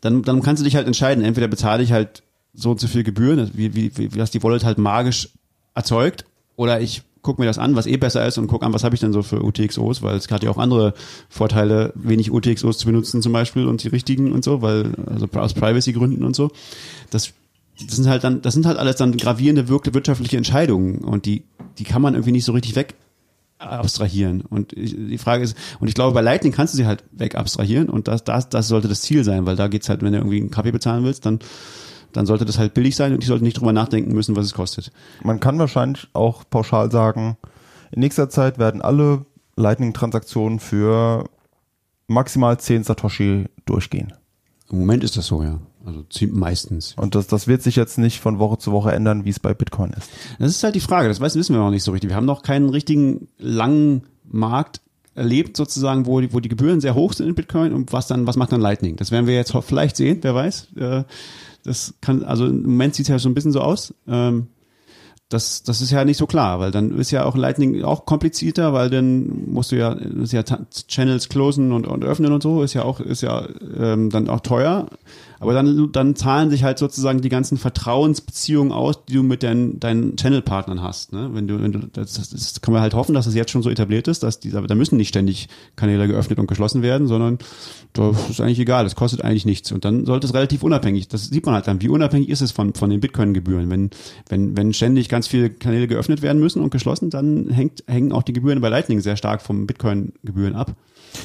[0.01, 2.23] dann dann kannst du dich halt entscheiden, entweder bezahle ich halt
[2.53, 5.29] so und so viel Gebühren, wie wie wie was die Wallet halt magisch
[5.73, 6.25] erzeugt
[6.55, 8.95] oder ich guck mir das an, was eh besser ist und guck an, was habe
[8.95, 10.93] ich denn so für UTXOs, weil es hat ja auch andere
[11.29, 15.53] Vorteile, wenig UTXOs zu benutzen zum Beispiel und die richtigen und so, weil also aus
[15.53, 16.49] Privacy-Gründen und so.
[17.11, 17.33] Das
[17.79, 21.43] das sind halt dann, das sind halt alles dann gravierende wirtschaftliche Entscheidungen und die,
[21.79, 22.95] die kann man irgendwie nicht so richtig weg
[23.61, 24.41] abstrahieren.
[24.41, 27.35] Und ich- die Frage ist, und ich glaube, bei Lightning kannst du sie halt weg
[27.35, 30.19] abstrahieren und das, das, das sollte das Ziel sein, weil da geht's halt, wenn du
[30.19, 31.39] irgendwie einen Kaffee bezahlen willst, dann,
[32.13, 34.53] dann sollte das halt billig sein und ich sollte nicht drüber nachdenken müssen, was es
[34.53, 34.91] kostet.
[35.23, 37.37] Man kann wahrscheinlich auch pauschal sagen,
[37.91, 39.25] in nächster Zeit werden alle
[39.57, 41.25] Lightning-Transaktionen für
[42.07, 44.13] maximal 10 Satoshi durchgehen.
[44.71, 45.59] Im Moment ist das so, ja.
[45.85, 46.93] Also meistens.
[46.97, 49.53] Und das, das wird sich jetzt nicht von Woche zu Woche ändern, wie es bei
[49.53, 50.09] Bitcoin ist.
[50.39, 52.09] Das ist halt die Frage, das wissen wir noch nicht so richtig.
[52.09, 54.81] Wir haben noch keinen richtigen langen Markt
[55.15, 58.27] erlebt sozusagen, wo die, wo die Gebühren sehr hoch sind in Bitcoin und was dann,
[58.27, 58.95] was macht dann Lightning?
[58.95, 60.67] Das werden wir jetzt vielleicht sehen, wer weiß.
[60.77, 61.03] Äh,
[61.63, 63.93] Das kann, also im Moment sieht es ja so ein bisschen so aus.
[64.07, 64.47] Ähm,
[65.29, 68.73] Das, das ist ja nicht so klar, weil dann ist ja auch Lightning auch komplizierter,
[68.73, 72.73] weil dann musst du ja, ist ja Channels closen und, und öffnen und so, ist
[72.73, 74.87] ja auch, ist ja ähm, dann auch teuer.
[75.41, 79.79] Aber dann, dann zahlen sich halt sozusagen die ganzen Vertrauensbeziehungen aus, die du mit deinen,
[79.79, 81.13] deinen Channel-Partnern hast.
[81.13, 81.31] Ne?
[81.33, 83.63] Wenn du, wenn du, das, das, das kann man halt hoffen, dass es jetzt schon
[83.63, 87.39] so etabliert ist, dass die, da müssen nicht ständig Kanäle geöffnet und geschlossen werden, sondern
[87.93, 89.71] das ist eigentlich egal, das kostet eigentlich nichts.
[89.71, 92.51] Und dann sollte es relativ unabhängig, das sieht man halt dann, wie unabhängig ist es
[92.51, 93.67] von, von den Bitcoin-Gebühren.
[93.71, 93.89] Wenn,
[94.29, 98.21] wenn, wenn ständig ganz viele Kanäle geöffnet werden müssen und geschlossen, dann hängt, hängen auch
[98.21, 100.75] die Gebühren bei Lightning sehr stark vom Bitcoin-Gebühren ab.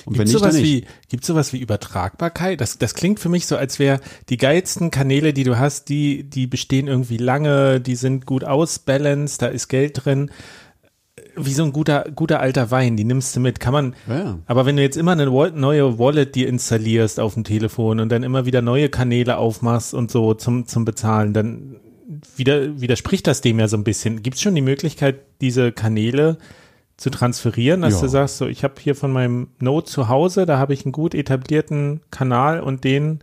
[0.04, 0.64] Und wenn Gibt nicht, sowas nicht.
[0.64, 2.60] wie, gibt's sowas wie Übertragbarkeit?
[2.60, 6.24] Das, das klingt für mich so, als wäre die geilsten Kanäle, die du hast, die,
[6.24, 10.30] die bestehen irgendwie lange, die sind gut ausbalanced, da ist Geld drin.
[11.38, 13.60] Wie so ein guter, guter alter Wein, die nimmst du mit.
[13.60, 17.44] Kann man, Ja, aber wenn du jetzt immer eine neue Wallet dir installierst auf dem
[17.44, 21.76] Telefon und dann immer wieder neue Kanäle aufmachst und so zum, zum Bezahlen, dann
[22.36, 24.22] wieder, widerspricht das dem ja so ein bisschen.
[24.22, 26.38] Gibt es schon die Möglichkeit, diese Kanäle
[26.96, 28.00] zu transferieren, dass Ja.
[28.02, 30.92] du sagst, so ich habe hier von meinem Node zu Hause, da habe ich einen
[30.92, 33.20] gut etablierten Kanal und den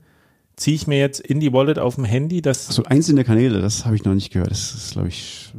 [0.55, 3.85] ziehe ich mir jetzt in die Wallet auf dem Handy, das So einzelne Kanäle, das
[3.85, 4.51] habe ich noch nicht gehört.
[4.51, 5.51] Das ist, glaube ich.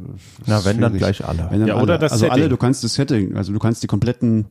[0.45, 0.99] Na, wenn dann schwierig.
[1.17, 1.47] gleich alle.
[1.49, 1.83] Wenn dann Ja, alle.
[1.83, 2.49] oder das also alle, Setting.
[2.49, 4.45] du kannst das Setting, also du kannst die kompletten,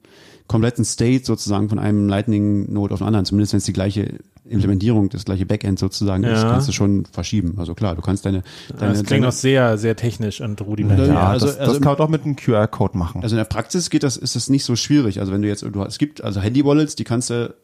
[0.47, 5.09] kompletten State sozusagen von einem Lightning-Node auf den anderen, zumindest wenn es die gleiche Implementierung,
[5.09, 6.51] das gleiche Backend sozusagen ist, Ja.
[6.51, 7.55] kannst du schon verschieben.
[7.59, 8.43] Also klar, du kannst deine,
[8.79, 11.07] deine, das klingt deine noch sehr, sehr technisch und rudimentär.
[11.07, 13.23] Ja, also- das, also das kann man doch mit einem QR-Code machen.
[13.23, 15.21] Also in der Praxis geht das, ist das nicht so schwierig.
[15.21, 17.55] Also wenn du jetzt, du, es gibt also Handy-Wallets, die kannst du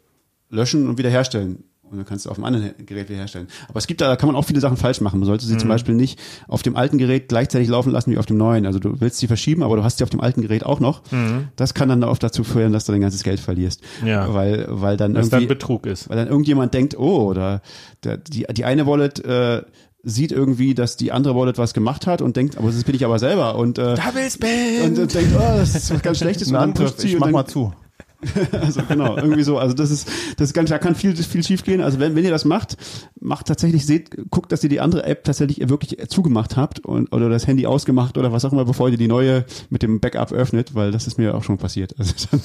[0.48, 1.64] löschen und wiederherstellen.
[1.90, 3.48] Und dann kannst du auf dem anderen Gerät wiederherstellen.
[3.68, 5.18] Aber es gibt da, da kann man auch viele Sachen falsch machen.
[5.18, 8.26] Man sollte sie zum Beispiel nicht auf dem alten Gerät gleichzeitig laufen lassen wie auf
[8.26, 8.64] dem neuen.
[8.64, 11.02] Also du willst sie verschieben, aber du hast sie auf dem alten Gerät auch noch.
[11.56, 13.82] Das kann dann oft dazu führen, dass du dein ganzes Geld verlierst.
[14.04, 14.32] Ja.
[14.32, 16.08] Weil, weil dann dann irgendwie, Betrug ist.
[16.08, 17.62] weil dann irgendjemand denkt, oh, oder
[18.04, 19.62] der, die, die eine Wallet, äh,
[20.02, 23.04] sieht irgendwie, dass die andere Wallet was gemacht hat und denkt, aber das bin ich
[23.04, 24.84] aber selber und äh, Double Spam!
[24.84, 27.26] und, und denkt, oh, das ist was ganz Schlechtes und dann pusht sie ich mach
[27.26, 27.72] dann, mal zu.
[28.52, 29.58] also genau, irgendwie so.
[29.58, 31.80] Also das ist, das ist ganz, da kann viel, viel schief gehen.
[31.80, 32.76] Also wenn, wenn ihr das macht,
[33.20, 37.28] macht tatsächlich, seht, guckt, dass ihr die andere App tatsächlich wirklich zugemacht habt und, oder
[37.28, 40.74] das Handy ausgemacht oder was auch immer, bevor ihr die neue mit dem Backup öffnet,
[40.74, 41.94] weil das ist mir auch schon passiert.
[41.98, 42.40] Also dann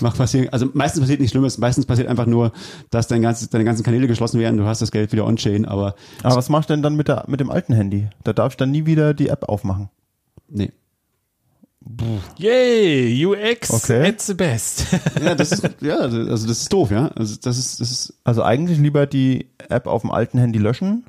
[0.00, 2.52] macht passieren, also meistens passiert nichts Schlimmes, meistens passiert einfach nur,
[2.90, 5.94] dass dein ganzes, deine ganzen Kanäle geschlossen werden, du hast das Geld wieder on-chain, aber
[6.22, 8.08] Aber was mach ich denn dann mit, der, mit dem alten Handy?
[8.22, 9.90] Da darf ich dann nie wieder die App aufmachen.
[10.48, 10.72] nee.
[12.38, 14.08] Yay, UX Okay.
[14.08, 14.86] at the best.
[15.22, 17.08] Ja, das ist, ja, also das ist doof, ja.
[17.08, 21.04] Also das ist, das ist, Also eigentlich lieber die App auf dem alten Handy löschen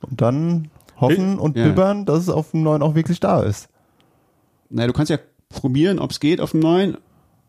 [0.00, 0.68] und dann
[1.00, 1.64] hoffen und Ja.
[1.64, 3.68] bibbern, dass es auf dem neuen auch wirklich da ist.
[4.70, 5.18] naja, du kannst ja
[5.50, 6.96] probieren, ob es geht auf dem neuen.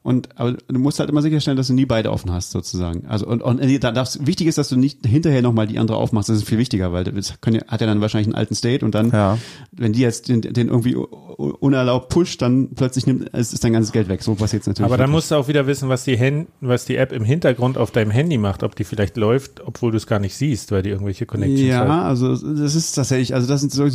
[0.04, 3.06] Und aber du musst halt immer sicherstellen, dass du nie beide offen hast, sozusagen.
[3.08, 5.98] Also und, und äh, da darfst, wichtig ist, dass du nicht hinterher nochmal die andere
[5.98, 6.30] aufmachst.
[6.30, 8.86] Das ist viel wichtiger, weil das können, ja- hat ja dann wahrscheinlich einen alten State
[8.86, 9.38] und dann, Ja.
[9.74, 13.92] wenn die jetzt den, den irgendwie unerlaubt pusht, dann plötzlich nimmt es ist dein ganzes
[13.92, 14.24] Geld weg.
[14.24, 14.86] So passiert natürlich.
[14.86, 15.16] Aber dann wirklich.
[15.16, 18.12] musst du auch wieder wissen, was die, Hand, was die App im Hintergrund auf deinem
[18.12, 21.26] Handy macht, ob die vielleicht läuft, obwohl du es gar nicht siehst, weil die irgendwelche
[21.26, 22.06] Connections ja, hat.
[22.06, 23.88] also das ist tatsächlich, also das sind so,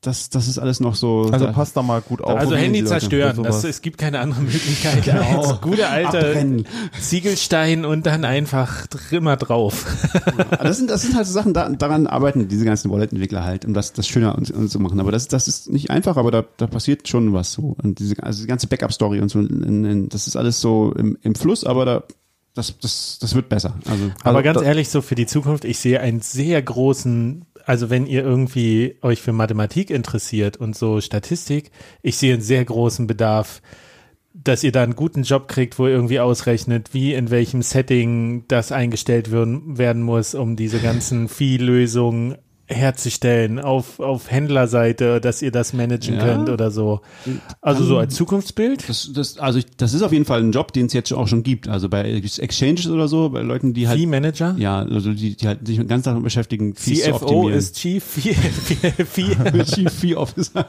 [0.00, 1.28] das, das ist alles noch so.
[1.32, 2.36] Also da- passt da mal gut auf.
[2.38, 5.04] Also Handy zerstören, das, es gibt keine andere Möglichkeit
[5.60, 6.66] gute alte Abbrennen.
[7.00, 9.86] Ziegelstein und dann einfach immer drauf.
[10.50, 13.64] Aber das sind, das sind halt so Sachen, da, daran arbeiten diese ganzen Wallet-Entwickler halt,
[13.64, 14.98] um das, das schöner und, und zu machen.
[15.00, 17.76] Aber das, das ist nicht einfach, aber da, da passiert schon was so.
[17.82, 21.18] Und diese, also die ganze Backup-Story und so, in, in, das ist alles so im,
[21.22, 22.02] im Fluss, aber da,
[22.54, 23.74] das, das, das wird besser.
[23.90, 27.44] Also, Aber Also ganz da- ehrlich, so für die Zukunft, ich sehe einen sehr großen,
[27.64, 31.70] also wenn ihr irgendwie euch für Mathematik interessiert und so Statistik,
[32.02, 33.62] ich sehe einen sehr großen Bedarf,
[34.44, 38.44] dass ihr da einen guten Job kriegt, wo ihr irgendwie ausrechnet, wie in welchem Setting
[38.48, 42.36] das eingestellt werden, muss, um diese ganzen Vieh-Lösungen
[42.72, 46.24] herzustellen auf, auf Händlerseite, dass ihr das managen Ja.
[46.24, 47.00] könnt oder so.
[47.60, 48.88] Also so als Zukunftsbild.
[48.88, 51.28] das, das, also ich, das ist auf jeden Fall ein Job, den es jetzt auch
[51.28, 51.68] schon gibt.
[51.68, 54.54] Also bei Exchanges oder so, bei Leuten, die halt, Fee-Manager.
[54.58, 57.58] ja, also die, die halt sich den ganzen Tag damit beschäftigen, Fees zu CFO optimieren.
[57.58, 60.66] ist Chief Fee, Fee, Chief Fee Officer.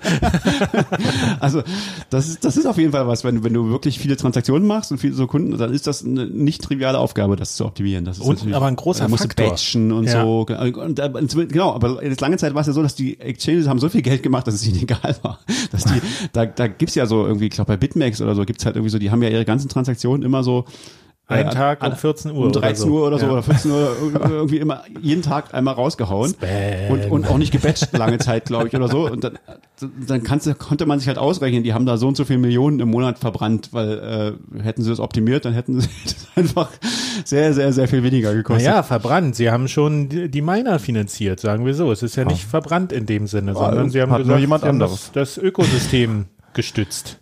[1.39, 1.63] also
[2.09, 4.67] das ist, das ist auf jeden Fall was, wenn du, wenn du wirklich viele Transaktionen
[4.67, 8.05] machst und viele so Kunden, dann ist das eine nicht triviale Aufgabe, das zu optimieren.
[8.05, 9.49] Das ist Und- aber ein großer da musst Faktor.
[9.49, 10.23] Batchen und Ja.
[10.23, 10.45] so.
[10.49, 10.95] Und,
[11.49, 14.01] genau, aber jetzt lange Zeit war es ja so, dass die Exchanges haben so viel
[14.01, 15.39] Geld gemacht, dass es ihnen egal war.
[15.71, 16.01] Dass die,
[16.31, 18.91] da, da gibt's ja so irgendwie, ich glaube bei BitMEX oder so gibt's halt irgendwie
[18.91, 20.65] so, die haben ja ihre ganzen Transaktionen immer so
[21.27, 23.31] Ein äh, Tag um 14 Uhr um 13 Uhr oder so Ja.
[23.31, 23.95] oder 14 Uhr
[24.29, 26.35] irgendwie immer jeden Tag einmal rausgehauen
[26.89, 29.09] und, und auch nicht gebatcht lange Zeit, glaube ich, oder so.
[29.09, 29.39] Und dann,
[30.05, 32.81] dann kannst, konnte man sich halt ausrechnen, die haben da so und so viel Millionen
[32.81, 36.69] im Monat verbrannt, weil äh, hätten sie das optimiert, dann hätten sie das einfach
[37.23, 38.67] sehr, sehr, sehr viel weniger gekostet.
[38.67, 39.35] Naja, verbrannt.
[39.37, 41.89] Sie haben schon die, die Miner finanziert, sagen wir so.
[41.91, 45.11] Es ist ja nicht verbrannt in dem Sinne, sondern sie haben gesagt, jemand anderes.
[45.13, 47.19] Das Ökosystem gestützt.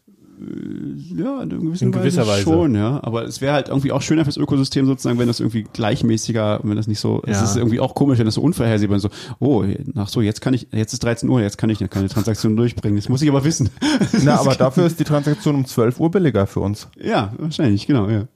[1.16, 2.44] Ja, in gewisser, In gewisser Weise.
[2.44, 3.00] schon, ja.
[3.04, 6.76] Aber es wäre halt irgendwie auch schöner fürs Ökosystem sozusagen, wenn das irgendwie gleichmäßiger, wenn
[6.76, 7.44] das nicht so, es Ja.
[7.44, 9.10] ist irgendwie auch komisch, wenn das so unvorhersehbar ist, so,
[9.40, 9.64] oh,
[9.94, 12.56] nach so, jetzt kann ich, jetzt ist 13 Uhr, jetzt kann ich ja keine Transaktion
[12.58, 12.98] durchbringen.
[12.98, 13.70] Das muss ich aber wissen.
[14.24, 16.88] Na, aber dafür ist die Transaktion um 12 Uhr billiger für uns.
[17.02, 18.28] ja, wahrscheinlich, genau, ja.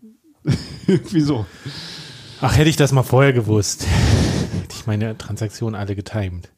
[1.12, 1.46] Wieso?
[2.42, 3.88] Ach, hätte ich das mal vorher gewusst.
[4.62, 6.50] Hätte ich meine Transaktionen alle getimed.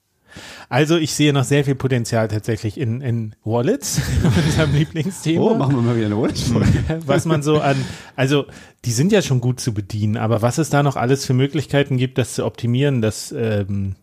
[0.69, 4.01] Also ich sehe noch sehr viel Potenzial tatsächlich in, in Wallets,
[4.45, 5.41] unserem Lieblingsthema.
[5.41, 7.01] Oh, machen wir mal wieder eine Wallet-Folge.
[7.05, 7.77] was man so an,
[8.15, 8.45] also
[8.85, 11.97] die sind ja schon gut zu bedienen, aber was es da noch alles für Möglichkeiten
[11.97, 13.95] gibt, das zu optimieren, das ähm,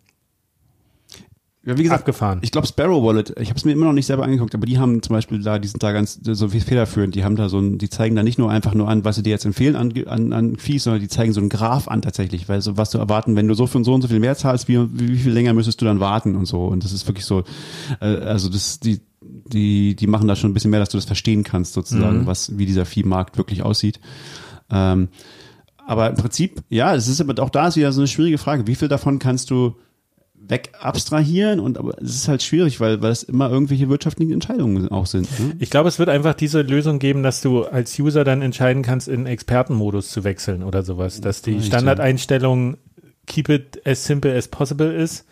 [1.67, 2.41] Ja, wie gesagt, abgefahren.
[2.43, 4.79] ich glaube Sparrow Wallet, ich habe es mir immer noch nicht selber angeguckt, aber die
[4.79, 7.59] haben zum Beispiel da, die sind da ganz so viel federführend, die haben da so
[7.59, 9.93] ein, die zeigen da nicht nur einfach nur an, was sie dir jetzt empfehlen an,
[10.07, 12.99] an, an Fees, sondern die zeigen so einen Graph an tatsächlich, weil so was du
[12.99, 15.55] erwarten, wenn du so für so und so viel mehr zahlst, wie, wie viel länger
[15.55, 17.45] müsstest du dann warten und so und das ist wirklich so,
[18.01, 21.07] äh, also das, die, die, die machen da schon ein bisschen mehr, dass du das
[21.07, 24.01] verstehen kannst sozusagen, was, wie dieser Viehmarkt wirklich aussieht.
[24.71, 25.09] Ähm,
[25.87, 28.67] aber im Prinzip, ja, es ist aber auch da ist wieder so eine schwierige Frage.
[28.67, 29.77] Wie viel davon kannst du
[30.49, 31.61] weg abstrahieren?
[31.61, 35.29] Und aber es ist halt schwierig, weil, weil es immer irgendwelche wirtschaftlichen Entscheidungen auch sind.
[35.39, 35.57] Ne?
[35.59, 39.09] Ich glaube, es wird einfach diese Lösung geben, dass du als User dann entscheiden kannst,
[39.09, 42.77] in Expertenmodus zu wechseln oder sowas, dass die Standardeinstellung
[43.27, 45.27] keep it as simple as possible ist.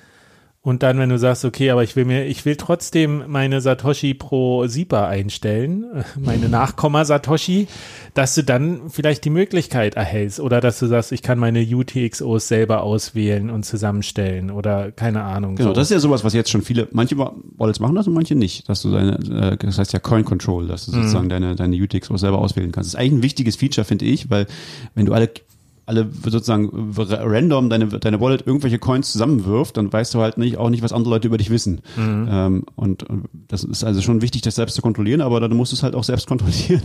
[0.64, 4.14] Und dann, wenn du sagst, okay, aber ich will mir, ich will trotzdem meine Satoshi
[4.14, 7.66] pro SIPA einstellen, meine Nachkomma Satoshi,
[8.14, 12.46] dass du dann vielleicht die Möglichkeit erhältst oder dass du sagst, ich kann meine UTXOs
[12.46, 15.56] selber auswählen und zusammenstellen oder keine Ahnung.
[15.56, 15.74] Genau, so.
[15.74, 18.68] das ist ja sowas, was jetzt schon viele, manche Wallets machen das und manche nicht,
[18.68, 22.16] dass du deine, äh, das heißt ja Coin Control, dass du sozusagen deine, deine UTXO
[22.16, 22.94] selber auswählen kannst.
[22.94, 24.46] Das ist eigentlich ein wichtiges Feature, finde ich, weil
[24.94, 25.28] wenn du alle
[25.86, 30.70] alle sozusagen random deine, deine Wallet irgendwelche Coins zusammenwirft, dann weißt du halt nicht, auch
[30.70, 31.80] nicht, was andere Leute über dich wissen.
[32.30, 33.14] Ähm, und äh,
[33.48, 35.94] das ist also schon wichtig, das selbst zu kontrollieren, aber dann musst du es halt
[35.94, 36.82] auch selbst kontrollieren.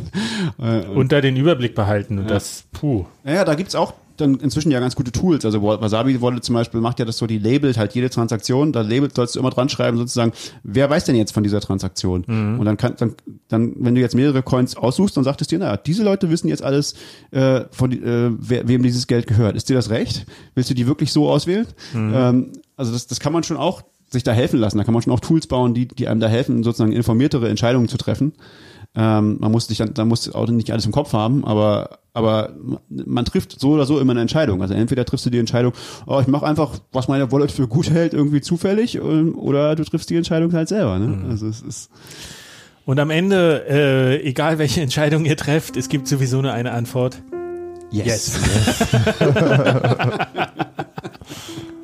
[0.59, 3.05] Äh, und da den Überblick behalten und das, puh.
[3.23, 5.45] Naja, da gibt's auch dann inzwischen ja ganz gute Tools.
[5.45, 8.71] Also Wasabi Wallet zum Beispiel macht ja das so, die labelt halt jede Transaktion.
[8.71, 10.33] Da labelt sollst du immer dran schreiben, sozusagen,
[10.63, 12.23] wer weiß denn jetzt von dieser Transaktion?
[12.59, 13.15] Und dann kann, dann,
[13.47, 16.47] dann, wenn du jetzt mehrere Coins aussuchst, dann sagt es dir, naja, diese Leute wissen
[16.47, 16.95] jetzt alles,
[17.31, 19.55] äh, von, äh, wer, wem dieses Geld gehört.
[19.55, 20.25] Ist dir das recht?
[20.55, 21.67] Willst du die wirklich so auswählen?
[22.13, 24.77] Ähm, also das, das kann man schon auch sich da helfen lassen.
[24.77, 27.87] Da kann man schon auch Tools bauen, die, die einem da helfen, sozusagen informiertere Entscheidungen
[27.87, 28.33] zu treffen.
[28.95, 32.55] Ähm, man muss sich dann, dann muss auch nicht alles im Kopf haben, aber aber
[32.89, 34.63] man trifft so oder so immer eine Entscheidung.
[34.63, 35.73] Also entweder triffst du die Entscheidung,
[36.07, 39.83] oh, ich mache einfach, was meine Wallet für gut hält, irgendwie zufällig, ähm, oder du
[39.83, 40.97] triffst die Entscheidung halt selber.
[40.97, 41.27] Ne?
[41.29, 41.91] Also es ist
[42.85, 47.21] Und am Ende, äh, egal welche Entscheidung ihr trefft, es gibt sowieso nur eine Antwort.
[47.91, 48.39] Yes.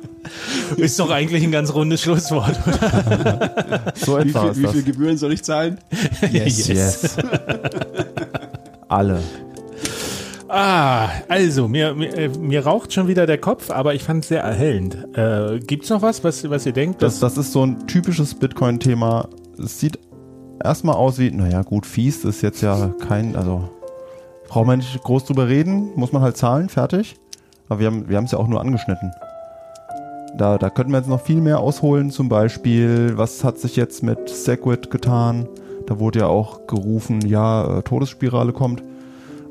[0.76, 2.58] Ist doch eigentlich ein ganz rundes Schlusswort.
[3.96, 5.78] So Wie viel, ist wie viel Gebühren soll ich zahlen?
[6.30, 6.68] Yes.
[6.68, 7.16] Yes.
[8.88, 9.20] Alle.
[10.48, 14.28] Ah, also, mir, mir, äh, mir raucht schon wieder der Kopf, aber ich fand es
[14.28, 14.96] sehr erhellend.
[15.16, 17.02] Äh, gibt's noch was, was, was ihr denkt?
[17.02, 19.28] Das, das ist so ein typisches Bitcoin-Thema.
[19.58, 19.98] Es sieht
[20.62, 23.68] erstmal aus wie, naja, gut, fies ist jetzt ja kein, also
[24.48, 27.16] braucht man nicht groß drüber reden, muss man halt zahlen, fertig.
[27.68, 29.10] Aber wir haben wir haben es ja auch nur angeschnitten.
[30.36, 34.02] Da, da könnten wir jetzt noch viel mehr ausholen, zum Beispiel, was hat sich jetzt
[34.02, 35.48] mit Segwit getan?
[35.86, 38.82] Da wurde ja auch gerufen, ja, äh, Todesspirale kommt.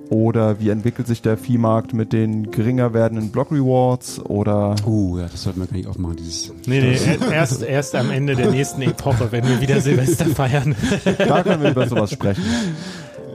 [0.10, 4.20] Oder wie entwickelt sich der Viehmarkt mit den geringer werdenden Block Rewards?
[4.20, 6.52] Oder Uh, ja, das sollten wir gar nicht aufmachen, dieses.
[6.68, 10.76] nee, nee, er- erst, erst am Ende der nächsten Epoche, wenn wir wieder Silvester feiern.
[11.18, 12.44] da können wir über sowas sprechen.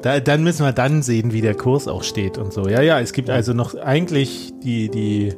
[0.03, 2.69] Da, dann müssen wir dann sehen, wie der Kurs auch steht und so.
[2.69, 5.33] Ja, ja, es gibt also noch eigentlich die, die,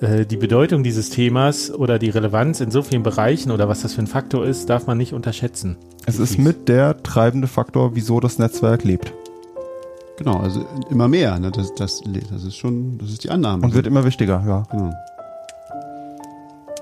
[0.00, 4.02] die Bedeutung dieses Themas oder die Relevanz in so vielen Bereichen oder was das für
[4.02, 5.76] ein Faktor ist, darf man nicht unterschätzen.
[6.04, 9.12] Es ist mit der treibende Faktor, wieso das Netzwerk lebt.
[10.18, 11.38] Genau, also immer mehr.
[11.38, 11.50] Ne?
[11.50, 13.64] Das, das, das ist schon, das ist die Annahme.
[13.64, 14.64] Und wird immer wichtiger, ja.
[14.70, 14.92] genau.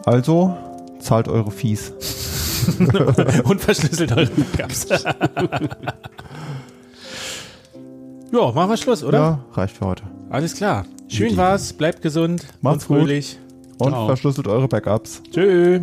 [0.04, 0.56] Also
[0.98, 1.92] zahlt eure Fees.
[3.44, 4.86] und verschlüsselt eure Backups.
[8.32, 9.18] ja, machen wir Schluss, oder?
[9.18, 10.02] Ja, reicht für heute.
[10.30, 10.84] Alles klar.
[11.14, 13.38] Schön war's, bleibt gesund Macht's und fröhlich.
[13.78, 14.06] Und Ciao.
[14.06, 15.22] verschlüsselt eure Backups.
[15.30, 15.80] Tschö.